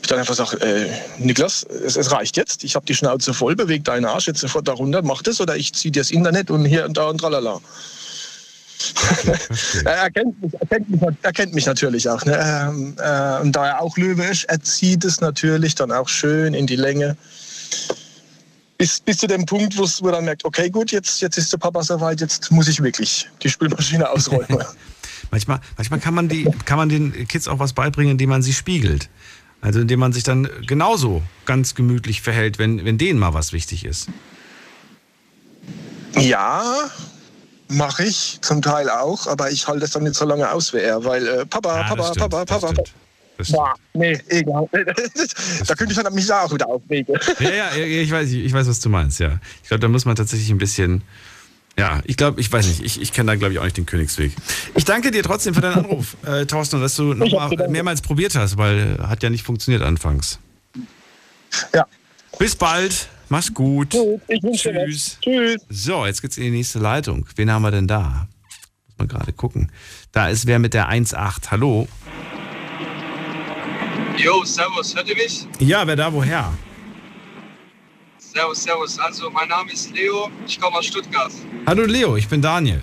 [0.00, 2.64] ich dann einfach sage, äh, Niklas, es, es, reicht jetzt.
[2.64, 5.74] Ich habe die Schnauze voll, beweg deinen Arsch jetzt sofort darunter, mach das oder ich
[5.74, 7.60] ziehe dir das Internet und hier und da und tralala.
[9.84, 12.24] er, kennt mich, er, kennt mich, er kennt mich natürlich auch.
[12.24, 12.38] Ne?
[12.40, 16.54] Ähm, äh, und da er auch Löwe ist, er zieht es natürlich dann auch schön
[16.54, 17.16] in die Länge.
[18.78, 21.58] Bis, bis zu dem Punkt, wo er dann merkt, okay, gut, jetzt, jetzt ist der
[21.58, 24.64] Papa soweit, jetzt muss ich wirklich die Spülmaschine ausräumen.
[25.30, 28.52] Manchmal, manchmal kann, man die, kann man den Kids auch was beibringen, indem man sie
[28.52, 29.08] spiegelt.
[29.60, 33.84] Also indem man sich dann genauso ganz gemütlich verhält, wenn, wenn denen mal was wichtig
[33.84, 34.08] ist.
[36.14, 36.62] Ja,
[37.68, 40.78] mache ich zum Teil auch, aber ich halte es dann nicht so lange aus wie
[40.78, 42.82] er, weil äh, Papa, ja, Papa, stimmt, Papa, Papa, Papa.
[43.50, 44.68] Boah, nee, egal.
[44.72, 47.16] da könnte ich dann mich auch wieder aufregen.
[47.38, 49.38] Ja, ja, ich weiß, ich weiß, was du meinst, ja.
[49.62, 51.02] Ich glaube, da muss man tatsächlich ein bisschen,
[51.78, 53.86] ja, ich glaube, ich weiß nicht, ich, ich kenne da, glaube ich, auch nicht den
[53.86, 54.32] Königsweg.
[54.74, 58.58] Ich danke dir trotzdem für deinen Anruf, äh, Thorsten, dass du nochmal mehrmals probiert hast,
[58.58, 60.40] weil hat ja nicht funktioniert anfangs.
[61.72, 61.86] Ja.
[62.38, 63.90] Bis bald, mach's gut.
[63.90, 64.20] gut
[64.56, 65.18] Tschüss.
[65.22, 65.62] Tschüss.
[65.68, 67.26] So, jetzt geht's in die nächste Leitung.
[67.36, 68.26] Wen haben wir denn da?
[68.86, 69.70] Muss man gerade gucken.
[70.10, 71.50] Da ist wer mit der 1.8.
[71.52, 71.86] Hallo.
[74.16, 75.46] Jo, servus, hört ihr mich?
[75.60, 76.52] Ja, wer da, woher?
[78.38, 78.98] Servus, servus.
[79.00, 81.32] Also, mein Name ist Leo, ich komme aus Stuttgart.
[81.66, 82.80] Hallo Leo, ich bin Daniel.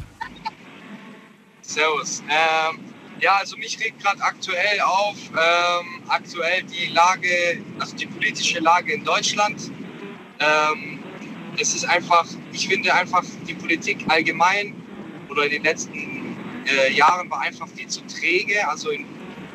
[1.61, 2.21] Servus.
[2.27, 2.79] Ähm,
[3.21, 8.95] ja, also mich regt gerade aktuell auf, ähm, aktuell die Lage, also die politische Lage
[8.95, 9.71] in Deutschland.
[10.39, 10.99] Ähm,
[11.57, 14.75] es ist einfach, ich finde einfach, die Politik allgemein
[15.29, 16.35] oder in den letzten
[16.67, 19.05] äh, Jahren war einfach viel zu träge, also in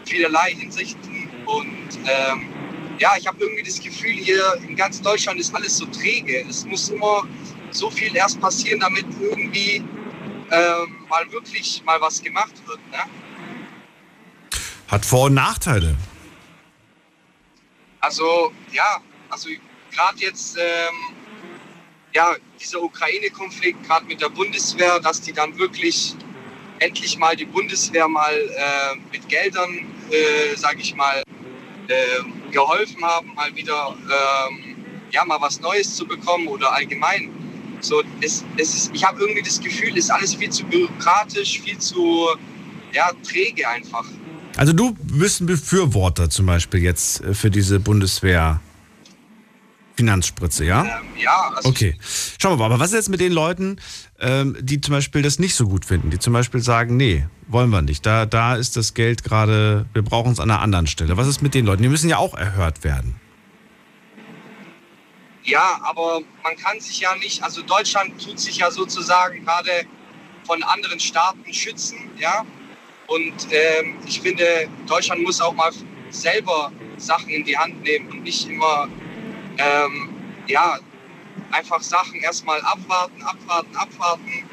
[0.06, 1.28] vielerlei Hinsichten.
[1.44, 2.48] Und ähm,
[3.00, 6.44] ja, ich habe irgendwie das Gefühl, hier in ganz Deutschland ist alles so träge.
[6.48, 7.26] Es muss immer
[7.70, 9.82] so viel erst passieren, damit irgendwie
[10.50, 12.78] ähm, mal wirklich mal was gemacht wird.
[12.90, 12.98] Ne?
[14.88, 15.96] Hat Vor- und Nachteile.
[18.00, 19.00] Also ja,
[19.30, 19.48] also
[19.90, 21.14] gerade jetzt ähm,
[22.14, 26.14] ja dieser Ukraine-Konflikt, gerade mit der Bundeswehr, dass die dann wirklich
[26.80, 31.22] endlich mal die Bundeswehr mal äh, mit Geldern, äh, sage ich mal,
[31.90, 34.76] äh, geholfen haben, mal wieder ähm,
[35.10, 37.30] ja, mal was Neues zu bekommen oder allgemein.
[37.80, 41.60] So, es, es ist, ich habe irgendwie das Gefühl, es ist alles viel zu bürokratisch,
[41.60, 42.28] viel zu
[42.92, 44.04] ja, träge einfach.
[44.56, 48.60] Also du bist ein Befürworter zum Beispiel jetzt äh, für diese Bundeswehr.
[49.96, 50.82] Finanzspritze, ja?
[50.82, 50.88] Ähm,
[51.18, 51.52] ja.
[51.54, 51.94] Also okay.
[52.40, 53.78] Schauen wir mal, aber was ist jetzt mit den Leuten, ähm,
[54.22, 57.80] die zum Beispiel das nicht so gut finden, die zum Beispiel sagen, nee, wollen wir
[57.80, 58.04] nicht.
[58.04, 61.16] Da, da ist das Geld gerade, wir brauchen es an einer anderen Stelle.
[61.16, 61.82] Was ist mit den Leuten?
[61.82, 63.18] Die müssen ja auch erhört werden.
[65.42, 69.86] Ja, aber man kann sich ja nicht, also Deutschland tut sich ja sozusagen gerade
[70.44, 72.44] von anderen Staaten schützen, ja.
[73.06, 75.72] Und ähm, ich finde, Deutschland muss auch mal
[76.10, 78.88] selber Sachen in die Hand nehmen und nicht immer
[79.56, 80.10] ähm,
[80.46, 80.78] ja,
[81.52, 84.44] einfach Sachen erstmal abwarten, abwarten, abwarten.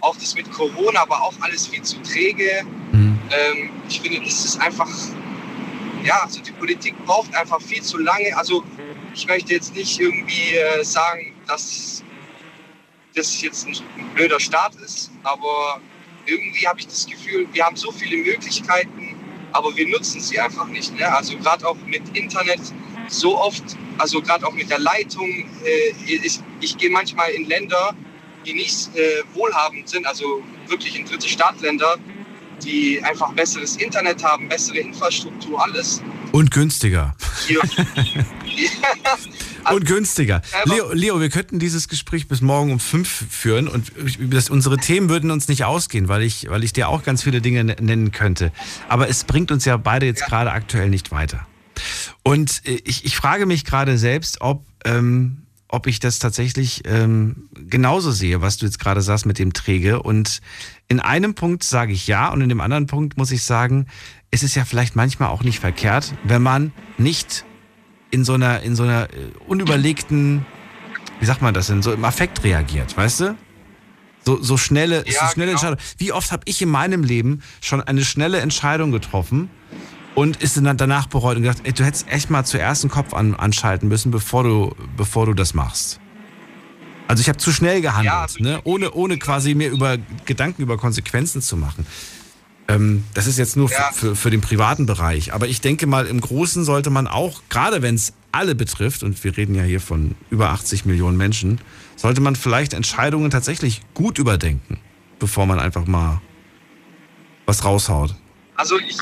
[0.00, 2.64] Auch das mit Corona war auch alles viel zu träge.
[2.92, 3.18] Mhm.
[3.30, 4.88] Ähm, ich finde, das ist einfach,
[6.04, 8.36] ja, also die Politik braucht einfach viel zu lange.
[8.36, 8.64] Also
[9.14, 12.02] ich möchte jetzt nicht irgendwie äh, sagen, dass
[13.14, 15.80] das jetzt ein, ein blöder Start ist, aber
[16.26, 19.16] irgendwie habe ich das Gefühl, wir haben so viele Möglichkeiten,
[19.52, 20.94] aber wir nutzen sie einfach nicht.
[20.94, 21.10] Ne?
[21.10, 22.60] Also gerade auch mit Internet
[23.08, 23.62] so oft,
[23.98, 25.28] also gerade auch mit der Leitung.
[25.64, 27.94] Äh, ich, ich gehe manchmal in Länder,
[28.44, 31.96] die nicht äh, wohlhabend sind, also wirklich in dritte Staatsländer,
[32.64, 36.02] die einfach besseres Internet haben, bessere Infrastruktur, alles.
[36.32, 37.14] Und günstiger.
[39.72, 40.42] Und günstiger.
[40.64, 45.08] Leo, Leo, wir könnten dieses Gespräch bis morgen um fünf führen und das, unsere Themen
[45.08, 48.52] würden uns nicht ausgehen, weil ich, weil ich dir auch ganz viele Dinge nennen könnte.
[48.88, 50.28] Aber es bringt uns ja beide jetzt ja.
[50.28, 51.46] gerade aktuell nicht weiter.
[52.26, 57.48] Und äh, ich, ich frage mich gerade selbst, ob, ähm, ob ich das tatsächlich ähm,
[57.54, 60.02] genauso sehe, was du jetzt gerade sagst mit dem Träge.
[60.02, 60.40] Und
[60.88, 63.86] in einem Punkt sage ich ja und in dem anderen Punkt muss ich sagen,
[64.32, 67.44] es ist ja vielleicht manchmal auch nicht verkehrt, wenn man nicht
[68.10, 70.44] in so einer, in so einer äh, unüberlegten,
[71.20, 73.36] wie sagt man das denn, so im Affekt reagiert, weißt du?
[74.24, 75.68] So, so schnelle, ja, so schnelle genau.
[75.68, 75.78] Entscheidung.
[75.98, 79.48] Wie oft habe ich in meinem Leben schon eine schnelle Entscheidung getroffen
[80.16, 83.12] und ist dann danach bereut und gedacht, ey, du hättest echt mal zuerst den Kopf
[83.12, 86.00] an, anschalten müssen, bevor du, bevor du das machst.
[87.06, 88.60] Also ich habe zu schnell gehandelt, ja, also ne?
[88.64, 91.86] ohne, ohne quasi mir über Gedanken über Konsequenzen zu machen.
[92.66, 93.90] Ähm, das ist jetzt nur ja.
[93.92, 95.34] für, für den privaten Bereich.
[95.34, 99.22] Aber ich denke mal, im Großen sollte man auch, gerade wenn es alle betrifft, und
[99.22, 101.60] wir reden ja hier von über 80 Millionen Menschen,
[101.94, 104.78] sollte man vielleicht Entscheidungen tatsächlich gut überdenken,
[105.18, 106.22] bevor man einfach mal
[107.44, 108.16] was raushaut.
[108.56, 108.96] Also ich,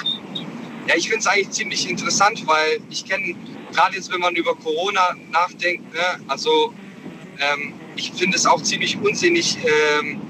[0.86, 3.34] ja, ich finde es eigentlich ziemlich interessant, weil ich kenne,
[3.72, 6.72] gerade jetzt, wenn man über Corona nachdenkt, ne, also
[7.40, 10.20] ähm, ich finde es auch ziemlich unsinnig, ähm,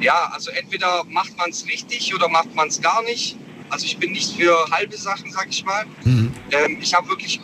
[0.00, 3.36] ja, also entweder macht man es richtig oder macht man es gar nicht.
[3.70, 5.84] Also ich bin nicht für halbe Sachen, sag ich mal.
[6.04, 6.32] Mhm.
[6.50, 7.40] Ähm, ich habe wirklich,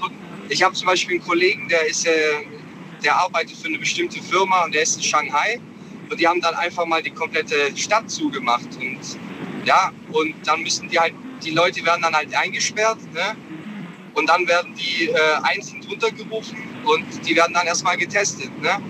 [0.49, 2.11] ich habe zum Beispiel einen Kollegen, der ist, äh,
[3.03, 5.61] der arbeitet für eine bestimmte Firma und der ist in Shanghai
[6.11, 8.99] und die haben dann einfach mal die komplette Stadt zugemacht und
[9.65, 11.15] ja, und dann müssen die halt,
[11.45, 13.37] die Leute werden dann halt eingesperrt, ne?
[14.15, 18.81] Und dann werden die äh, einzeln runtergerufen und die werden dann erstmal getestet, ne?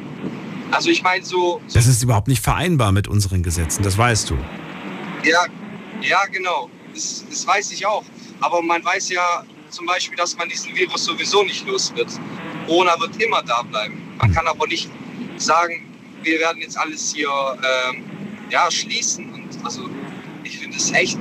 [0.71, 4.31] Also ich meine so, so, Das ist überhaupt nicht vereinbar mit unseren Gesetzen, das weißt
[4.31, 4.39] du.
[5.25, 5.47] Ja,
[6.03, 6.71] ja genau.
[6.95, 8.05] Das, das weiß ich auch.
[8.41, 12.09] Aber man weiß ja zum Beispiel, dass man diesen Virus sowieso nicht los wird.
[12.67, 14.01] Corona wird immer da bleiben.
[14.19, 14.91] Man kann aber nicht
[15.37, 15.87] sagen,
[16.23, 17.31] wir werden jetzt alles hier
[17.91, 18.05] ähm,
[18.51, 19.33] ja, schließen.
[19.33, 19.89] Und also
[20.45, 21.19] ich finde es echt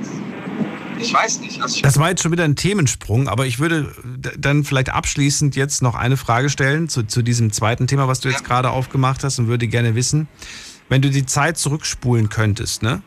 [1.00, 1.62] ich weiß nicht.
[1.62, 3.94] Also das war jetzt schon wieder ein Themensprung, aber ich würde
[4.38, 8.28] dann vielleicht abschließend jetzt noch eine Frage stellen zu, zu diesem zweiten Thema, was du
[8.28, 8.46] jetzt ja.
[8.46, 10.28] gerade aufgemacht hast und würde gerne wissen,
[10.88, 13.02] wenn du die Zeit zurückspulen könntest, ne?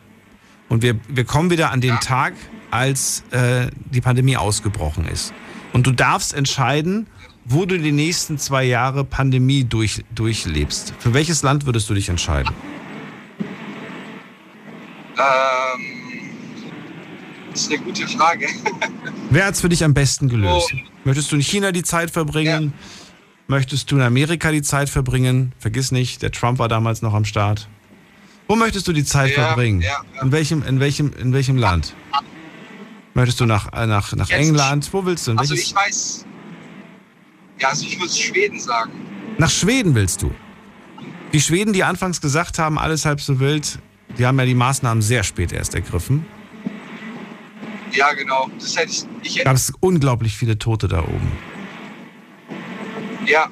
[0.69, 1.97] Und wir, wir kommen wieder an den ja.
[1.97, 2.33] Tag,
[2.69, 5.33] als äh, die Pandemie ausgebrochen ist.
[5.73, 7.07] Und du darfst entscheiden,
[7.43, 10.93] wo du die nächsten zwei Jahre Pandemie durch, durchlebst.
[10.99, 12.53] Für welches Land würdest du dich entscheiden?
[15.17, 16.00] Ähm
[17.51, 18.47] das ist eine gute Frage.
[19.29, 20.73] Wer hat es für dich am besten gelöst?
[20.73, 20.77] Oh.
[21.03, 22.73] Möchtest du in China die Zeit verbringen?
[22.73, 22.87] Ja.
[23.47, 25.53] Möchtest du in Amerika die Zeit verbringen?
[25.59, 27.67] Vergiss nicht, der Trump war damals noch am Start.
[28.47, 29.81] Wo möchtest du die Zeit ja, verbringen?
[29.81, 31.95] Ja, in, welchem, in, welchem, in welchem Land?
[33.13, 34.89] Möchtest du nach, äh, nach, nach England?
[34.93, 35.31] Wo willst du?
[35.31, 36.25] In also ich weiß.
[37.59, 38.91] Ja, also ich würde Schweden sagen.
[39.37, 40.33] Nach Schweden willst du?
[41.33, 43.79] Die Schweden, die anfangs gesagt haben, alles halb so wild,
[44.17, 46.25] die haben ja die Maßnahmen sehr spät erst ergriffen.
[47.91, 48.49] Ja, genau.
[48.59, 49.05] Das hätte ich.
[49.23, 51.31] ich hätte Gab es unglaublich viele Tote da oben.
[53.25, 53.49] Ja,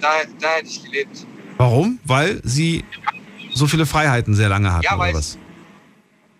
[0.00, 0.08] da,
[0.40, 1.26] da hätte ich gelebt.
[1.56, 1.98] Warum?
[2.04, 2.84] Weil sie
[3.52, 5.38] so viele Freiheiten sehr lange hatten, ja, weil oder was?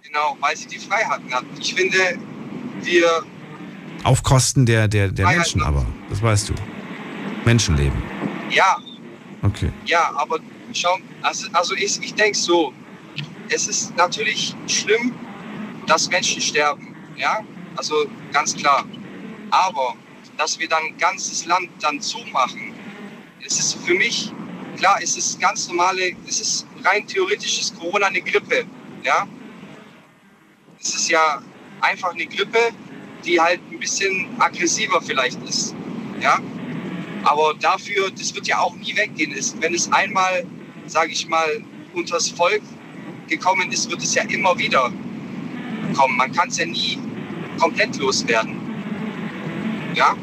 [0.03, 1.49] Genau, weil sie die Freiheiten hatten.
[1.61, 2.19] Ich finde,
[2.83, 3.23] wir.
[4.05, 6.55] Auf Kosten der, der, der Menschen aber, das weißt du.
[7.45, 8.01] Menschenleben.
[8.51, 8.79] Ja.
[9.43, 9.71] Okay.
[9.87, 10.39] Ja, aber
[10.73, 12.73] schau, also, also ich, ich denke so,
[13.49, 15.15] es ist natürlich schlimm,
[15.87, 16.88] dass Menschen sterben.
[17.19, 17.41] Ja,
[17.77, 18.85] also ganz klar.
[19.51, 19.95] Aber
[20.37, 22.73] dass wir dann ganzes Land dann zumachen,
[23.45, 24.33] es ist für mich,
[24.77, 28.65] klar, es ist ganz normale, es ist rein theoretisch ist Corona eine Grippe.
[29.03, 29.27] Ja,
[30.81, 31.43] es ist ja
[31.81, 32.71] einfach eine Grippe,
[33.25, 35.75] die halt ein bisschen aggressiver vielleicht ist.
[36.21, 36.39] Ja,
[37.25, 39.33] aber dafür, das wird ja auch nie weggehen.
[39.33, 40.47] Ist, wenn es einmal,
[40.87, 41.63] sage ich mal,
[41.95, 42.63] unters Volk
[43.29, 44.93] gekommen ist, wird es ja immer wieder
[45.95, 46.17] kommen.
[46.17, 46.99] Man kann es ja nie
[47.59, 48.57] komplett loswerden.
[49.95, 50.17] Ja?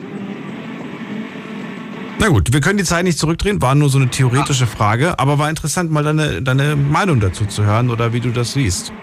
[2.18, 4.70] Na gut, wir können die Zeit nicht zurückdrehen, war nur so eine theoretische ja.
[4.70, 8.53] Frage, aber war interessant, mal deine, deine Meinung dazu zu hören oder wie du das
[8.53, 8.94] siehst.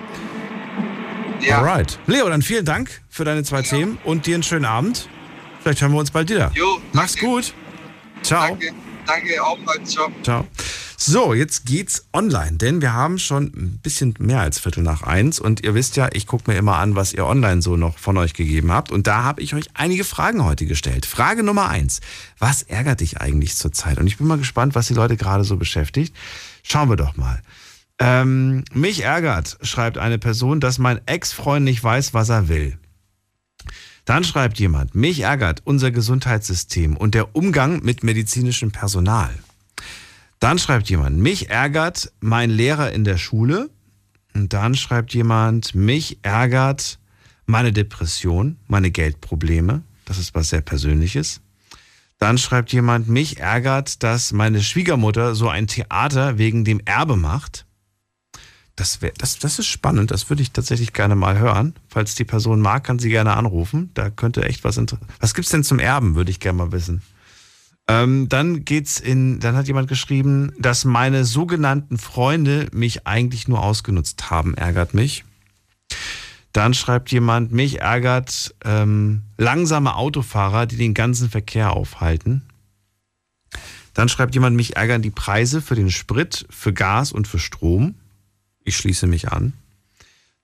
[1.40, 1.58] Ja.
[1.58, 1.98] Alright.
[2.06, 3.62] Leo, dann vielen Dank für deine zwei ja.
[3.62, 5.08] Themen und dir einen schönen Abend.
[5.60, 6.50] Vielleicht hören wir uns bald wieder.
[6.54, 7.52] Jo, Mach's gut.
[8.22, 8.48] Ciao.
[8.48, 8.72] Danke,
[9.06, 9.58] danke auch.
[9.84, 10.10] Ciao.
[10.22, 10.46] Ciao.
[11.04, 15.40] So, jetzt geht's online, denn wir haben schon ein bisschen mehr als Viertel nach eins
[15.40, 18.16] und ihr wisst ja, ich gucke mir immer an, was ihr online so noch von
[18.18, 21.04] euch gegeben habt und da habe ich euch einige Fragen heute gestellt.
[21.04, 22.02] Frage Nummer eins,
[22.38, 23.98] was ärgert dich eigentlich zurzeit?
[23.98, 26.14] Und ich bin mal gespannt, was die Leute gerade so beschäftigt.
[26.62, 27.42] Schauen wir doch mal.
[27.98, 32.78] Ähm, mich ärgert, schreibt eine Person, dass mein Ex-Freund nicht weiß, was er will.
[34.04, 39.32] Dann schreibt jemand, mich ärgert unser Gesundheitssystem und der Umgang mit medizinischem Personal.
[40.42, 43.70] Dann schreibt jemand, mich ärgert mein Lehrer in der Schule.
[44.34, 46.98] Und dann schreibt jemand, mich ärgert
[47.46, 49.82] meine Depression, meine Geldprobleme.
[50.04, 51.42] Das ist was sehr Persönliches.
[52.18, 57.64] Dann schreibt jemand, mich ärgert, dass meine Schwiegermutter so ein Theater wegen dem Erbe macht.
[58.74, 61.74] Das, wär, das, das ist spannend, das würde ich tatsächlich gerne mal hören.
[61.86, 63.92] Falls die Person mag, kann sie gerne anrufen.
[63.94, 65.08] Da könnte echt was interessant.
[65.20, 67.00] Was gibt's denn zum Erben, würde ich gerne mal wissen.
[67.88, 73.62] Ähm, dann geht's in, dann hat jemand geschrieben, dass meine sogenannten Freunde mich eigentlich nur
[73.62, 75.24] ausgenutzt haben, ärgert mich.
[76.52, 82.42] Dann schreibt jemand, mich ärgert ähm, langsame Autofahrer, die den ganzen Verkehr aufhalten.
[83.94, 87.94] Dann schreibt jemand, mich ärgern die Preise für den Sprit, für Gas und für Strom.
[88.64, 89.54] Ich schließe mich an.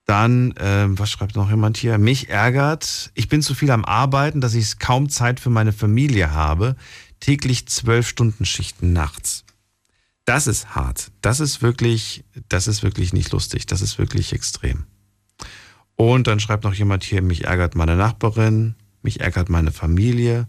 [0.06, 1.98] Dann, äh, was schreibt noch jemand hier?
[1.98, 6.32] Mich ärgert, ich bin zu viel am Arbeiten, dass ich kaum Zeit für meine Familie
[6.32, 6.76] habe
[7.20, 9.44] täglich zwölf Stunden Schichten nachts.
[10.24, 11.10] Das ist hart.
[11.22, 13.66] Das ist wirklich, das ist wirklich nicht lustig.
[13.66, 14.84] Das ist wirklich extrem.
[15.96, 20.46] Und dann schreibt noch jemand hier, mich ärgert meine Nachbarin, mich ärgert meine Familie.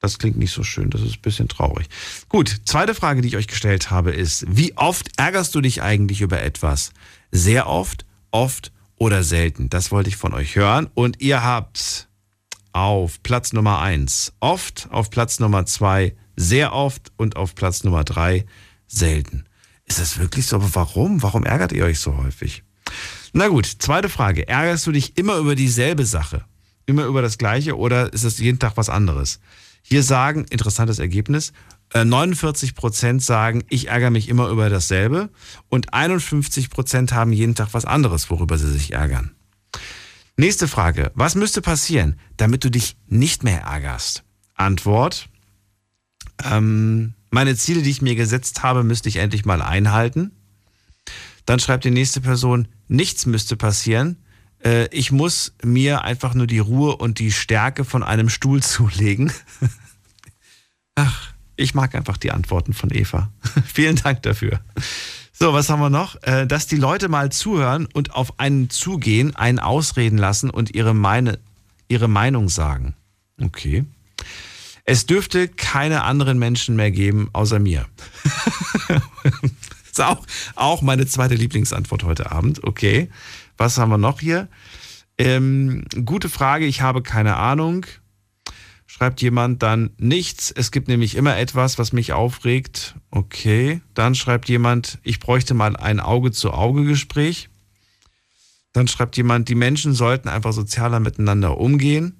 [0.00, 1.88] Das klingt nicht so schön, das ist ein bisschen traurig.
[2.28, 6.20] Gut, zweite Frage, die ich euch gestellt habe, ist, wie oft ärgerst du dich eigentlich
[6.20, 6.92] über etwas?
[7.32, 9.70] Sehr oft, oft oder selten?
[9.70, 10.88] Das wollte ich von euch hören.
[10.94, 12.07] Und ihr habt
[12.78, 18.04] auf Platz Nummer 1 oft, auf Platz Nummer 2 sehr oft und auf Platz Nummer
[18.04, 18.46] 3
[18.86, 19.44] selten.
[19.84, 20.56] Ist das wirklich so?
[20.56, 21.22] Aber warum?
[21.22, 22.62] Warum ärgert ihr euch so häufig?
[23.32, 24.46] Na gut, zweite Frage.
[24.46, 26.44] Ärgerst du dich immer über dieselbe Sache?
[26.86, 29.40] Immer über das Gleiche oder ist es jeden Tag was anderes?
[29.82, 31.52] Hier sagen, interessantes Ergebnis,
[31.92, 35.30] 49% äh, sagen, ich ärgere mich immer über dasselbe
[35.68, 39.32] und 51% haben jeden Tag was anderes, worüber sie sich ärgern.
[40.40, 41.10] Nächste Frage.
[41.16, 44.22] Was müsste passieren, damit du dich nicht mehr ärgerst?
[44.54, 45.28] Antwort.
[46.44, 50.30] Ähm, meine Ziele, die ich mir gesetzt habe, müsste ich endlich mal einhalten.
[51.44, 54.16] Dann schreibt die nächste Person, nichts müsste passieren.
[54.64, 59.32] Äh, ich muss mir einfach nur die Ruhe und die Stärke von einem Stuhl zulegen.
[60.94, 63.32] Ach, ich mag einfach die Antworten von Eva.
[63.66, 64.60] Vielen Dank dafür.
[65.40, 66.20] So, was haben wir noch?
[66.22, 70.94] Äh, dass die Leute mal zuhören und auf einen zugehen, einen ausreden lassen und ihre,
[70.94, 71.38] Meine,
[71.86, 72.96] ihre Meinung sagen.
[73.40, 73.84] Okay.
[74.84, 77.86] Es dürfte keine anderen Menschen mehr geben, außer mir.
[79.88, 82.64] ist auch, auch meine zweite Lieblingsantwort heute Abend.
[82.64, 83.08] Okay.
[83.56, 84.48] Was haben wir noch hier?
[85.18, 87.86] Ähm, gute Frage, ich habe keine Ahnung
[88.88, 90.50] schreibt jemand dann nichts.
[90.50, 92.96] Es gibt nämlich immer etwas, was mich aufregt.
[93.10, 93.80] Okay.
[93.94, 97.50] Dann schreibt jemand, ich bräuchte mal ein Auge-zu-Auge-Gespräch.
[98.72, 102.16] Dann schreibt jemand, die Menschen sollten einfach sozialer miteinander umgehen.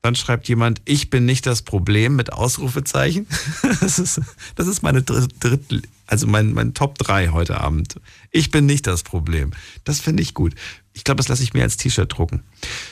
[0.00, 3.26] Dann schreibt jemand, ich bin nicht das Problem mit Ausrufezeichen.
[3.80, 4.20] Das ist,
[4.56, 7.96] das ist meine dritte, also mein, mein Top 3 heute Abend.
[8.30, 9.52] Ich bin nicht das Problem.
[9.84, 10.54] Das finde ich gut.
[10.92, 12.42] Ich glaube, das lasse ich mir als T-Shirt drucken.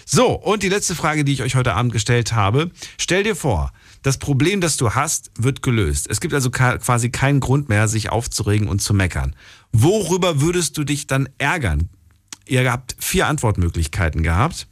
[0.07, 2.71] So, und die letzte Frage, die ich euch heute Abend gestellt habe.
[2.97, 3.73] Stell dir vor,
[4.03, 6.07] das Problem, das du hast, wird gelöst.
[6.09, 9.35] Es gibt also quasi keinen Grund mehr, sich aufzuregen und zu meckern.
[9.73, 11.89] Worüber würdest du dich dann ärgern?
[12.47, 14.69] Ihr habt vier Antwortmöglichkeiten gehabt.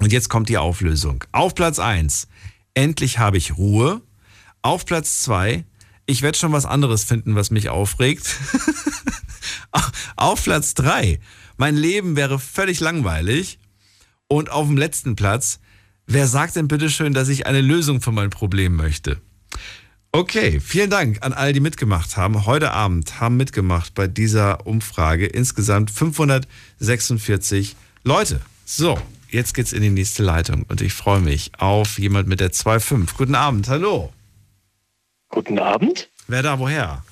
[0.00, 1.24] Und jetzt kommt die Auflösung.
[1.32, 2.28] Auf Platz 1,
[2.74, 4.00] endlich habe ich Ruhe.
[4.62, 5.64] Auf Platz 2,
[6.06, 8.36] ich werde schon was anderes finden, was mich aufregt.
[10.16, 11.20] Auf Platz 3,
[11.58, 13.58] mein Leben wäre völlig langweilig.
[14.28, 15.60] Und auf dem letzten Platz,
[16.06, 19.20] wer sagt denn bitte schön, dass ich eine Lösung für mein Problem möchte?
[20.12, 22.46] Okay, vielen Dank an all die mitgemacht haben.
[22.46, 28.40] Heute Abend haben mitgemacht bei dieser Umfrage insgesamt 546 Leute.
[28.64, 28.98] So,
[29.28, 33.16] jetzt geht's in die nächste Leitung und ich freue mich auf jemand mit der 2.5.
[33.16, 34.12] Guten Abend, hallo.
[35.28, 36.08] Guten Abend.
[36.26, 37.04] Wer da, woher?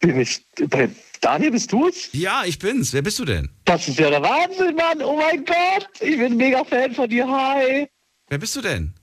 [0.00, 0.88] Bin ich bei
[1.20, 2.10] Daniel, bist du es?
[2.12, 2.92] Ja, ich bin's.
[2.92, 3.50] Wer bist du denn?
[3.64, 5.02] Das ist ja der Wahnsinn, Mann.
[5.02, 5.88] Oh mein Gott.
[6.00, 7.26] Ich bin mega Fan von dir.
[7.28, 7.88] Hi.
[8.28, 8.94] Wer bist du denn?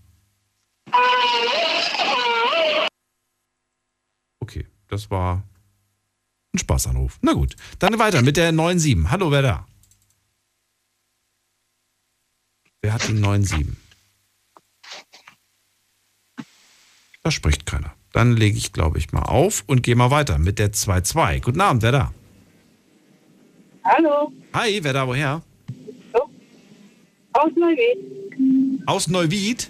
[4.39, 5.43] Okay, das war
[6.53, 7.17] ein Spaßanruf.
[7.21, 9.09] Na gut, dann weiter mit der 97.
[9.09, 9.67] Hallo, wer da?
[12.81, 13.67] Wer hat die 97?
[17.23, 17.94] Da spricht keiner.
[18.15, 21.41] Dann lege ich, glaube ich, mal auf und gehe mal weiter mit der 2-2.
[21.41, 22.13] Guten Abend, wer da?
[23.83, 24.31] Hallo.
[24.53, 25.41] Hi, wer da, woher?
[27.33, 28.83] Aus Neuwied.
[28.85, 29.69] Aus Neuwied?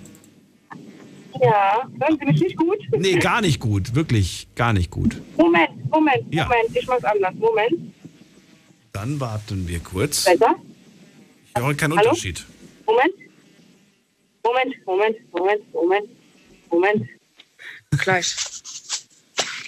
[1.42, 2.78] Ja, hören Sie mich nicht gut?
[2.96, 3.96] Nee, gar nicht gut.
[3.96, 5.20] Wirklich gar nicht gut.
[5.38, 6.44] Moment, Moment, Ja.
[6.44, 7.34] Moment, ich mach's anders.
[7.40, 7.96] Moment.
[8.94, 10.26] Dann warten wir kurz.
[10.26, 10.54] Besser?
[11.56, 12.10] Ich höre keinen Hallo?
[12.10, 12.46] Unterschied.
[12.86, 13.16] Moment.
[14.44, 16.10] Moment, Moment, Moment, Moment,
[16.70, 17.15] Moment.
[17.98, 18.36] Gleich.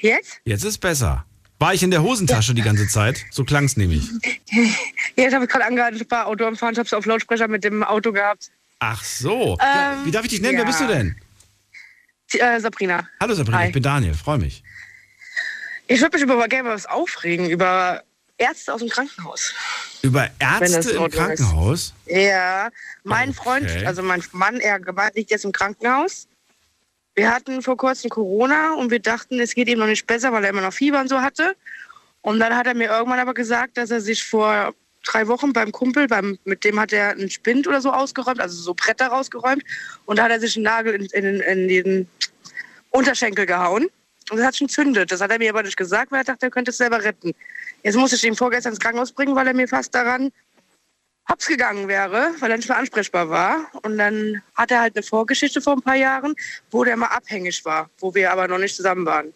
[0.02, 0.40] Jetzt?
[0.46, 1.26] Jetzt ist besser.
[1.60, 3.26] War ich in der Hosentasche die ganze Zeit?
[3.32, 4.04] So klang es nämlich.
[5.16, 7.48] Jetzt habe ich gerade angehalten, ich war Auto am Fahren, ich habe es auf Lautsprecher
[7.48, 8.52] mit dem Auto gehabt.
[8.80, 9.58] Ach so.
[9.60, 10.54] Ja, Ähm, Wie darf ich dich nennen?
[10.58, 10.68] Wer ja.
[10.68, 11.16] bist du denn?
[12.34, 13.08] Äh, Sabrina.
[13.20, 13.68] Hallo Sabrina, Hi.
[13.68, 14.14] ich bin Daniel.
[14.14, 14.62] Freue mich.
[15.88, 18.04] Ich würde mich über gerne was aufregen, über
[18.38, 19.54] Ärzte aus dem Krankenhaus.
[20.04, 21.40] Über Ärzte im Ordnung ist.
[21.40, 21.94] Krankenhaus?
[22.06, 22.70] Ja,
[23.04, 23.38] mein Okay.
[23.42, 24.80] Freund, also mein Mann, er
[25.16, 26.28] liegt jetzt im Krankenhaus.
[27.18, 30.44] Wir hatten vor kurzem Corona und wir dachten, es geht ihm noch nicht besser, weil
[30.44, 31.56] er immer noch Fieber und so hatte.
[32.22, 35.72] Und dann hat er mir irgendwann aber gesagt, dass er sich vor drei Wochen beim
[35.72, 39.64] Kumpel, beim, mit dem hat er einen Spind oder so ausgeräumt, also so Bretter rausgeräumt.
[40.06, 42.08] Und da hat er sich einen Nagel in, in, in den
[42.92, 43.88] Unterschenkel gehauen.
[44.30, 45.12] Und das hat schon zündet.
[45.12, 47.34] Das hat er mir aber nicht gesagt, weil er dachte, er könnte es selber retten.
[47.82, 50.32] Jetzt musste ich ihn vorgestern ins Krankenhaus bringen, weil er mir fast daran
[51.30, 53.70] hops gegangen wäre, weil er nicht mehr ansprechbar war.
[53.84, 56.36] Und dann hat er halt eine Vorgeschichte vor ein paar Jahren,
[56.72, 59.34] wo der mal abhängig war, wo wir aber noch nicht zusammen waren.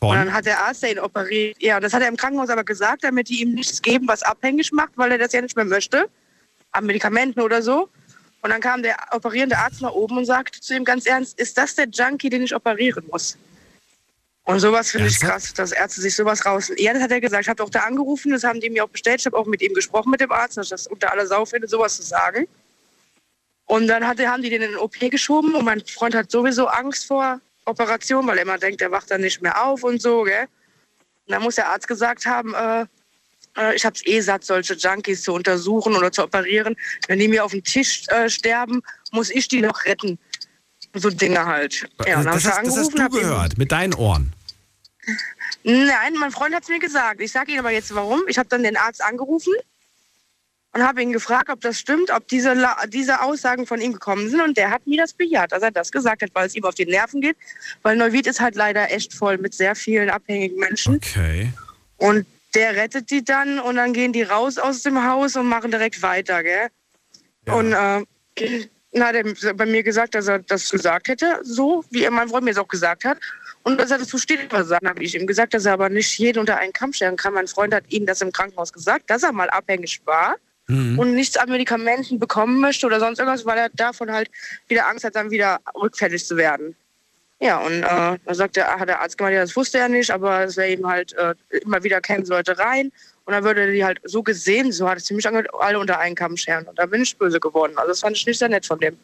[0.00, 2.64] Und dann hat der Arzt, der ihn operiert, ja, das hat er im Krankenhaus aber
[2.64, 5.64] gesagt, damit die ihm nichts geben, was abhängig macht, weil er das ja nicht mehr
[5.64, 6.08] möchte,
[6.72, 7.88] an Medikamenten oder so.
[8.40, 11.56] Und dann kam der operierende Arzt nach oben und sagte zu ihm ganz ernst, ist
[11.56, 13.38] das der Junkie, den ich operieren muss?
[14.44, 16.72] Und sowas finde ich krass, dass Ärzte sich sowas raus.
[16.76, 17.44] Ja, das hat er gesagt.
[17.44, 19.20] Ich habe auch da angerufen, das haben die mir auch bestellt.
[19.20, 21.44] Ich habe auch mit ihm gesprochen, mit dem Arzt, dass ich das unter aller Sau
[21.44, 22.48] finde, sowas zu sagen.
[23.66, 26.66] Und dann hat, haben die den in den OP geschoben und mein Freund hat sowieso
[26.66, 30.24] Angst vor Operation, weil er immer denkt, er wacht dann nicht mehr auf und so,
[30.24, 30.48] gell?
[31.26, 32.86] Und dann muss der Arzt gesagt haben, äh,
[33.56, 36.76] äh, ich habe es eh satt, solche Junkies zu untersuchen oder zu operieren.
[37.06, 38.82] Wenn die mir auf dem Tisch äh, sterben,
[39.12, 40.18] muss ich die noch retten.
[40.94, 41.88] So Dinge halt.
[42.06, 44.32] Ja, und dann hab das, hast, das hast du gehört, mit deinen Ohren.
[45.64, 47.20] Nein, mein Freund hat es mir gesagt.
[47.20, 48.22] Ich sage Ihnen aber jetzt warum.
[48.28, 49.52] Ich habe dann den Arzt angerufen
[50.72, 52.54] und habe ihn gefragt, ob das stimmt, ob diese,
[52.88, 54.40] diese Aussagen von ihm gekommen sind.
[54.40, 56.74] Und der hat mir das bejaht, dass er das gesagt hat, weil es ihm auf
[56.74, 57.36] die Nerven geht.
[57.82, 60.96] Weil Neuwied ist halt leider echt voll mit sehr vielen abhängigen Menschen.
[60.96, 61.52] Okay.
[61.98, 65.70] Und der rettet die dann und dann gehen die raus aus dem Haus und machen
[65.70, 66.68] direkt weiter, gell?
[67.46, 68.04] Und äh,
[68.92, 72.28] dann hat er bei mir gesagt, dass er das gesagt hätte, so wie er mein
[72.28, 73.18] Freund mir es auch gesagt hat.
[73.64, 76.40] Und dass er dazu steht, was habe ich ihm gesagt, dass er aber nicht jeden
[76.40, 77.34] unter einen Kamm stellen kann.
[77.34, 80.36] Mein Freund hat ihm das im Krankenhaus gesagt, dass er mal abhängig war
[80.68, 80.98] Mhm.
[80.98, 84.30] und nichts an Medikamenten bekommen möchte oder sonst irgendwas, weil er davon halt
[84.68, 86.76] wieder Angst hat, dann wieder rückfällig zu werden.
[87.42, 90.12] Ja, und äh, da sagt der, hat der Arzt gemeint, ja, das wusste er nicht,
[90.12, 92.92] aber es wäre eben halt äh, immer wieder kennen Leute rein.
[93.24, 96.14] Und dann würde er die halt so gesehen, so hat es ziemlich alle unter einen
[96.14, 96.66] Kamm scheren.
[96.66, 97.72] Und da bin ich böse geworden.
[97.76, 98.96] Also das fand ich nicht sehr nett von dem.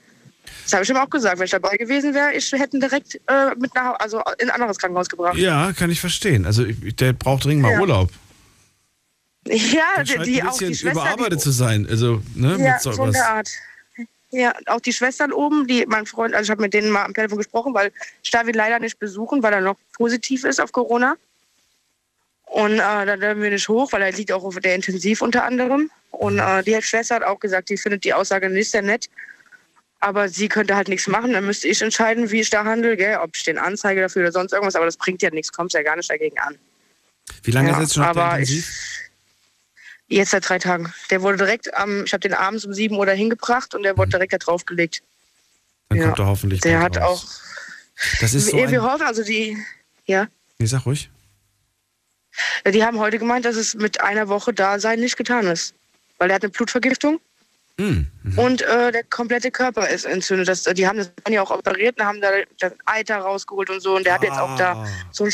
[0.62, 1.38] Das habe ich ihm auch gesagt.
[1.38, 4.54] Wenn ich dabei gewesen wäre, ich hätte ihn direkt äh, mit nach, also in ein
[4.54, 5.36] anderes Krankenhaus gebracht.
[5.36, 6.46] Ja, kann ich verstehen.
[6.46, 7.80] Also der braucht dringend mal Ja.
[7.80, 8.10] Urlaub.
[9.50, 11.86] Ja, die, die ein auch die Schwester, überarbeitet zu sein.
[11.88, 13.14] Also, ne, ja, mit so so was.
[13.14, 13.48] der Art.
[14.30, 17.14] Ja, auch die Schwestern oben, die mein Freund, also ich habe mit denen mal am
[17.14, 17.92] Telefon gesprochen, weil
[18.22, 21.16] ich darf ihn leider nicht besuchen, weil er noch positiv ist auf Corona.
[22.44, 25.44] Und äh, da dürfen wir nicht hoch, weil er liegt auch auf der Intensiv unter
[25.44, 25.90] anderem.
[26.10, 29.08] Und äh, die Schwester hat auch gesagt, die findet die Aussage nicht sehr nett.
[30.00, 31.32] Aber sie könnte halt nichts machen.
[31.32, 33.18] Dann müsste ich entscheiden, wie ich da handle, gell?
[33.18, 34.76] ob ich den anzeige dafür oder sonst irgendwas.
[34.76, 36.56] Aber das bringt ja nichts, kommt ja gar nicht dagegen an.
[37.42, 39.00] Wie lange Ja, ist jetzt schon auf der aber ich- Intensiv?
[40.08, 40.92] Jetzt seit drei Tagen.
[41.10, 43.96] Der wurde direkt am, ich habe den abends um 7 Uhr da hingebracht und der
[43.96, 45.02] wurde direkt da draufgelegt.
[45.90, 46.04] Dann ja.
[46.06, 47.42] kommt er hoffentlich Der hat raus.
[47.42, 48.20] auch.
[48.20, 49.58] Das ist so wir, hoffen, also die,
[50.06, 50.26] ja,
[50.58, 51.10] nee, sag ruhig.
[52.72, 55.74] die haben heute gemeint, dass es mit einer Woche Dasein nicht getan ist.
[56.18, 57.20] Weil er hat eine Blutvergiftung
[57.80, 58.08] Hm.
[58.34, 60.48] und äh, der komplette Körper ist entzündet.
[60.48, 62.28] Das, die haben das ja auch operiert und haben da
[62.58, 63.94] das Eiter rausgeholt und so.
[63.94, 64.86] Und der hat jetzt auch da Ah.
[65.12, 65.32] so ein,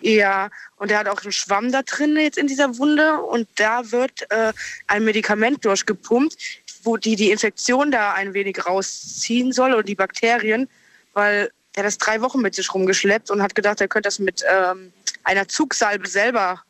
[0.00, 3.20] ja, und der hat auch einen Schwamm da drin jetzt in dieser Wunde.
[3.20, 4.52] Und da wird äh,
[4.86, 6.36] ein Medikament durchgepumpt,
[6.84, 10.68] wo die die Infektion da ein wenig rausziehen soll und die Bakterien,
[11.14, 14.42] weil hat das drei Wochen mit sich rumgeschleppt und hat gedacht, er könnte das mit
[14.52, 14.92] ähm,
[15.22, 16.60] einer Zugsalbe selber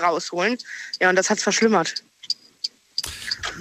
[0.00, 0.56] rausholen.
[1.00, 2.04] Ja, und das hat es verschlimmert.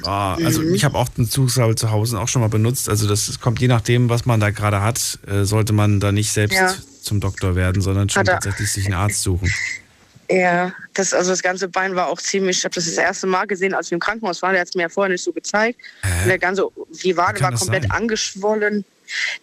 [0.04, 0.76] Ah, also Mhm.
[0.76, 2.88] ich habe auch den Zugsalbe zu Hause auch schon mal benutzt.
[2.88, 6.12] Also das, das kommt je nachdem, was man da gerade hat, äh, sollte man da
[6.12, 6.76] nicht selbst Ja.
[7.02, 8.34] Zum Doktor werden, sondern schon er.
[8.34, 9.52] tatsächlich sich einen Arzt suchen.
[10.30, 13.46] Ja, das, also das ganze Bein war auch ziemlich, ich habe das das erste Mal
[13.48, 15.80] gesehen, als wir im Krankenhaus waren, der hat es mir ja vorher nicht so gezeigt.
[16.04, 16.68] Und der ganze,
[17.04, 17.92] die Wade war komplett sein?
[17.92, 18.86] angeschwollen.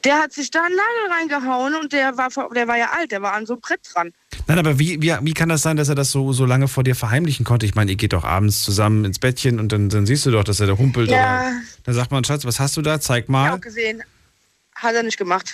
[0.02, 3.20] Der hat sich da einen Nagel reingehauen und der war, der war ja alt, der
[3.20, 4.12] war an so einem Brett dran.
[4.46, 6.84] Nein, aber wie, wie, wie kann das sein, dass er das so, so lange vor
[6.84, 7.66] dir verheimlichen konnte?
[7.66, 10.44] Ich meine, ihr geht doch abends zusammen ins Bettchen und dann, dann siehst du doch,
[10.44, 11.10] dass er da humpelt.
[11.10, 11.52] Ja.
[11.84, 12.98] Dann sagt man, Schatz, was hast du da?
[12.98, 13.48] Zeig mal.
[13.48, 14.02] Ich auch gesehen.
[14.74, 15.52] Hat er nicht gemacht.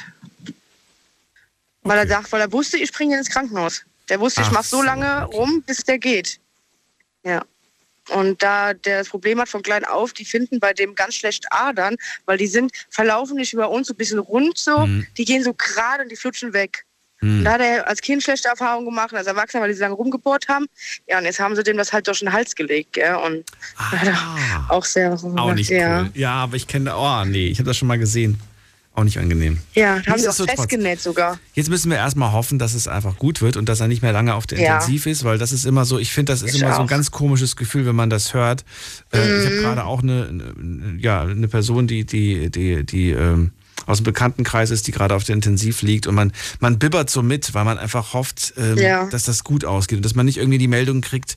[1.85, 3.82] Weil er sagt, weil er wusste, ich bringe ihn ins Krankenhaus.
[4.09, 6.40] Der wusste, ich Ach mach so so, lange rum, bis der geht.
[7.24, 7.43] Ja.
[8.11, 11.47] Und da der das Problem hat von klein auf, die finden bei dem ganz schlecht
[11.51, 11.97] Adern,
[12.27, 15.06] weil die sind, verlaufen nicht über uns so ein bisschen rund so, Mhm.
[15.16, 16.85] die gehen so gerade und die flutschen weg.
[17.20, 17.39] Hm.
[17.39, 19.94] Und da hat er als Kind schlechte Erfahrungen gemacht, als Erwachsener, weil die so lange
[19.94, 20.66] rumgebohrt haben.
[21.09, 23.15] Ja, und jetzt haben sie dem das halt durch den Hals gelegt, gell?
[23.15, 23.44] Und
[23.93, 25.40] er auch sehr Ah.
[25.40, 26.02] Auch nicht ja.
[26.02, 26.11] cool.
[26.15, 28.39] Ja, aber ich kenne, oh nee, ich habe das schon mal gesehen.
[28.97, 29.59] Auch nicht angenehm.
[29.75, 31.41] Ja, haben sie auch festgenäht sogar.
[31.55, 34.12] Jetzt müssen wir erstmal hoffen, dass es einfach gut wird und dass er nicht mehr
[34.12, 34.75] lange auf der Ja.
[34.77, 36.85] Intensiv ist, weil das ist immer so, ich finde, das ist Ich immer so ein
[36.85, 36.89] auch.
[36.91, 38.65] ganz komisches Gefühl, wenn man das hört.
[39.12, 39.61] Äh, Ich habe Mhm.
[39.62, 40.55] gerade auch eine,
[41.01, 43.51] ja, eine Person, die, die, die, die ähm,
[43.87, 47.21] aus dem Bekanntenkreis ist, die gerade auf der Intensiv liegt und man, man bibbert so
[47.25, 49.07] mit, weil man einfach hofft, ähm, Ja.
[49.07, 51.37] dass das gut ausgeht und dass man nicht irgendwie die Meldung kriegt,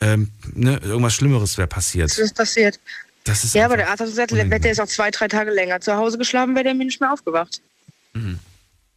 [0.00, 2.18] ähm, ne, irgendwas Schlimmeres wäre Das passiert.
[2.18, 2.80] ist passiert.
[3.26, 5.50] Das ist Ja, aber der Arzt hat gesagt, wäre der jetzt auch zwei, drei Tage
[5.50, 7.60] länger zu Hause geschlafen, wäre der mir nicht mehr aufgewacht.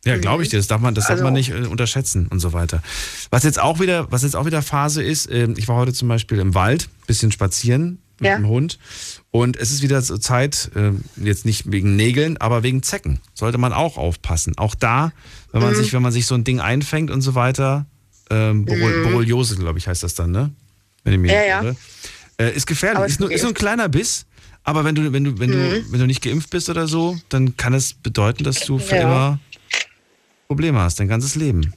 [0.06, 0.57] Ja, glaube ich dir.
[0.57, 2.81] Das darf man, das darf Also- man nicht äh, unterschätzen und so weiter.
[3.31, 6.07] Was jetzt auch wieder, was jetzt auch wieder Phase ist, ähm, ich war heute zum
[6.07, 8.38] Beispiel im Wald, bisschen spazieren mit Ja.
[8.38, 8.80] dem Hund.
[9.31, 13.19] Und es ist wieder so Zeit, ähm, jetzt nicht wegen Nägeln, aber wegen Zecken.
[13.34, 14.57] Sollte man auch aufpassen.
[14.57, 15.11] Auch da,
[15.51, 15.77] wenn man Mhm.
[15.77, 17.85] sich, wenn man sich so ein Ding einfängt und so weiter,
[18.30, 19.03] ähm, Mhm.
[19.03, 20.51] Borreliose, glaube ich, heißt das dann, ne?
[21.03, 21.61] Wenn ich mich Ja, nicht ja.
[22.39, 23.05] Äh, ist gefährlich.
[23.11, 24.25] Ist nur, ist nur ein kleiner Biss.
[24.63, 25.85] Aber wenn du, wenn du, wenn du, Mhm.
[25.91, 29.01] wenn du nicht geimpft bist oder so, dann kann es bedeuten, dass du für Ja.
[29.03, 29.39] immer
[30.47, 31.73] Probleme hast, dein ganzes Leben.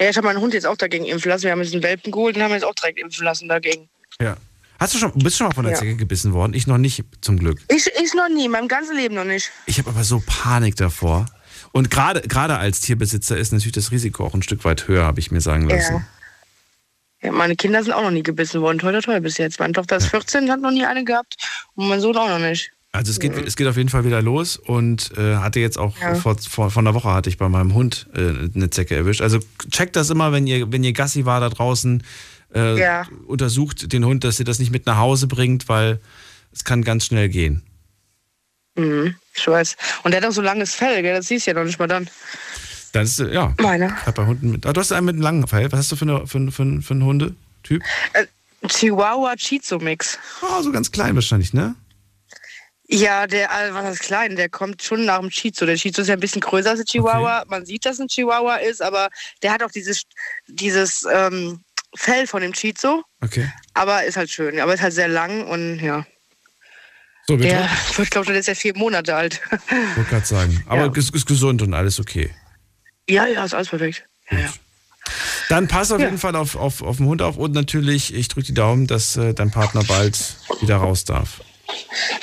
[0.00, 1.44] Ja, ich habe meinen Hund jetzt auch dagegen impfen lassen.
[1.44, 3.88] Wir haben jetzt einen Welpen geholt und haben jetzt auch direkt impfen lassen dagegen.
[4.20, 4.36] Ja.
[4.78, 5.78] Hast du schon, bist du schon mal von der Ja.
[5.80, 6.54] Zecke gebissen worden?
[6.54, 7.58] Ich noch nicht, zum Glück.
[7.68, 9.50] Ich, ich noch nie, mein ganzes Leben noch nicht.
[9.66, 11.26] Ich habe aber so Panik davor.
[11.72, 15.18] Und gerade gerade als Tierbesitzer ist natürlich das Risiko auch ein Stück weit höher, habe
[15.18, 15.94] ich mir sagen lassen.
[15.96, 16.06] Ja.
[17.22, 17.32] Ja.
[17.32, 18.78] Meine Kinder sind auch noch nie gebissen worden.
[18.78, 19.58] Toll, toll, toll bis jetzt.
[19.60, 21.36] Meine Tochter ist 14, hat noch nie eine gehabt.
[21.74, 22.70] Und mein Sohn auch noch nicht.
[22.90, 25.94] Also es geht, es geht auf jeden Fall wieder los und äh, hatte jetzt auch
[26.00, 26.14] Ja.
[26.14, 29.20] vor, vor, vor einer Woche hatte ich bei meinem Hund äh, eine Zecke erwischt.
[29.20, 29.40] Also
[29.70, 32.02] checkt das immer, wenn ihr, wenn ihr Gassi war da draußen,
[32.54, 33.06] äh, Ja.
[33.26, 36.00] untersucht den Hund, dass ihr das nicht mit nach Hause bringt, weil
[36.50, 37.62] es kann ganz schnell gehen.
[38.76, 39.76] Mhm, ich weiß.
[40.04, 41.14] Und der hat auch so langes Fell, gell?
[41.14, 42.08] Das siehst du ja noch nicht mal dann.
[42.92, 43.54] Das ist, äh, ja.
[43.60, 43.88] Meiner.
[44.00, 45.70] Ich hab bei Hunden mit, ah, du hast einen mit einem langen Fell.
[45.72, 47.82] Was hast du für, eine, für, für, für einen Hundetyp?
[48.14, 48.26] Äh,
[48.66, 50.18] Chihuahua Chizo Mix.
[50.42, 51.74] Oh, so ganz klein wahrscheinlich, ne?
[52.90, 55.66] Ja, der, äh, was ist klein, der kommt schon nach dem Chizo.
[55.66, 57.44] Der Chizo ist ja ein bisschen größer als der Chihuahua.
[57.46, 59.10] Man sieht, dass ein Chihuahua ist, aber
[59.42, 60.04] der hat auch dieses,
[60.46, 61.60] dieses ähm,
[61.96, 63.04] Fell von dem Chizo.
[63.20, 63.50] Okay.
[63.74, 64.58] Aber ist halt schön.
[64.60, 66.06] Aber ist halt sehr lang und ja.
[67.26, 67.48] So, bitte.
[67.50, 69.40] Der wird, glaube ich, der ist ja vier Monate alt.
[69.94, 70.64] Wollte gerade sagen.
[70.66, 70.92] Aber Ja.
[70.94, 72.30] ist, ist gesund und alles okay.
[73.08, 74.04] Ja, ja, ist alles perfekt.
[75.48, 76.06] Dann pass auf Ja.
[76.06, 79.16] jeden Fall auf, auf, auf den Hund auf und natürlich, ich drücke die Daumen, dass
[79.16, 81.40] äh, dein Partner bald wieder raus darf.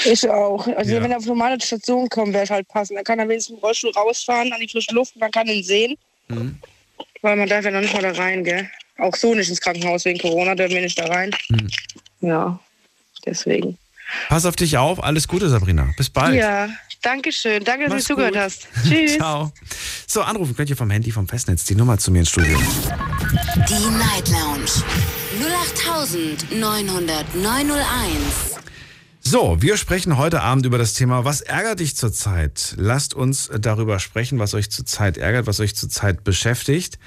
[0.05, 0.67] Ich auch.
[0.67, 1.01] Also Ja.
[1.01, 2.97] wenn er auf normale Station kommt, wäre es halt passend.
[2.97, 5.63] Dann kann er wenigstens im Rollstuhl rausfahren an die frische Luft und man kann ihn
[5.63, 5.97] sehen.
[6.27, 6.59] Mhm.
[7.21, 8.69] Weil man darf ja noch nicht mal da rein, gell?
[8.99, 11.35] Auch so nicht ins Krankenhaus wegen Corona, dürfen wir nicht da rein.
[11.49, 11.67] Mhm.
[12.21, 12.59] Ja,
[13.25, 13.77] deswegen.
[14.29, 15.03] Pass auf dich auf.
[15.03, 15.91] Alles Gute, Sabrina.
[15.97, 16.35] Bis bald.
[16.35, 16.69] Ja,
[17.05, 17.63] danke schön.
[17.63, 18.67] Danke, dass Mach's du zugehört hast.
[18.87, 19.15] Tschüss.
[19.15, 19.51] Ciao.
[20.07, 21.65] So, anrufen könnt ihr vom Handy, vom Festnetz.
[21.65, 22.57] Die Nummer zu mir ins Studio.
[23.69, 24.71] Die Night Lounge
[26.51, 28.55] 0890901.
[29.27, 32.75] So, wir sprechen heute Abend über das Thema, was ärgert dich zurzeit?
[32.77, 36.99] Lasst uns darüber sprechen, was euch zurzeit ärgert, was euch zurzeit beschäftigt.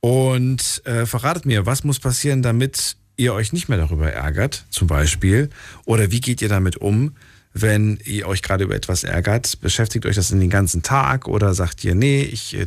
[0.00, 4.88] Und äh, verratet mir, was muss passieren, damit ihr euch nicht mehr darüber ärgert, zum
[4.88, 5.50] Beispiel?
[5.84, 7.14] Oder wie geht ihr damit um,
[7.54, 9.60] wenn ihr euch gerade über etwas ärgert?
[9.60, 12.66] Beschäftigt euch das in den ganzen Tag oder sagt ihr, nee, ich äh,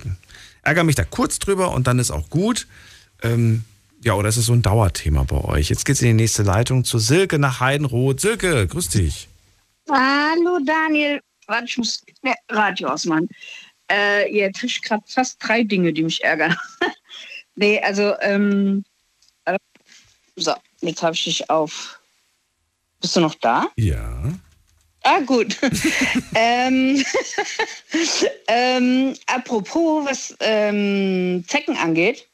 [0.61, 2.67] ärgere mich da kurz drüber und dann ist auch gut?
[3.23, 3.63] Ähm,
[4.03, 5.69] ja, oder ist es so ein Dauerthema bei euch?
[5.69, 8.19] Jetzt geht's in die nächste Leitung zu Silke nach Heidenroth.
[8.19, 9.27] Silke, grüß dich.
[9.89, 11.21] Hallo Daniel.
[11.47, 13.29] Warte, ich muss ne, Radio ausmachen.
[13.89, 16.55] Äh, ihr tischt gerade fast drei Dinge, die mich ärgern.
[17.55, 18.83] nee, also, ähm,
[19.45, 19.57] äh,
[20.35, 21.99] so, jetzt habe ich dich auf.
[22.99, 23.67] Bist du noch da?
[23.75, 24.33] Ja.
[25.07, 25.55] Ah, gut.
[26.35, 27.05] ähm,
[28.47, 32.27] ähm, apropos, was ähm, Zecken angeht.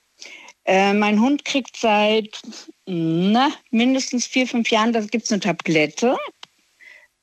[0.63, 2.39] Äh, mein Hund kriegt seit
[2.85, 6.17] na, mindestens vier, fünf Jahren, da gibt es eine Tablette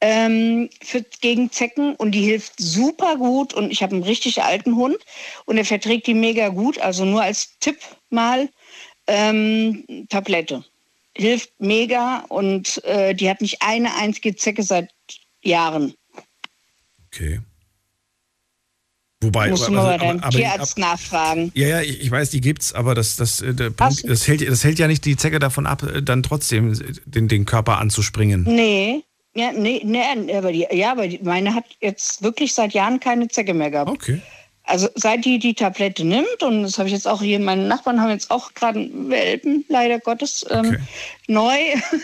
[0.02, 3.54] ähm, für, gegen Zecken und die hilft super gut.
[3.54, 4.98] Und ich habe einen richtig alten Hund
[5.46, 6.78] und er verträgt die mega gut.
[6.78, 7.78] Also nur als Tipp
[8.10, 8.50] mal
[9.06, 10.62] ähm, Tablette.
[11.16, 14.90] Hilft mega und äh, die hat nicht eine einzige Zecke seit
[15.48, 15.94] Jahren.
[17.06, 17.40] Okay.
[19.20, 21.50] Wobei, Musst du mal bei deinem aber Tierarzt nachfragen.
[21.54, 24.48] Ja, ja, ich, ich weiß, die gibt's, aber das, das, äh, der Punkt, das, hält,
[24.48, 28.44] das hält ja nicht die Zecke davon ab, äh, dann trotzdem den, den Körper anzuspringen.
[28.44, 29.02] Nee,
[29.34, 33.26] ja, nee, nee, aber die, ja, aber die, meine hat jetzt wirklich seit Jahren keine
[33.26, 33.90] Zecke mehr gehabt.
[33.90, 34.20] Okay.
[34.68, 38.00] Also seit die die Tablette nimmt, und das habe ich jetzt auch hier, meine Nachbarn
[38.02, 40.76] haben jetzt auch gerade einen Welpen, leider Gottes, ähm,
[41.26, 41.56] neu.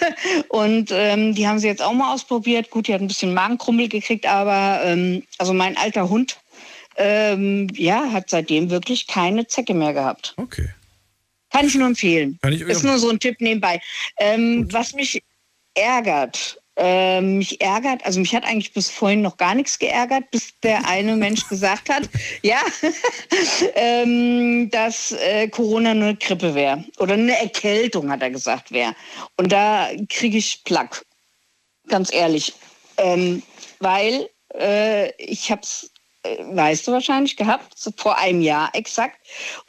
[0.48, 2.70] und ähm, die haben sie jetzt auch mal ausprobiert.
[2.70, 6.38] Gut, die hat ein bisschen Magenkrummel gekriegt, aber ähm, also mein alter Hund,
[6.96, 10.32] ähm, ja, hat seitdem wirklich keine Zecke mehr gehabt.
[10.38, 10.70] Okay.
[11.50, 12.38] Kann ich nur empfehlen.
[12.40, 13.80] Kann ich- Ist nur so ein Tipp nebenbei.
[14.18, 15.22] Ähm, was mich
[15.74, 20.58] ärgert, ähm, mich ärgert, also mich hat eigentlich bis vorhin noch gar nichts geärgert, bis
[20.60, 22.08] der eine Mensch gesagt hat,
[22.42, 22.60] ja,
[23.74, 28.94] ähm, dass äh, Corona nur eine Grippe wäre oder eine Erkältung, hat er gesagt, wäre.
[29.36, 31.04] Und da kriege ich Plack,
[31.88, 32.54] ganz ehrlich,
[32.96, 33.42] ähm,
[33.78, 34.28] weil
[34.58, 35.90] äh, ich habe es
[36.24, 39.18] äh, weißt du wahrscheinlich, gehabt, vor einem Jahr exakt.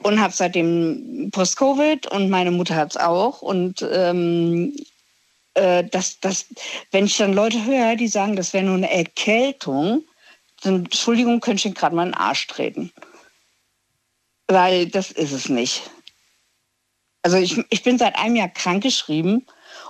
[0.02, 3.42] Und habe seitdem Post-Covid und meine Mutter hat es auch.
[3.42, 4.74] Und ähm,
[5.56, 6.46] äh, das, das,
[6.92, 10.04] wenn ich dann Leute höre, die sagen, das wäre nur eine Erkältung,
[10.62, 12.92] dann, Entschuldigung, könnte ich ihnen gerade mal in den Arsch treten.
[14.48, 15.90] Weil das ist es nicht.
[17.24, 19.46] Also ich, ich bin seit einem Jahr krankgeschrieben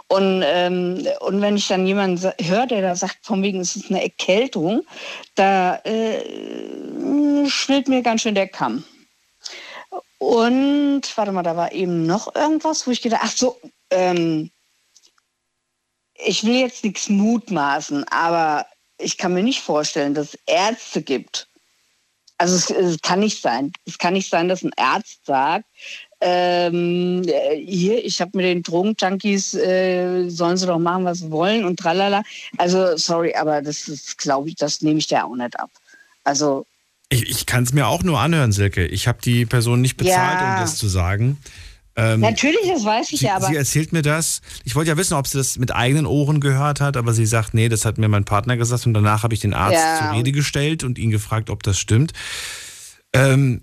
[0.07, 3.89] und, ähm, und wenn ich dann jemanden höre, der da sagt, von wegen es ist
[3.89, 4.85] eine Erkältung,
[5.35, 8.83] da äh, schwillt mir ganz schön der Kamm.
[10.17, 13.59] Und warte mal, da war eben noch irgendwas, wo ich gedacht, ach so,
[13.89, 14.51] ähm,
[16.23, 18.65] ich will jetzt nichts mutmaßen, aber
[18.97, 21.47] ich kann mir nicht vorstellen, dass es Ärzte gibt.
[22.37, 23.71] Also es, es kann nicht sein.
[23.85, 25.65] Es kann nicht sein, dass ein Arzt sagt,
[26.21, 31.31] ähm, äh, hier, ich habe mit den Drogenjunkies, äh, sollen sie doch machen, was sie
[31.31, 32.23] wollen und tralala.
[32.57, 35.69] Also sorry, aber das glaube ich, das nehme ich dir auch nicht ab.
[36.23, 36.65] Also
[37.09, 38.85] Ich, ich kann es mir auch nur anhören, Silke.
[38.85, 40.55] Ich habe die Person nicht bezahlt, Ja.
[40.55, 41.37] um das zu sagen.
[41.97, 44.41] Ähm, natürlich, das weiß ich sie, ja, aber sie erzählt mir das.
[44.65, 47.53] Ich wollte ja wissen, ob sie das mit eigenen Ohren gehört hat, aber sie sagt,
[47.53, 49.99] nee, das hat mir mein Partner gesagt und danach habe ich den Arzt Ja.
[50.09, 52.11] zur Rede gestellt und ihn gefragt, ob das stimmt.
[53.13, 53.61] Ähm,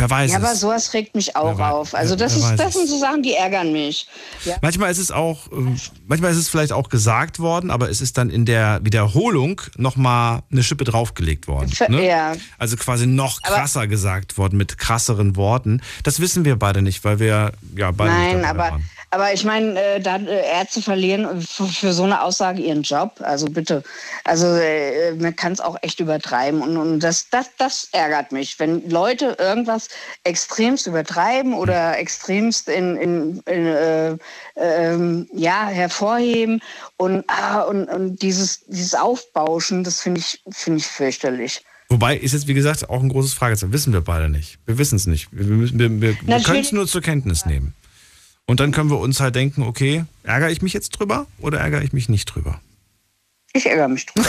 [0.00, 1.94] wer weiß ja, aber sowas regt mich auch Wer auf.
[1.94, 4.06] Also das, ist, das sind so Sachen, die ärgern mich.
[4.44, 4.56] Ja.
[4.62, 8.18] Manchmal ist es auch, ähm, manchmal ist es vielleicht auch gesagt worden, aber es ist
[8.18, 11.72] dann in der Wiederholung nochmal eine Schippe draufgelegt worden.
[11.88, 12.06] Ne?
[12.06, 12.32] ja.
[12.58, 15.80] Also quasi noch Aber- krasser gesagt worden mit krasseren Worten.
[16.02, 18.90] Das wissen wir beide nicht, weil wir ja beide nicht Nein, dabei aber, waren.
[19.12, 23.20] Aber ich meine, äh, da äh, Ärzte verlieren für, für so eine Aussage ihren Job.
[23.20, 23.82] Also bitte.
[24.22, 26.62] Also äh, man kann es auch echt übertreiben.
[26.62, 29.88] Und, und das, das, das ärgert mich, wenn Leute irgendwas
[30.22, 34.16] extremst übertreiben oder extremst in, in, in äh,
[34.54, 36.62] ähm, ja, hervorheben
[36.96, 41.64] und, ah, und, und dieses, dieses Aufbauschen, das finde ich, finde ich fürchterlich.
[41.88, 43.72] Wobei ist jetzt, wie gesagt, auch ein großes Fragezeichen.
[43.72, 44.60] Wissen wir beide nicht.
[44.66, 45.26] Wir wissen es nicht.
[45.32, 47.74] Wir, wir, wir, wir können es nur zur Kenntnis nehmen.
[48.50, 51.84] Und dann können wir uns halt denken, okay, ärgere ich mich jetzt drüber oder ärgere
[51.84, 52.60] ich mich nicht drüber?
[53.52, 54.28] Ich ärgere mich drüber.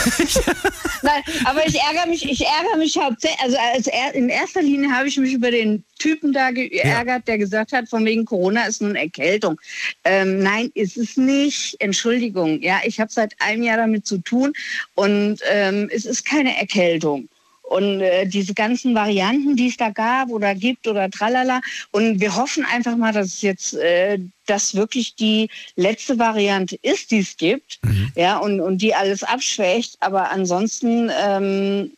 [1.02, 4.92] Nein, aber ich ärgere mich, ich ärgere mich hauptsächlich, also als er, in erster Linie
[4.92, 8.80] habe ich mich über den Typen da geärgert, der gesagt hat, von wegen Corona ist
[8.80, 9.60] nun Erkältung.
[10.04, 11.74] Ähm, nein, ist es nicht.
[11.80, 12.62] Entschuldigung.
[12.62, 14.52] Ja, ich habe seit einem Jahr damit zu tun
[14.94, 17.28] und ähm, es ist keine Erkältung.
[17.72, 21.62] Und äh, diese ganzen Varianten, die es da gab oder gibt oder tralala.
[21.90, 27.10] Und wir hoffen einfach mal, dass es jetzt äh, das wirklich die letzte Variante ist,
[27.10, 27.80] die es gibt.
[28.14, 29.96] Ja, und, und die alles abschwächt.
[30.00, 31.92] Aber ansonsten, ähm,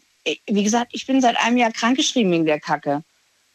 [0.47, 3.03] wie gesagt, ich bin seit einem Jahr krankgeschrieben wegen der Kacke.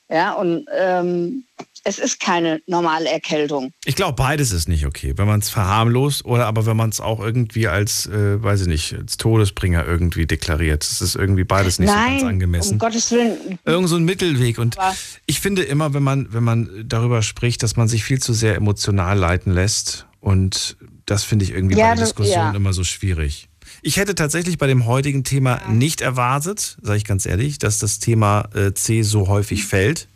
[0.09, 1.45] Ja, und ähm,
[1.83, 3.71] es ist keine normale Erkältung.
[3.85, 5.13] Ich glaube, beides ist nicht okay.
[5.15, 8.67] Wenn man es verharmlost oder aber wenn man es auch irgendwie als, äh, weiß ich
[8.67, 10.83] nicht, als Todesbringer irgendwie deklariert.
[10.83, 12.73] Das ist irgendwie beides nicht so ganz Nein, angemessen.
[12.73, 13.59] um Gottes Willen.
[13.65, 14.57] Irgend so ein Mittelweg.
[14.59, 14.77] Und
[15.25, 18.55] ich finde immer, wenn man, wenn man darüber spricht, dass man sich viel zu sehr
[18.55, 20.05] emotional leiten lässt.
[20.19, 22.51] Und das finde ich irgendwie Ja, bei der das- Diskussion ja.
[22.51, 23.47] immer so schwierig.
[23.81, 27.99] Ich hätte tatsächlich bei dem heutigen Thema nicht erwartet, sage ich ganz ehrlich, dass das
[27.99, 30.07] Thema äh, C so häufig fällt.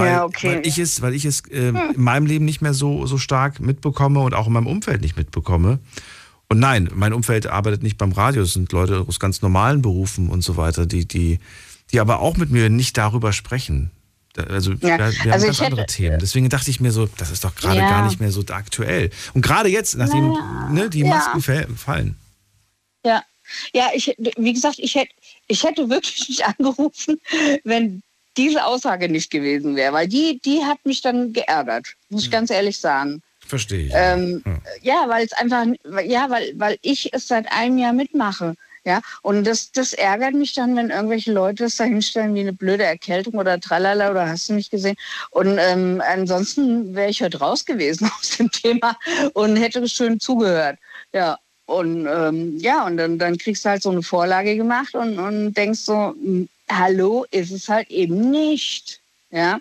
[0.00, 0.56] Weil, Ja, okay.
[0.56, 3.60] weil ich es, weil ich es äh, in meinem Leben nicht mehr so, so stark
[3.60, 5.78] mitbekomme und auch in meinem Umfeld nicht mitbekomme.
[6.48, 10.28] Und nein, mein Umfeld arbeitet nicht beim Radio, es sind Leute aus ganz normalen Berufen
[10.30, 11.40] und so weiter, die, die,
[11.92, 13.90] die aber auch mit mir nicht darüber sprechen.
[14.36, 16.18] Also Ja, wir, also haben ganz hätte- andere Themen.
[16.20, 17.88] Deswegen dachte ich mir so, das ist doch gerade Ja.
[17.88, 19.10] gar nicht mehr so aktuell.
[19.34, 21.06] Und gerade jetzt, nachdem Naja, ne, die ja.
[21.08, 22.16] Masken fäll- fallen.
[23.04, 23.22] Ja,
[23.72, 25.12] ja, ich, wie gesagt, ich hätte,
[25.48, 27.18] ich hätte wirklich nicht angerufen,
[27.64, 28.02] wenn
[28.36, 32.50] diese Aussage nicht gewesen wäre, weil die, die hat mich dann geärgert, muss ich ganz
[32.50, 33.22] ehrlich sagen.
[33.46, 33.92] Verstehe ich.
[33.94, 34.42] Ähm,
[34.82, 35.66] ja, weil es einfach,
[36.04, 38.54] ja, weil, weil ich es seit einem Jahr mitmache.
[38.84, 42.52] Ja, und das, das ärgert mich dann, wenn irgendwelche Leute das da hinstellen wie eine
[42.52, 44.94] blöde Erkältung oder tralala oder hast du nicht gesehen.
[45.30, 48.96] Und ähm, ansonsten wäre ich heute raus gewesen aus dem Thema
[49.32, 50.78] und hätte schön zugehört.
[51.12, 51.36] Ja,
[51.66, 55.54] und ähm, ja, und dann, dann kriegst du halt so eine Vorlage gemacht und, und
[55.54, 59.00] denkst so, hm, hallo, ist es halt eben nicht.
[59.30, 59.60] Ja.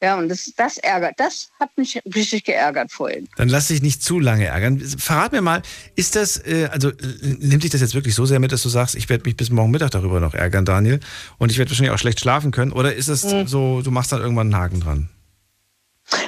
[0.00, 3.28] Ja, und das, das ärgert, das hat mich richtig geärgert vorhin.
[3.36, 4.78] Dann lass dich nicht zu lange ärgern.
[4.78, 5.62] Verrat mir mal,
[5.96, 8.94] ist das, äh, also nimmt dich das jetzt wirklich so sehr mit, dass du sagst,
[8.94, 11.00] ich werde mich bis morgen Mittag darüber noch ärgern, Daniel,
[11.38, 12.70] und ich werde wahrscheinlich auch schlecht schlafen können?
[12.70, 13.48] Oder ist es mhm.
[13.48, 15.08] so, du machst dann irgendwann einen Haken dran?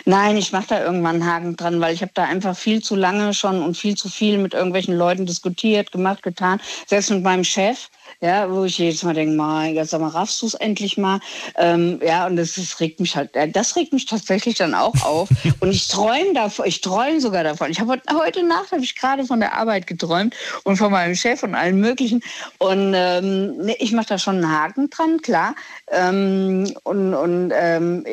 [0.05, 2.97] Nein, ich mache da irgendwann einen Haken dran, weil ich habe da einfach viel zu
[2.97, 6.61] lange schon und viel zu viel mit irgendwelchen Leuten diskutiert, gemacht, getan.
[6.87, 7.89] Selbst mit meinem Chef
[8.21, 11.21] ja, wo ich jedes Mal denke, mein Gott, sag mal, raffst du es endlich mal?
[11.57, 15.29] Ähm, ja, und das, das, regt mich halt, das regt mich tatsächlich dann auch auf.
[15.61, 17.71] und ich träume davon, ich träume sogar davon.
[17.71, 20.35] Ich habe heute Nacht habe ich gerade von der Arbeit geträumt
[20.65, 22.23] und von meinem Chef und allen möglichen.
[22.59, 25.55] Und ähm, nee, ich mache da schon einen Haken dran, klar.
[25.91, 28.05] Ähm, und und ähm,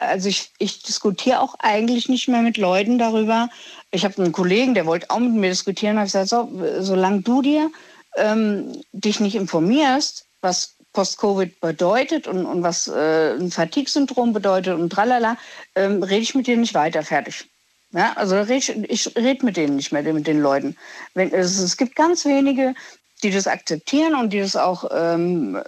[0.00, 3.48] also ich, ich diskutiere auch eigentlich nicht mehr mit Leuten darüber.
[3.90, 6.50] Ich habe einen Kollegen, der wollte auch mit mir diskutieren, habe gesagt, so,
[6.80, 7.70] solange du dir
[8.16, 14.90] ähm, dich nicht informierst, was Post-Covid bedeutet und, und was äh, ein Fatigue-Syndrom bedeutet und
[14.90, 15.36] tralala,
[15.74, 17.48] ähm, rede ich mit dir nicht weiter, fertig.
[17.92, 20.76] Ja, also red ich, ich rede mit denen nicht mehr, mit den Leuten.
[21.14, 22.74] Wenn, es, es, gibt ganz wenige,
[23.22, 25.62] die das akzeptieren und die das auch ähm,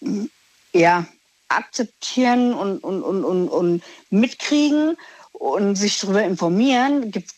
[0.00, 1.06] äh, ja,
[1.48, 4.96] akzeptieren und, und, und, und, und mitkriegen
[5.32, 7.10] und sich darüber informieren.
[7.10, 7.32] Gibt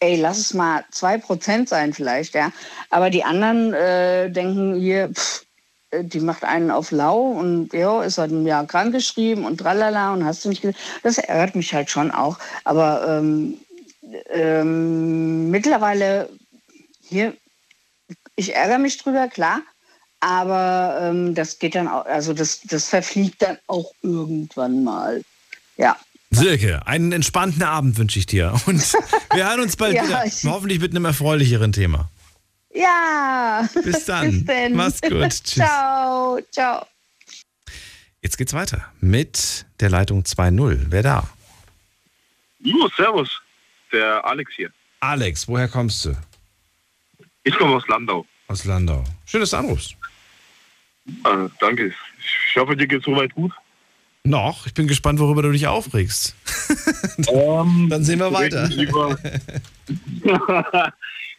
[0.00, 2.52] ey, lass es mal zwei Prozent sein vielleicht, ja.
[2.90, 5.44] Aber die anderen äh, denken hier, pff,
[5.90, 10.12] äh, die macht einen auf lau und ja, ist halt ein Jahr krankgeschrieben und tralala
[10.12, 10.78] und hast du nicht gesehen.
[11.02, 12.38] Das ärgert mich halt schon auch.
[12.64, 13.58] Aber ähm,
[14.30, 16.28] ähm, mittlerweile
[17.02, 17.34] hier,
[18.36, 19.62] ich ärgere mich drüber, klar.
[20.20, 25.22] Aber ähm, das geht dann auch, also das, das verfliegt dann auch irgendwann mal.
[25.76, 25.96] Ja.
[26.30, 28.54] Silke, einen entspannten Abend wünsche ich dir.
[28.66, 28.92] Und
[29.32, 30.24] wir hören uns bald ja, wieder.
[30.44, 32.10] Hoffentlich mit einem erfreulicheren Thema.
[32.74, 33.68] Ja.
[33.84, 34.44] Bis dann.
[34.44, 35.10] Bis Mach's gut.
[35.30, 35.54] Tschüss.
[35.54, 36.38] Ciao.
[36.50, 36.86] Ciao.
[38.20, 40.86] Jetzt geht's weiter mit der Leitung 2.0.
[40.88, 41.28] Wer da?
[42.60, 43.40] Jo, servus.
[43.92, 44.70] Der Alex hier.
[45.00, 46.16] Alex, woher kommst du?
[47.44, 48.26] Ich komme aus Landau.
[48.48, 49.04] Aus Landau.
[49.24, 49.96] Schön, dass du anrufst.
[51.24, 51.94] Äh, danke.
[52.50, 53.52] Ich hoffe, dir geht's soweit gut.
[54.24, 54.66] Noch?
[54.66, 56.34] Ich bin gespannt, worüber du dich aufregst.
[57.28, 58.68] Um, Dann sehen wir weiter.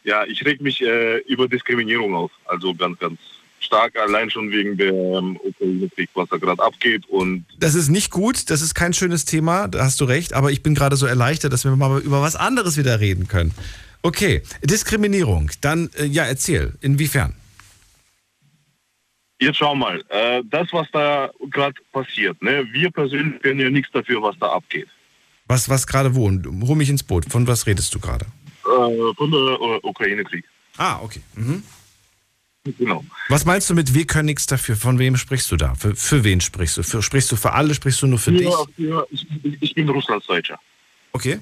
[0.03, 2.31] Ja, ich reg mich äh, über Diskriminierung auf.
[2.45, 3.19] Also ganz, ganz
[3.60, 7.06] stark, allein schon wegen dem ähm, Ukraine-Krieg, was da gerade abgeht.
[7.07, 10.51] Und das ist nicht gut, das ist kein schönes Thema, da hast du recht, aber
[10.51, 13.53] ich bin gerade so erleichtert, dass wir mal über was anderes wieder reden können.
[14.01, 15.51] Okay, Diskriminierung.
[15.60, 17.35] Dann, äh, ja, erzähl, inwiefern?
[19.39, 22.67] Jetzt schau mal, äh, das, was da gerade passiert, ne?
[22.71, 24.87] wir persönlich können ja nichts dafür, was da abgeht.
[25.47, 26.29] Was, was gerade wo?
[26.29, 27.25] Hol mich ins Boot.
[27.31, 28.25] Von was redest du gerade?
[28.65, 30.45] Äh, von der äh, Ukraine-Krieg.
[30.77, 31.21] Ah, okay.
[31.35, 31.63] Mhm.
[32.77, 33.03] Genau.
[33.29, 34.75] Was meinst du mit wir können nichts dafür?
[34.75, 35.73] Von wem sprichst du da?
[35.75, 36.83] Für, für wen sprichst du?
[36.83, 37.73] Für, sprichst du für alle?
[37.73, 38.77] Sprichst du nur für ja, dich?
[38.77, 39.25] Ja, ich,
[39.61, 40.59] ich bin Russlandsdeutscher.
[41.13, 41.39] Okay.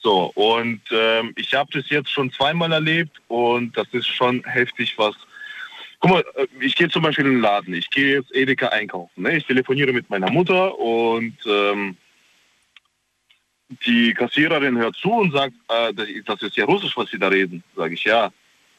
[0.00, 4.94] So, und ähm, ich habe das jetzt schon zweimal erlebt und das ist schon heftig,
[4.96, 5.14] was
[6.00, 9.22] Guck mal, äh, ich gehe zum Beispiel in den Laden, ich gehe jetzt Edeka einkaufen.
[9.22, 9.36] Ne?
[9.36, 11.96] Ich telefoniere mit meiner Mutter und ähm,
[13.86, 15.92] die Kassiererin hört zu und sagt, äh,
[16.24, 17.62] das ist ja Russisch, was Sie da reden.
[17.76, 18.30] Sage ich ja.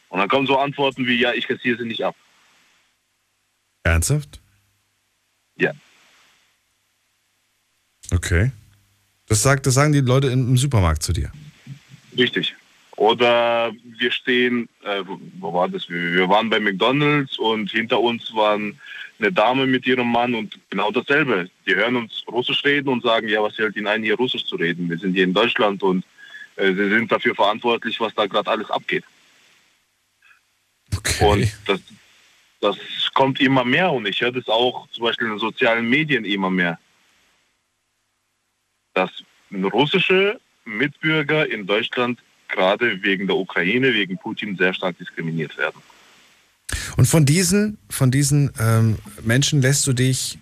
[0.10, 2.16] Und dann kommen so Antworten wie, ja, ich kassiere sie nicht ab.
[3.84, 4.40] Ernsthaft?
[5.58, 5.72] Ja.
[8.12, 8.52] Okay.
[9.28, 11.32] Das, sagt, das sagen die Leute im Supermarkt zu dir.
[12.18, 12.56] Richtig.
[13.00, 15.06] Oder wir stehen, äh,
[15.40, 15.88] wo war das?
[15.88, 18.78] Wir waren bei McDonalds und hinter uns waren
[19.20, 21.50] eine Dame mit ihrem Mann und genau dasselbe.
[21.66, 24.58] Die hören uns Russisch reden und sagen, ja, was hält Ihnen ein, hier Russisch zu
[24.58, 24.90] reden?
[24.90, 26.04] Wir sind hier in Deutschland und
[26.58, 29.06] äh, sie sind dafür verantwortlich, was da gerade alles abgeht.
[30.94, 31.26] Okay.
[31.26, 31.80] Und das,
[32.60, 32.78] das
[33.14, 36.50] kommt immer mehr und ich höre das auch zum Beispiel in den sozialen Medien immer
[36.50, 36.78] mehr.
[38.94, 39.24] Dass
[39.54, 42.20] russische Mitbürger in Deutschland
[42.50, 45.82] gerade wegen der Ukraine, wegen Putin sehr stark diskriminiert werden.
[46.98, 50.38] Und von diesen, von diesen ähm, Menschen lässt du dich,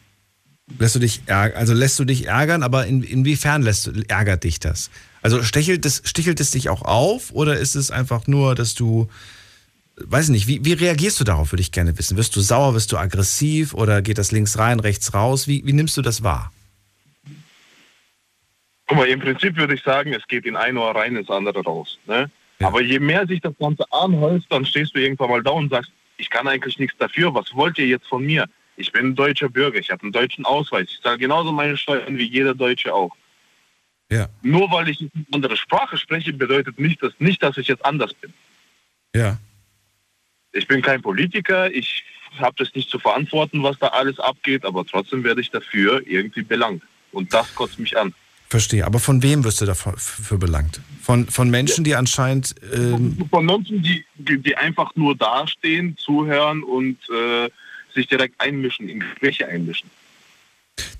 [0.79, 4.59] lässt du dich ärgern, also lässt du dich ärgern, aber in, inwiefern lässt ärgert dich
[4.59, 4.89] das?
[5.21, 9.07] Also stichelt es, stichelt es dich auch auf oder ist es einfach nur, dass du,
[9.97, 12.17] weiß nicht, wie, wie reagierst du darauf, würde ich gerne wissen.
[12.17, 15.47] Wirst du sauer, wirst du aggressiv oder geht das links rein, rechts raus?
[15.47, 16.51] Wie, wie nimmst du das wahr?
[18.87, 21.61] Guck mal, im Prinzip würde ich sagen, es geht in ein Ohr rein, ins andere
[21.61, 21.99] raus.
[22.05, 22.31] Ne?
[22.59, 25.91] Aber je mehr sich das Ganze anhäuft, dann stehst du irgendwann mal da und sagst,
[26.17, 27.33] ich kann eigentlich nichts dafür.
[27.33, 28.45] Was wollt ihr jetzt von mir?
[28.77, 30.87] Ich bin ein deutscher Bürger, ich habe einen deutschen Ausweis.
[30.89, 33.15] Ich zahle genauso meine Steuern wie jeder Deutsche auch.
[34.09, 34.29] Ja.
[34.41, 38.13] Nur weil ich eine andere Sprache spreche, bedeutet nicht, dass, nicht, dass ich jetzt anders
[38.13, 38.33] bin.
[39.13, 39.37] Ja.
[40.53, 42.05] Ich bin kein Politiker, ich
[42.39, 46.43] habe das nicht zu verantworten, was da alles abgeht, aber trotzdem werde ich dafür irgendwie
[46.43, 46.83] belangt.
[47.11, 48.13] Und das kotzt mich an.
[48.49, 48.85] Verstehe.
[48.85, 50.79] Aber von wem wirst du dafür belangt?
[51.01, 52.55] Von, von Menschen, die anscheinend.
[52.73, 57.49] Ähm von Menschen, die, die, einfach nur dastehen, zuhören und äh,
[57.93, 59.89] sich direkt einmischen, in Gespräche einmischen.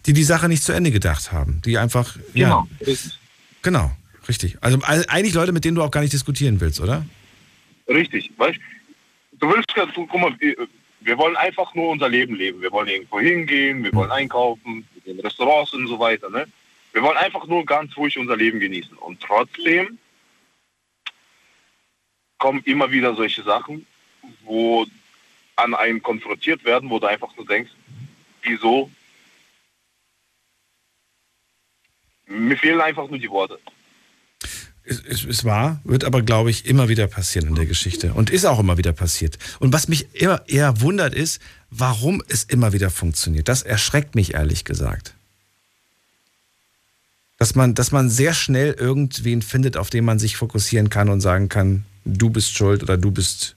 [0.05, 1.61] Die die Sache nicht zu Ende gedacht haben.
[1.63, 2.17] Die einfach.
[2.33, 2.67] Genau.
[2.85, 2.93] Ja,
[3.61, 3.91] genau,
[4.27, 4.57] richtig.
[4.59, 7.05] Also eigentlich Leute, mit denen du auch gar nicht diskutieren willst, oder?
[7.87, 8.31] Richtig.
[8.37, 8.59] Weißt
[9.39, 10.35] du, willst, guck mal,
[10.99, 12.61] wir wollen einfach nur unser Leben leben.
[12.61, 16.29] Wir wollen irgendwo hingehen, wir wollen einkaufen, in Restaurants und so weiter.
[16.29, 16.45] Ne?
[16.97, 18.97] Wir wollen einfach nur ganz ruhig unser Leben genießen.
[18.97, 19.99] Und trotzdem
[22.39, 23.85] kommen immer wieder solche Sachen,
[24.41, 24.83] wo
[25.57, 27.69] an einen konfrontiert werden, wo du einfach nur denkst,
[28.41, 28.89] wieso?
[32.25, 33.59] Mir fehlen einfach nur die Worte.
[34.83, 38.15] Es, es, es, war, wird aber, glaube ich, immer wieder passieren in der Geschichte.
[38.15, 39.37] Und ist auch immer wieder passiert.
[39.59, 43.47] Und was mich immer eher wundert, ist, warum es immer wieder funktioniert.
[43.47, 45.13] Das erschreckt mich ehrlich gesagt.
[47.37, 51.21] Dass man, dass man sehr schnell irgendwen findet, auf den man sich fokussieren kann und
[51.21, 53.55] sagen kann, du bist schuld oder du bist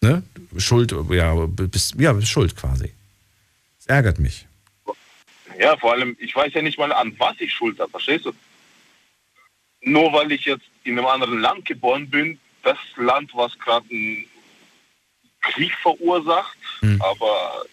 [0.00, 0.22] ne?
[0.56, 2.92] schuld, ja, bist, ja, bist schuld quasi.
[3.78, 4.46] Das ärgert mich.
[5.58, 8.32] Ja, vor allem, ich weiß ja nicht mal, an was ich schuld habe, verstehst du?
[9.80, 14.26] Nur weil ich jetzt in einem anderen Land geboren bin, das Land, was gerade einen
[15.40, 17.00] Krieg verursacht, hm.
[17.00, 17.64] aber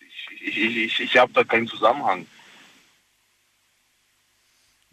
[0.00, 2.26] ich, ich, ich, ich habe da keinen Zusammenhang.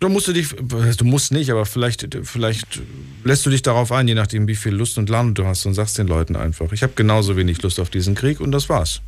[0.01, 2.81] Du musst du dich, du musst nicht, aber vielleicht, vielleicht
[3.23, 5.75] lässt du dich darauf ein, je nachdem, wie viel Lust und Laune du hast und
[5.75, 9.03] sagst den Leuten einfach, ich habe genauso wenig Lust auf diesen Krieg und das war's.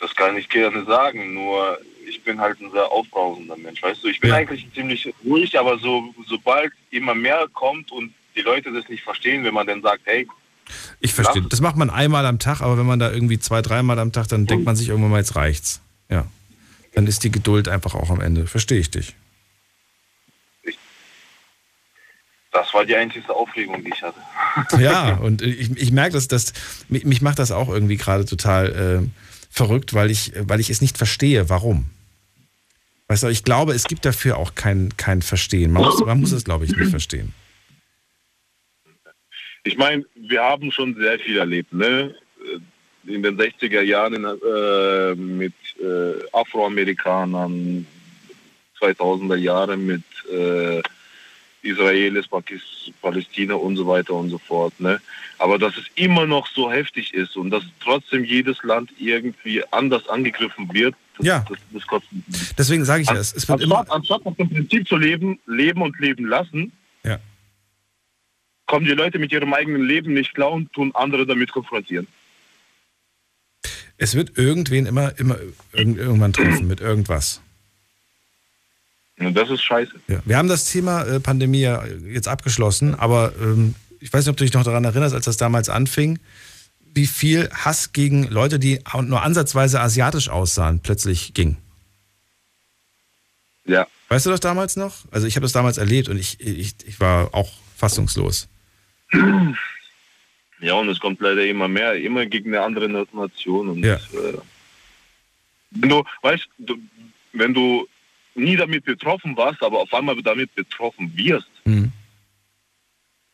[0.00, 1.78] Das kann ich gerne sagen, nur
[2.08, 4.36] ich bin halt ein sehr aufbrausender Mensch, weißt du, ich bin ja.
[4.36, 9.44] eigentlich ziemlich ruhig, aber so, sobald immer mehr kommt und die Leute das nicht verstehen,
[9.44, 10.26] wenn man dann sagt, hey,
[10.98, 11.42] ich verstehe.
[11.42, 14.26] Das macht man einmal am Tag, aber wenn man da irgendwie zwei, dreimal am Tag,
[14.26, 15.80] dann denkt man sich irgendwann mal, jetzt reicht's.
[16.10, 16.26] Ja
[16.98, 18.48] dann ist die Geduld einfach auch am Ende.
[18.48, 19.14] Verstehe ich dich.
[22.50, 24.18] Das war die einzige Aufregung, die ich hatte.
[24.82, 26.52] Ja, und ich, ich merke, dass das,
[26.88, 29.08] mich, mich macht das auch irgendwie gerade total äh,
[29.48, 31.88] verrückt, weil ich, weil ich es nicht verstehe, warum.
[33.06, 35.70] Weißt du, ich glaube, es gibt dafür auch kein, kein Verstehen.
[35.70, 37.32] Man muss, man muss es, glaube ich, nicht verstehen.
[39.62, 41.72] Ich meine, wir haben schon sehr viel erlebt.
[41.72, 42.16] Ne?
[43.08, 47.86] in den 60er Jahren äh, mit äh, Afroamerikanern,
[48.80, 50.82] 2000er Jahre mit äh,
[51.62, 52.62] Israelis, Pakis,
[53.02, 54.78] Palästina und so weiter und so fort.
[54.80, 55.00] Ne?
[55.38, 60.08] Aber dass es immer noch so heftig ist und dass trotzdem jedes Land irgendwie anders
[60.08, 61.44] angegriffen wird, das, ja.
[61.48, 62.10] das, das kostet
[62.56, 63.94] Deswegen sage ich ja, es, es wird anstatt, immer...
[63.94, 66.72] Anstatt nach dem Prinzip zu leben, leben und leben lassen,
[67.04, 67.18] ja.
[68.66, 72.06] kommen die Leute mit ihrem eigenen Leben nicht klar und tun andere damit konfrontieren.
[73.98, 75.36] Es wird irgendwen immer, immer
[75.72, 77.40] irgendwann treffen mit irgendwas.
[79.18, 79.92] Und das ist scheiße.
[80.06, 80.20] Ja.
[80.24, 84.36] Wir haben das Thema äh, Pandemie ja jetzt abgeschlossen, aber ähm, ich weiß nicht, ob
[84.36, 86.20] du dich noch daran erinnerst, als das damals anfing,
[86.94, 91.56] wie viel Hass gegen Leute, die nur ansatzweise asiatisch aussahen, plötzlich ging.
[93.64, 93.86] Ja.
[94.08, 95.04] Weißt du das damals noch?
[95.10, 98.48] Also ich habe das damals erlebt und ich, ich, ich war auch fassungslos.
[100.60, 103.68] Ja, und es kommt leider immer mehr, immer gegen eine andere Nation.
[103.68, 103.94] Und, ja.
[103.94, 104.38] äh,
[105.70, 106.76] wenn du, weißt du,
[107.32, 107.86] wenn du
[108.34, 111.92] nie damit betroffen warst, aber auf einmal damit betroffen wirst, mhm.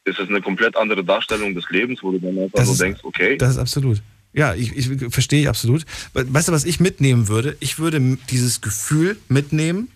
[0.05, 2.81] ist es eine komplett andere Darstellung des Lebens, wo du dann einfach das so ist,
[2.81, 3.37] denkst, okay.
[3.37, 4.03] Das ist absolut.
[4.33, 5.85] Ja, ich, ich verstehe absolut.
[6.13, 7.57] Weißt du, was ich mitnehmen würde?
[7.61, 9.89] Ich würde dieses Gefühl mitnehmen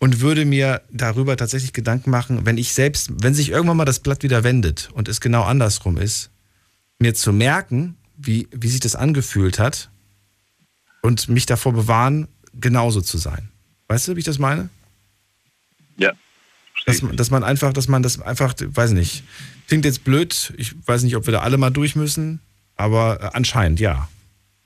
[0.00, 4.00] und würde mir darüber tatsächlich Gedanken machen, wenn ich selbst, wenn sich irgendwann mal das
[4.00, 6.30] Blatt wieder wendet und es genau andersrum ist,
[7.04, 9.90] mir zu merken, wie, wie sich das angefühlt hat
[11.02, 13.50] und mich davor bewahren, genauso zu sein.
[13.88, 14.70] Weißt du, wie ich das meine?
[15.98, 16.12] Ja.
[16.86, 19.22] Dass, dass man einfach, dass man das einfach, weiß nicht,
[19.68, 22.40] klingt jetzt blöd, ich weiß nicht, ob wir da alle mal durch müssen,
[22.76, 24.08] aber äh, anscheinend ja.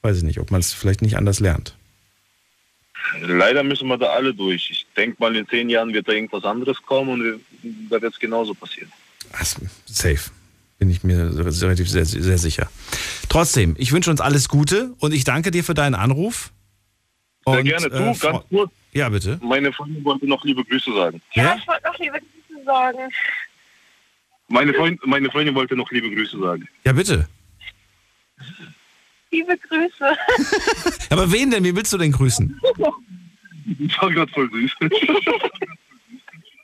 [0.02, 1.74] Weiß ich nicht, ob man es vielleicht nicht anders lernt.
[3.20, 4.70] Leider müssen wir da alle durch.
[4.70, 7.40] Ich denke mal, in zehn Jahren wird da irgendwas anderes kommen und
[7.90, 8.93] da wird es genauso passieren.
[9.32, 10.31] Also, safe.
[10.79, 12.71] Bin ich mir relativ sehr, sehr sicher.
[13.29, 16.53] Trotzdem, ich wünsche uns alles Gute und ich danke dir für deinen Anruf.
[17.47, 17.91] Sehr und, gerne.
[17.91, 19.41] Du, äh, ganz kurz, Ja, bitte.
[19.43, 21.21] Meine Freundin wollte noch liebe Grüße sagen.
[21.35, 22.99] Ja, ich wollte noch liebe Grüße sagen.
[24.49, 26.69] Meine, Freund, meine Freundin wollte noch liebe Grüße sagen.
[26.85, 27.29] Ja, bitte.
[29.31, 30.17] Liebe Grüße.
[31.11, 31.65] Aber wen denn?
[31.65, 32.61] Wie willst du denn grüßen?
[33.81, 34.71] Das war gerade voll süß.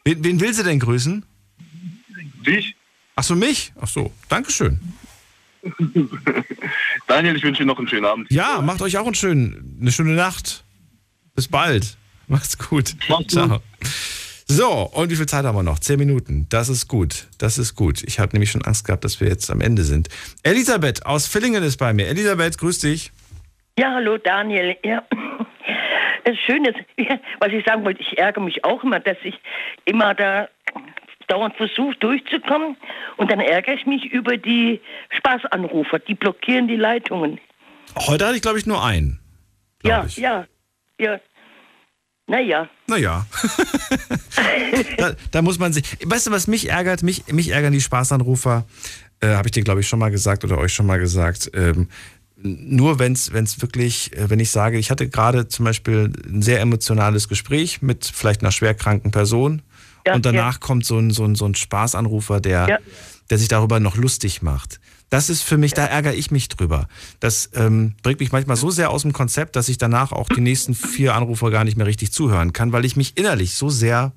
[0.05, 1.23] Wen, wen will sie denn grüßen?
[2.47, 2.74] Dich?
[3.16, 3.73] Ach so, mich?
[3.81, 4.81] Ach so, Dankeschön.
[7.07, 8.31] Daniel, ich wünsche dir noch einen schönen Abend.
[8.31, 10.65] Ja, macht euch auch einen schönen, eine schöne Nacht.
[11.35, 11.97] Bis bald.
[12.27, 12.95] Macht's gut.
[13.09, 13.61] Macht's Ciao.
[14.47, 15.78] So, und wie viel Zeit haben wir noch?
[15.78, 16.47] Zehn Minuten.
[16.51, 17.28] Das ist gut.
[17.39, 18.03] Das ist gut.
[18.03, 20.09] Ich habe nämlich schon Angst gehabt, dass wir jetzt am Ende sind.
[20.43, 22.09] Elisabeth aus Villingen ist bei mir.
[22.09, 23.11] Elisabeth, grüß dich.
[23.78, 24.77] Ja, hallo Daniel.
[24.85, 25.03] Ja.
[26.24, 29.35] Das Schöne ist, ja, was ich sagen wollte, ich ärgere mich auch immer, dass ich
[29.85, 30.49] immer da
[31.26, 32.76] dauernd versuche durchzukommen
[33.16, 34.80] und dann ärgere ich mich über die
[35.10, 37.40] Spaßanrufer, die blockieren die Leitungen.
[37.96, 39.20] Heute hatte ich, glaube ich, nur einen.
[39.82, 40.46] Ja, ja,
[40.98, 41.20] ja.
[42.26, 42.68] Naja.
[42.86, 43.26] Naja.
[44.96, 45.84] da, da muss man sich.
[46.05, 47.02] Weißt du, was mich ärgert?
[47.02, 48.64] Mich, mich ärgern die Spaßanrufer.
[49.20, 51.51] Äh, Habe ich dir, glaube ich, schon mal gesagt oder euch schon mal gesagt.
[51.52, 51.88] Ähm,
[52.36, 56.60] nur wenn es wirklich, äh, wenn ich sage, ich hatte gerade zum Beispiel ein sehr
[56.60, 59.62] emotionales Gespräch mit vielleicht einer schwerkranken Person
[60.06, 60.59] Ja, und danach ja.
[60.59, 62.78] kommt so ein, so ein, so ein Spaßanrufer, der, Ja.
[63.31, 64.81] der sich darüber noch lustig macht.
[65.10, 66.89] Das ist für mich, da ärgere ich mich drüber.
[67.20, 70.40] Das ähm, bringt mich manchmal so sehr aus dem Konzept, dass ich danach auch die
[70.40, 74.12] nächsten vier Anrufer gar nicht mehr richtig zuhören kann, weil ich mich innerlich so sehr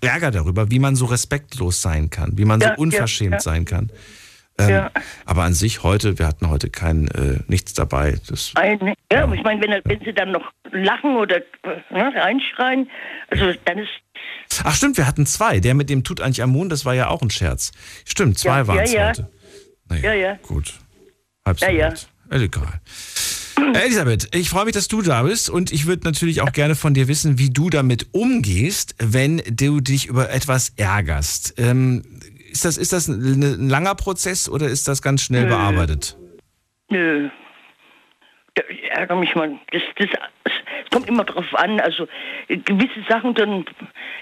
[0.00, 3.90] ärgere darüber, wie man so respektlos sein kann, wie man so unverschämt sein kann.
[4.58, 4.90] Ähm, Ja.
[5.24, 8.18] Aber an sich heute, wir hatten heute kein äh, nichts dabei.
[8.28, 11.42] Das, Eine, ja, aber ich meine, wenn, wenn sie dann noch lachen oder äh,
[11.90, 12.88] ne, reinschreien,
[13.30, 13.90] also dann ist
[14.62, 15.60] Ach stimmt, wir hatten zwei.
[15.60, 17.72] Der mit dem Tutanchamun, das war ja auch ein Scherz.
[18.04, 19.08] Stimmt, zwei ja, waren es ja, ja.
[19.08, 19.30] heute.
[20.02, 20.34] Ja, ja.
[20.42, 20.74] Gut.
[21.44, 21.94] Halb so Ja, ja.
[22.30, 22.80] Äh, Egal.
[23.74, 26.94] Elisabeth, ich freue mich, dass du da bist und ich würde natürlich auch gerne von
[26.94, 31.54] dir wissen, wie du damit umgehst, wenn du dich über etwas ärgerst.
[31.58, 32.02] Ähm,
[32.54, 35.48] ist das, ist das ein, ein langer Prozess oder ist das ganz schnell Nö.
[35.48, 36.16] bearbeitet?
[36.88, 37.28] Nö.
[38.68, 39.58] Ich ärgere mich mal.
[39.72, 40.08] Das, das,
[40.44, 41.80] es kommt immer drauf an.
[41.80, 42.06] Also
[42.46, 43.64] gewisse Sachen, dann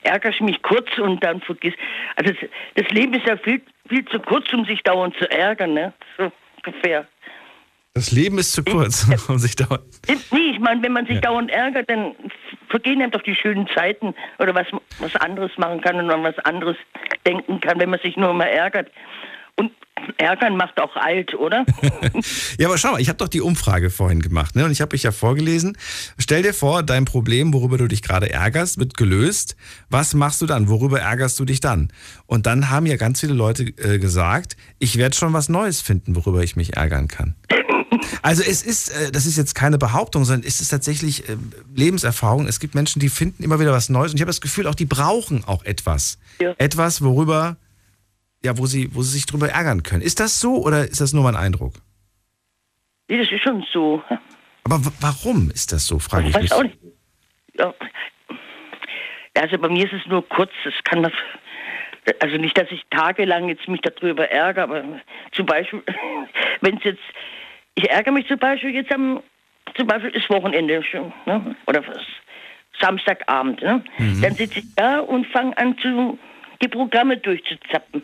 [0.02, 1.74] ärgere ich mich kurz und dann vergiss.
[2.16, 5.74] Also das, das Leben ist ja viel, viel zu kurz, um sich dauernd zu ärgern,
[5.74, 5.92] ne?
[6.16, 6.32] So
[6.64, 7.06] ungefähr.
[7.94, 9.78] Das Leben ist zu kurz, um sich da.
[10.08, 11.20] Nee, ich meine, wenn man sich Ja.
[11.22, 12.12] dauernd ärgert, dann
[12.70, 14.66] vergehen einem doch die schönen Zeiten oder was,
[14.98, 16.76] was anderes machen kann und an was anderes
[17.26, 18.90] denken kann, wenn man sich nur immer ärgert.
[19.56, 19.70] Und
[20.16, 21.66] ärgern macht auch alt, oder?
[22.58, 24.64] Ja, aber schau mal, ich habe doch die Umfrage vorhin gemacht, ne?
[24.64, 25.76] Und ich habe mich ja vorgelesen.
[26.18, 29.56] Stell dir vor, dein Problem, worüber du dich gerade ärgerst, wird gelöst.
[29.90, 30.68] Was machst du dann?
[30.68, 31.92] Worüber ärgerst du dich dann?
[32.26, 36.14] Und dann haben ja ganz viele Leute äh, gesagt, ich werde schon was Neues finden,
[36.16, 37.34] worüber ich mich ärgern kann.
[38.22, 41.36] Also es ist, äh, das ist jetzt keine Behauptung, sondern es ist tatsächlich äh,
[41.74, 42.46] Lebenserfahrung.
[42.46, 44.74] Es gibt Menschen, die finden immer wieder was Neues und ich habe das Gefühl, auch
[44.74, 46.18] die brauchen auch etwas.
[46.58, 47.56] Etwas, worüber,
[48.44, 50.02] ja, wo sie, wo sie sich drüber ärgern können.
[50.02, 51.74] Ist das so oder ist das nur mein Eindruck?
[53.08, 54.02] Nee, das ist schon so.
[54.64, 56.52] Aber warum ist das so, frage ich Ich weiß mich.
[56.52, 56.78] auch nicht.
[57.58, 57.74] Ja.
[59.34, 61.12] Also bei mir ist es nur kurz, es kann das.
[62.20, 64.84] Also nicht, dass ich tagelang jetzt mich darüber ärgere, aber
[65.32, 65.82] zum Beispiel,
[66.60, 67.02] wenn es jetzt,
[67.74, 69.22] ich ärgere mich zum Beispiel jetzt am,
[69.76, 71.56] zum Beispiel ist Wochenende schon, ne?
[71.66, 72.02] oder was,
[72.80, 73.84] Samstagabend, ne?
[73.98, 76.18] Dann sitze ich da und fange an zu,
[76.62, 78.02] die Programme durchzuzappen.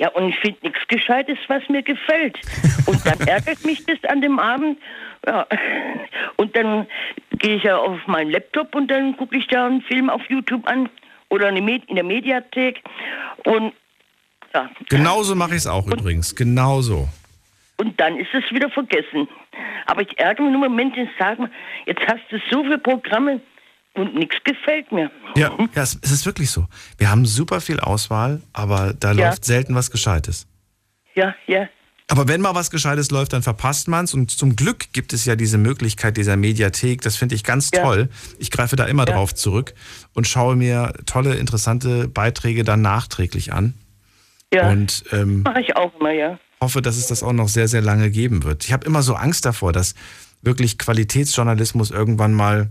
[0.00, 2.38] Ja, und ich finde nichts Gescheites, was mir gefällt.
[2.86, 4.78] Und dann ärgert mich das an dem Abend.
[5.26, 5.44] Ja.
[6.36, 6.86] Und dann
[7.32, 10.66] gehe ich ja auf meinen Laptop und dann gucke ich da einen Film auf YouTube
[10.68, 10.88] an
[11.28, 12.80] oder in der Mediathek.
[13.44, 13.72] Und
[14.54, 16.34] ja, Genauso mache ich es auch übrigens.
[16.34, 17.08] Genauso.
[17.78, 19.28] Und dann ist es wieder vergessen.
[19.86, 21.50] Aber ich ärgere mich im Moment, ich sage mal,
[21.86, 23.40] jetzt hast du so viele Programme
[23.94, 25.10] und nichts gefällt mir.
[25.36, 26.66] Ja, ja es, es ist wirklich so.
[26.98, 29.28] Wir haben super viel Auswahl, aber da Ja.
[29.30, 30.46] läuft selten was Gescheites.
[31.14, 31.68] Ja, ja.
[32.10, 34.14] Aber wenn mal was Gescheites läuft, dann verpasst man es.
[34.14, 37.02] Und zum Glück gibt es ja diese Möglichkeit dieser Mediathek.
[37.02, 37.82] Das finde ich ganz Ja.
[37.82, 38.08] toll.
[38.38, 39.14] Ich greife da immer Ja.
[39.14, 39.74] drauf zurück
[40.14, 43.74] und schaue mir tolle, interessante Beiträge dann nachträglich an.
[44.54, 44.70] Ja.
[44.70, 46.38] Und ähm, Mache ich auch immer, ja.
[46.60, 48.64] Hoffe, dass es das auch noch sehr, sehr lange geben wird.
[48.64, 49.94] Ich habe immer so Angst davor, dass
[50.42, 52.70] wirklich Qualitätsjournalismus irgendwann mal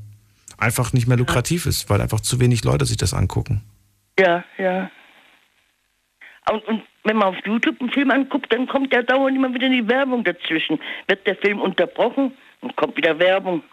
[0.57, 3.61] einfach nicht mehr lukrativ ist, weil einfach zu wenig Leute sich das angucken.
[4.19, 4.89] Ja, ja.
[6.51, 9.69] Und, und wenn man auf YouTube einen Film anguckt, dann kommt ja dauernd immer wieder
[9.69, 10.79] die Werbung dazwischen.
[11.07, 13.63] Wird der Film unterbrochen und kommt wieder Werbung.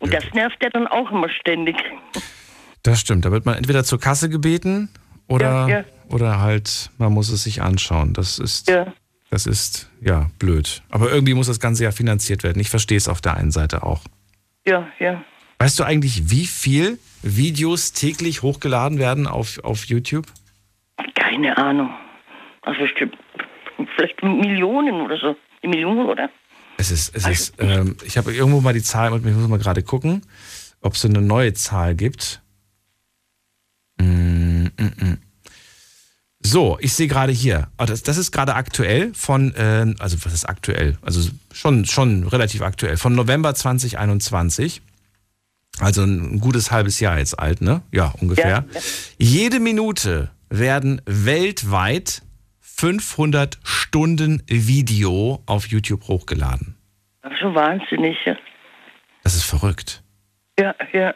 [0.00, 1.76] Und das nervt ja dann auch immer ständig.
[2.82, 3.24] Das stimmt.
[3.24, 4.90] Da wird man entweder zur Kasse gebeten
[5.28, 5.84] oder, Ja, ja.
[6.10, 8.12] oder halt, man muss es sich anschauen.
[8.12, 8.68] Das ist,
[9.30, 10.82] das ist ja blöd.
[10.90, 12.60] Aber irgendwie muss das Ganze ja finanziert werden.
[12.60, 14.02] Ich verstehe es auf der einen Seite auch.
[14.66, 15.22] Ja, ja.
[15.58, 20.26] Weißt du eigentlich, wie viel Videos täglich hochgeladen werden auf, auf YouTube?
[21.14, 21.90] Keine Ahnung.
[22.62, 22.80] Also
[23.96, 25.36] vielleicht Millionen oder so.
[25.62, 26.30] Die Millionen, oder?
[26.76, 29.82] Es ist, es ist, ähm, ich habe irgendwo mal die Zahl, ich muss mal gerade
[29.82, 30.22] gucken,
[30.80, 32.42] ob es eine neue Zahl gibt.
[33.98, 35.18] Mm, mm, mm.
[36.46, 40.34] So, ich sehe gerade hier, oh, das, das ist gerade aktuell von, äh, also was
[40.34, 40.98] ist aktuell?
[41.00, 44.82] Also schon, schon relativ aktuell, von November 2021.
[45.80, 47.80] Also ein gutes halbes Jahr jetzt alt, ne?
[47.92, 48.66] Ja, ungefähr.
[48.70, 48.80] Ja.
[49.18, 52.20] Jede Minute werden weltweit
[52.60, 56.76] 500 Stunden Video auf YouTube hochgeladen.
[57.22, 58.36] Das ist schon wahnsinnig, ja.
[59.22, 60.02] Das ist verrückt.
[60.60, 61.14] Ja, ja.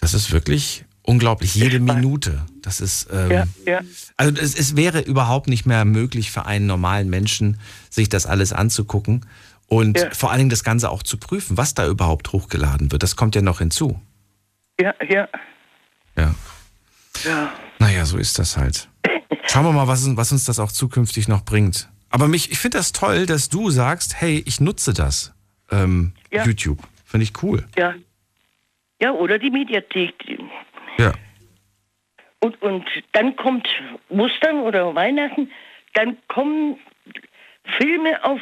[0.00, 1.54] Das ist wirklich unglaublich.
[1.54, 2.42] Jede Minute.
[2.62, 3.08] Das ist.
[3.10, 3.80] Ähm, ja, ja.
[4.16, 7.58] Also es, es wäre überhaupt nicht mehr möglich für einen normalen Menschen,
[7.90, 9.26] sich das alles anzugucken
[9.66, 10.10] und ja.
[10.10, 13.02] vor allen Dingen das Ganze auch zu prüfen, was da überhaupt hochgeladen wird.
[13.02, 14.00] Das kommt ja noch hinzu.
[14.80, 15.28] Ja, ja.
[16.16, 16.34] Ja.
[17.24, 17.52] Ja.
[17.78, 18.88] Naja, so ist das halt.
[19.46, 21.88] Schauen wir mal, was, was uns das auch zukünftig noch bringt.
[22.10, 25.32] Aber mich, ich finde das toll, dass du sagst, hey, ich nutze das.
[25.70, 26.12] Ähm.
[26.30, 26.78] YouTube.
[27.04, 27.66] Finde ich cool.
[27.76, 27.94] Ja.
[29.00, 30.14] Ja, oder die Mediathek.
[30.98, 31.12] Ja.
[32.40, 33.68] Und, und dann kommt
[34.08, 35.50] Ostern oder Weihnachten,
[35.94, 36.78] dann kommen
[37.78, 38.40] Filme auf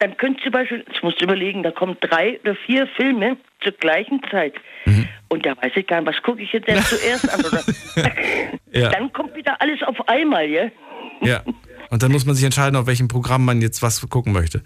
[0.00, 3.36] dann könntest du zum Beispiel, jetzt musst du überlegen, da kommen drei oder vier Filme
[3.62, 4.54] zur gleichen Zeit.
[4.86, 5.06] Mhm.
[5.28, 7.40] Und da weiß ich gar nicht, was gucke ich jetzt denn zuerst an?
[8.72, 8.88] Ja.
[8.90, 10.70] Dann kommt wieder alles auf einmal, ja?
[11.22, 11.42] Ja.
[11.90, 14.62] Und dann muss man sich entscheiden, auf welchem Programm man jetzt was gucken möchte.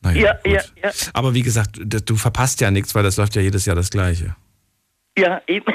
[0.00, 0.90] Naja, ja, ja, ja.
[1.12, 4.34] Aber wie gesagt, du verpasst ja nichts, weil das läuft ja jedes Jahr das Gleiche.
[5.16, 5.72] Ja, eben.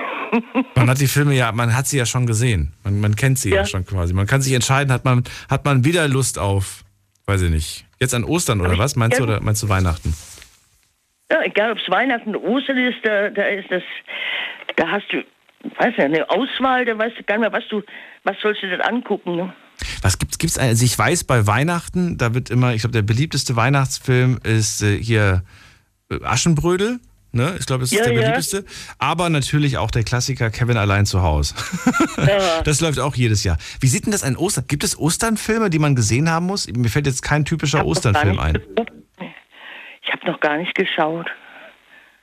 [0.75, 2.73] Man hat die Filme ja, man hat sie ja schon gesehen.
[2.83, 3.57] Man, man kennt sie ja.
[3.57, 4.13] ja schon quasi.
[4.13, 6.83] Man kann sich entscheiden, hat man, hat man wieder Lust auf,
[7.25, 8.95] weiß ich nicht, Jetzt an Ostern oder was?
[8.95, 10.15] Meinst du oder meinst du Weihnachten?
[11.29, 13.83] Ja, egal ob es Weihnachten oder Ostern ist, da, da ist das,
[14.77, 15.17] da hast du,
[15.77, 17.83] weiß ja, eine Auswahl, da weißt du gar nicht mehr, was du,
[18.23, 19.53] was sollst du denn angucken, ne?
[20.01, 23.55] Was gibt's, gibt's, also ich weiß bei Weihnachten, da wird immer, ich glaube, der beliebteste
[23.55, 25.43] Weihnachtsfilm ist äh, hier
[26.09, 26.99] äh, Aschenbrödel.
[27.31, 27.55] Ne?
[27.59, 28.57] Ich glaube, das ist ja, der beliebteste.
[28.57, 28.63] Ja.
[28.97, 31.53] Aber natürlich auch der Klassiker Kevin allein zu Hause.
[32.17, 32.61] Ja.
[32.63, 33.57] Das läuft auch jedes Jahr.
[33.79, 34.65] Wie sieht denn das ein Ostern?
[34.67, 36.67] Gibt es Osternfilme, die man gesehen haben muss?
[36.67, 38.59] Mir fällt jetzt kein typischer Osternfilm ein.
[40.01, 41.27] Ich habe noch gar nicht geschaut.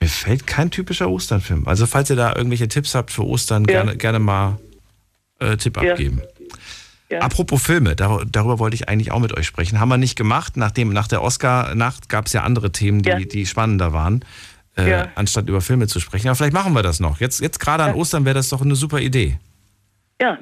[0.01, 1.67] Mir fällt kein typischer Osternfilm.
[1.67, 4.59] Also falls ihr da irgendwelche Tipps habt für Ostern, gerne, gerne mal
[5.41, 6.23] äh, Tipp abgeben.
[7.21, 9.79] Apropos Filme, dar darüber wollte ich eigentlich auch mit euch sprechen.
[9.79, 10.57] Haben wir nicht gemacht.
[10.57, 14.25] Nachdem, nach der Oscar-Nacht gab es ja andere Themen, die, die spannender waren
[14.77, 15.09] äh, ja.
[15.15, 16.29] anstatt über Filme zu sprechen.
[16.29, 17.21] Aber vielleicht machen wir das noch.
[17.21, 19.39] Jetzt, jetzt gerade an Ostern wäre das doch eine super Idee.
[20.21, 20.39] Ja.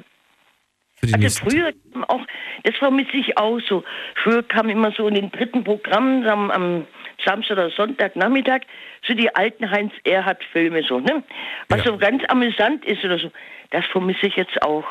[0.97, 1.71] Für die also früher
[2.07, 2.21] auch,
[2.63, 3.83] das vermisse ich auch so.
[4.23, 6.87] Früher kam immer so in den dritten Programmen am, am
[7.23, 8.61] Samstag oder Sonntagnachmittag
[9.07, 11.23] so die alten Heinz Erhardt Filme so, ne?
[11.69, 11.91] Was ja.
[11.91, 13.31] so ganz amüsant ist oder so.
[13.71, 14.85] Das vermisse ich jetzt auch.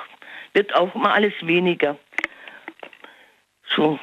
[0.52, 1.98] Wird auch immer alles weniger.
[3.74, 3.98] So.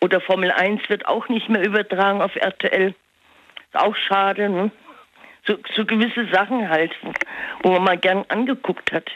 [0.00, 2.94] Oder Formel 1 wird auch nicht mehr übertragen auf RTL.
[3.72, 4.70] Ist auch schade, ne?
[5.46, 6.92] So, so gewisse Sachen halt,
[7.62, 9.10] wo man mal gern angeguckt hat.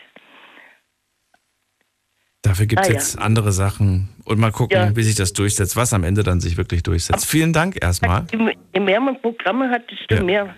[2.42, 3.22] Dafür gibt es ah, jetzt ja.
[3.22, 4.96] andere Sachen und mal gucken, ja.
[4.96, 7.24] wie sich das durchsetzt, was am Ende dann sich wirklich durchsetzt.
[7.24, 8.26] Aber Vielen Dank erstmal.
[8.72, 10.22] Je mehr man Programme hat, desto ja.
[10.22, 10.54] mehr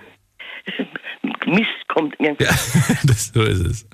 [1.47, 2.37] Mist kommt mir.
[2.39, 2.51] Ja,
[3.05, 3.87] das, so ist es.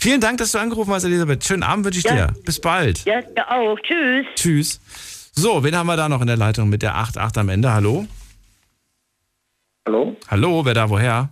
[0.00, 1.44] Vielen Dank, dass du angerufen hast, Elisabeth.
[1.44, 2.32] Schönen Abend wünsche ich dir.
[2.44, 3.04] Bis bald.
[3.04, 3.78] Ja, ja auch.
[3.80, 4.26] Tschüss.
[4.36, 4.80] Tschüss.
[5.32, 7.72] So, wen haben wir da noch in der Leitung mit der 88 am Ende?
[7.72, 8.06] Hallo?
[9.86, 10.16] Hallo?
[10.28, 11.30] Hallo, wer da woher?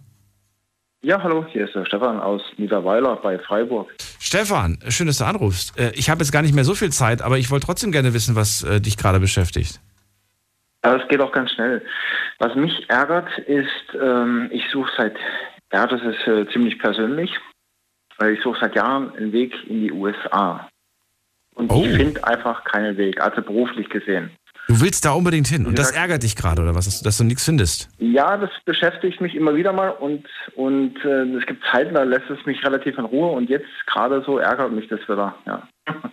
[1.03, 3.95] Ja, hallo, hier ist der Stefan aus Niederweiler bei Freiburg.
[4.19, 5.79] Stefan, schön, dass du anrufst.
[5.79, 8.15] Äh, ich habe jetzt gar nicht mehr so viel Zeit, aber ich wollte trotzdem gerne
[8.15, 9.81] wissen, was äh, dich gerade beschäftigt.
[10.85, 11.85] Ja, es geht auch ganz schnell.
[12.39, 13.69] Was mich ärgert, ist,
[14.01, 15.17] ähm, ich suche seit,
[15.73, 17.31] ja, das ist äh, ziemlich persönlich,
[18.17, 20.69] weil ich suche seit Jahren einen Weg in die USA.
[21.55, 21.85] Und oh.
[21.85, 24.31] ich finde einfach keinen Weg, also beruflich gesehen.
[24.69, 27.47] Du willst da unbedingt hin und das ärgert dich gerade oder was, dass du nichts
[27.47, 27.89] findest?
[27.99, 30.27] Ja, das beschäftigt mich immer wieder mal und,
[30.57, 34.23] und äh, es gibt Zeiten, da lässt es mich relativ in Ruhe und jetzt gerade
[34.27, 35.35] so ärgert mich das wieder.
[35.47, 35.67] Ja.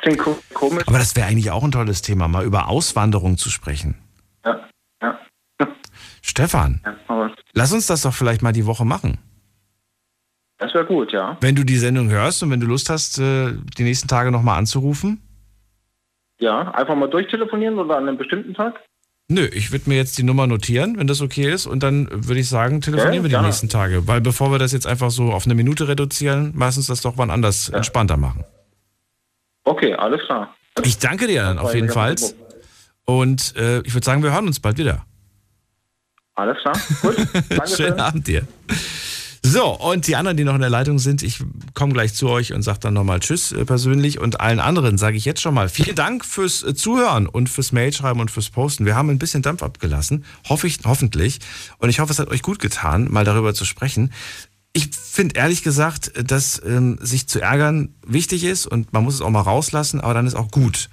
[0.00, 0.84] Das klingt komisch.
[0.86, 3.96] Aber das wäre eigentlich auch ein tolles Thema, mal über Auswanderung zu sprechen.
[4.46, 4.68] Ja,
[5.02, 5.18] ja.
[6.22, 9.18] Stefan, ja, lass uns das doch vielleicht mal die Woche machen.
[10.58, 11.36] Das wäre gut, ja.
[11.40, 14.58] Wenn du die Sendung hörst und wenn du Lust hast, äh, die nächsten Tage nochmal
[14.58, 15.20] anzurufen.
[16.38, 18.80] Ja, einfach mal durchtelefonieren oder an einem bestimmten Tag?
[19.30, 21.66] Nö, ich würde mir jetzt die Nummer notieren, wenn das okay ist.
[21.66, 23.48] Und dann würde ich sagen, telefonieren ja, wir die gerne.
[23.48, 24.06] nächsten Tage.
[24.06, 27.30] Weil bevor wir das jetzt einfach so auf eine Minute reduzieren, meistens das doch wann
[27.30, 27.76] anders ja.
[27.76, 28.44] entspannter machen.
[29.64, 30.54] Okay, alles klar.
[30.82, 32.14] Ich danke dir dann auf jeden Fall.
[33.04, 35.04] Und äh, ich würde sagen, wir hören uns bald wieder.
[36.34, 37.16] Alles klar, gut.
[37.76, 38.46] Schönen Abend dir.
[39.42, 41.40] So, und die anderen, die noch in der Leitung sind, ich
[41.74, 44.18] komme gleich zu euch und sage dann nochmal Tschüss äh, persönlich.
[44.18, 47.72] Und allen anderen sage ich jetzt schon mal vielen Dank fürs äh, Zuhören und fürs
[47.72, 48.84] Mailschreiben und fürs Posten.
[48.84, 51.38] Wir haben ein bisschen Dampf abgelassen, hoffe ich, hoffentlich.
[51.78, 54.12] Und ich hoffe, es hat euch gut getan, mal darüber zu sprechen.
[54.72, 59.20] Ich finde ehrlich gesagt, dass ähm, sich zu ärgern wichtig ist und man muss es
[59.20, 60.90] auch mal rauslassen, aber dann ist auch gut.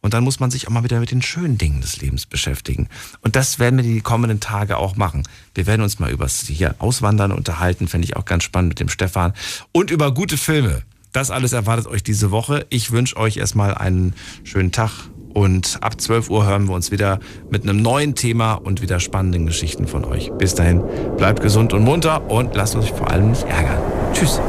[0.00, 2.88] Und dann muss man sich auch mal wieder mit den schönen Dingen des Lebens beschäftigen.
[3.20, 5.24] Und das werden wir die kommenden Tage auch machen.
[5.54, 8.80] Wir werden uns mal über das hier Auswandern unterhalten, fände ich auch ganz spannend mit
[8.80, 9.32] dem Stefan.
[9.72, 10.82] Und über gute Filme.
[11.12, 12.66] Das alles erwartet euch diese Woche.
[12.68, 14.14] Ich wünsche euch erstmal einen
[14.44, 14.92] schönen Tag.
[15.34, 17.20] Und ab 12 Uhr hören wir uns wieder
[17.50, 20.30] mit einem neuen Thema und wieder spannenden Geschichten von euch.
[20.38, 20.82] Bis dahin,
[21.16, 23.80] bleibt gesund und munter und lasst euch vor allem nicht ärgern.
[24.12, 24.40] Tschüss.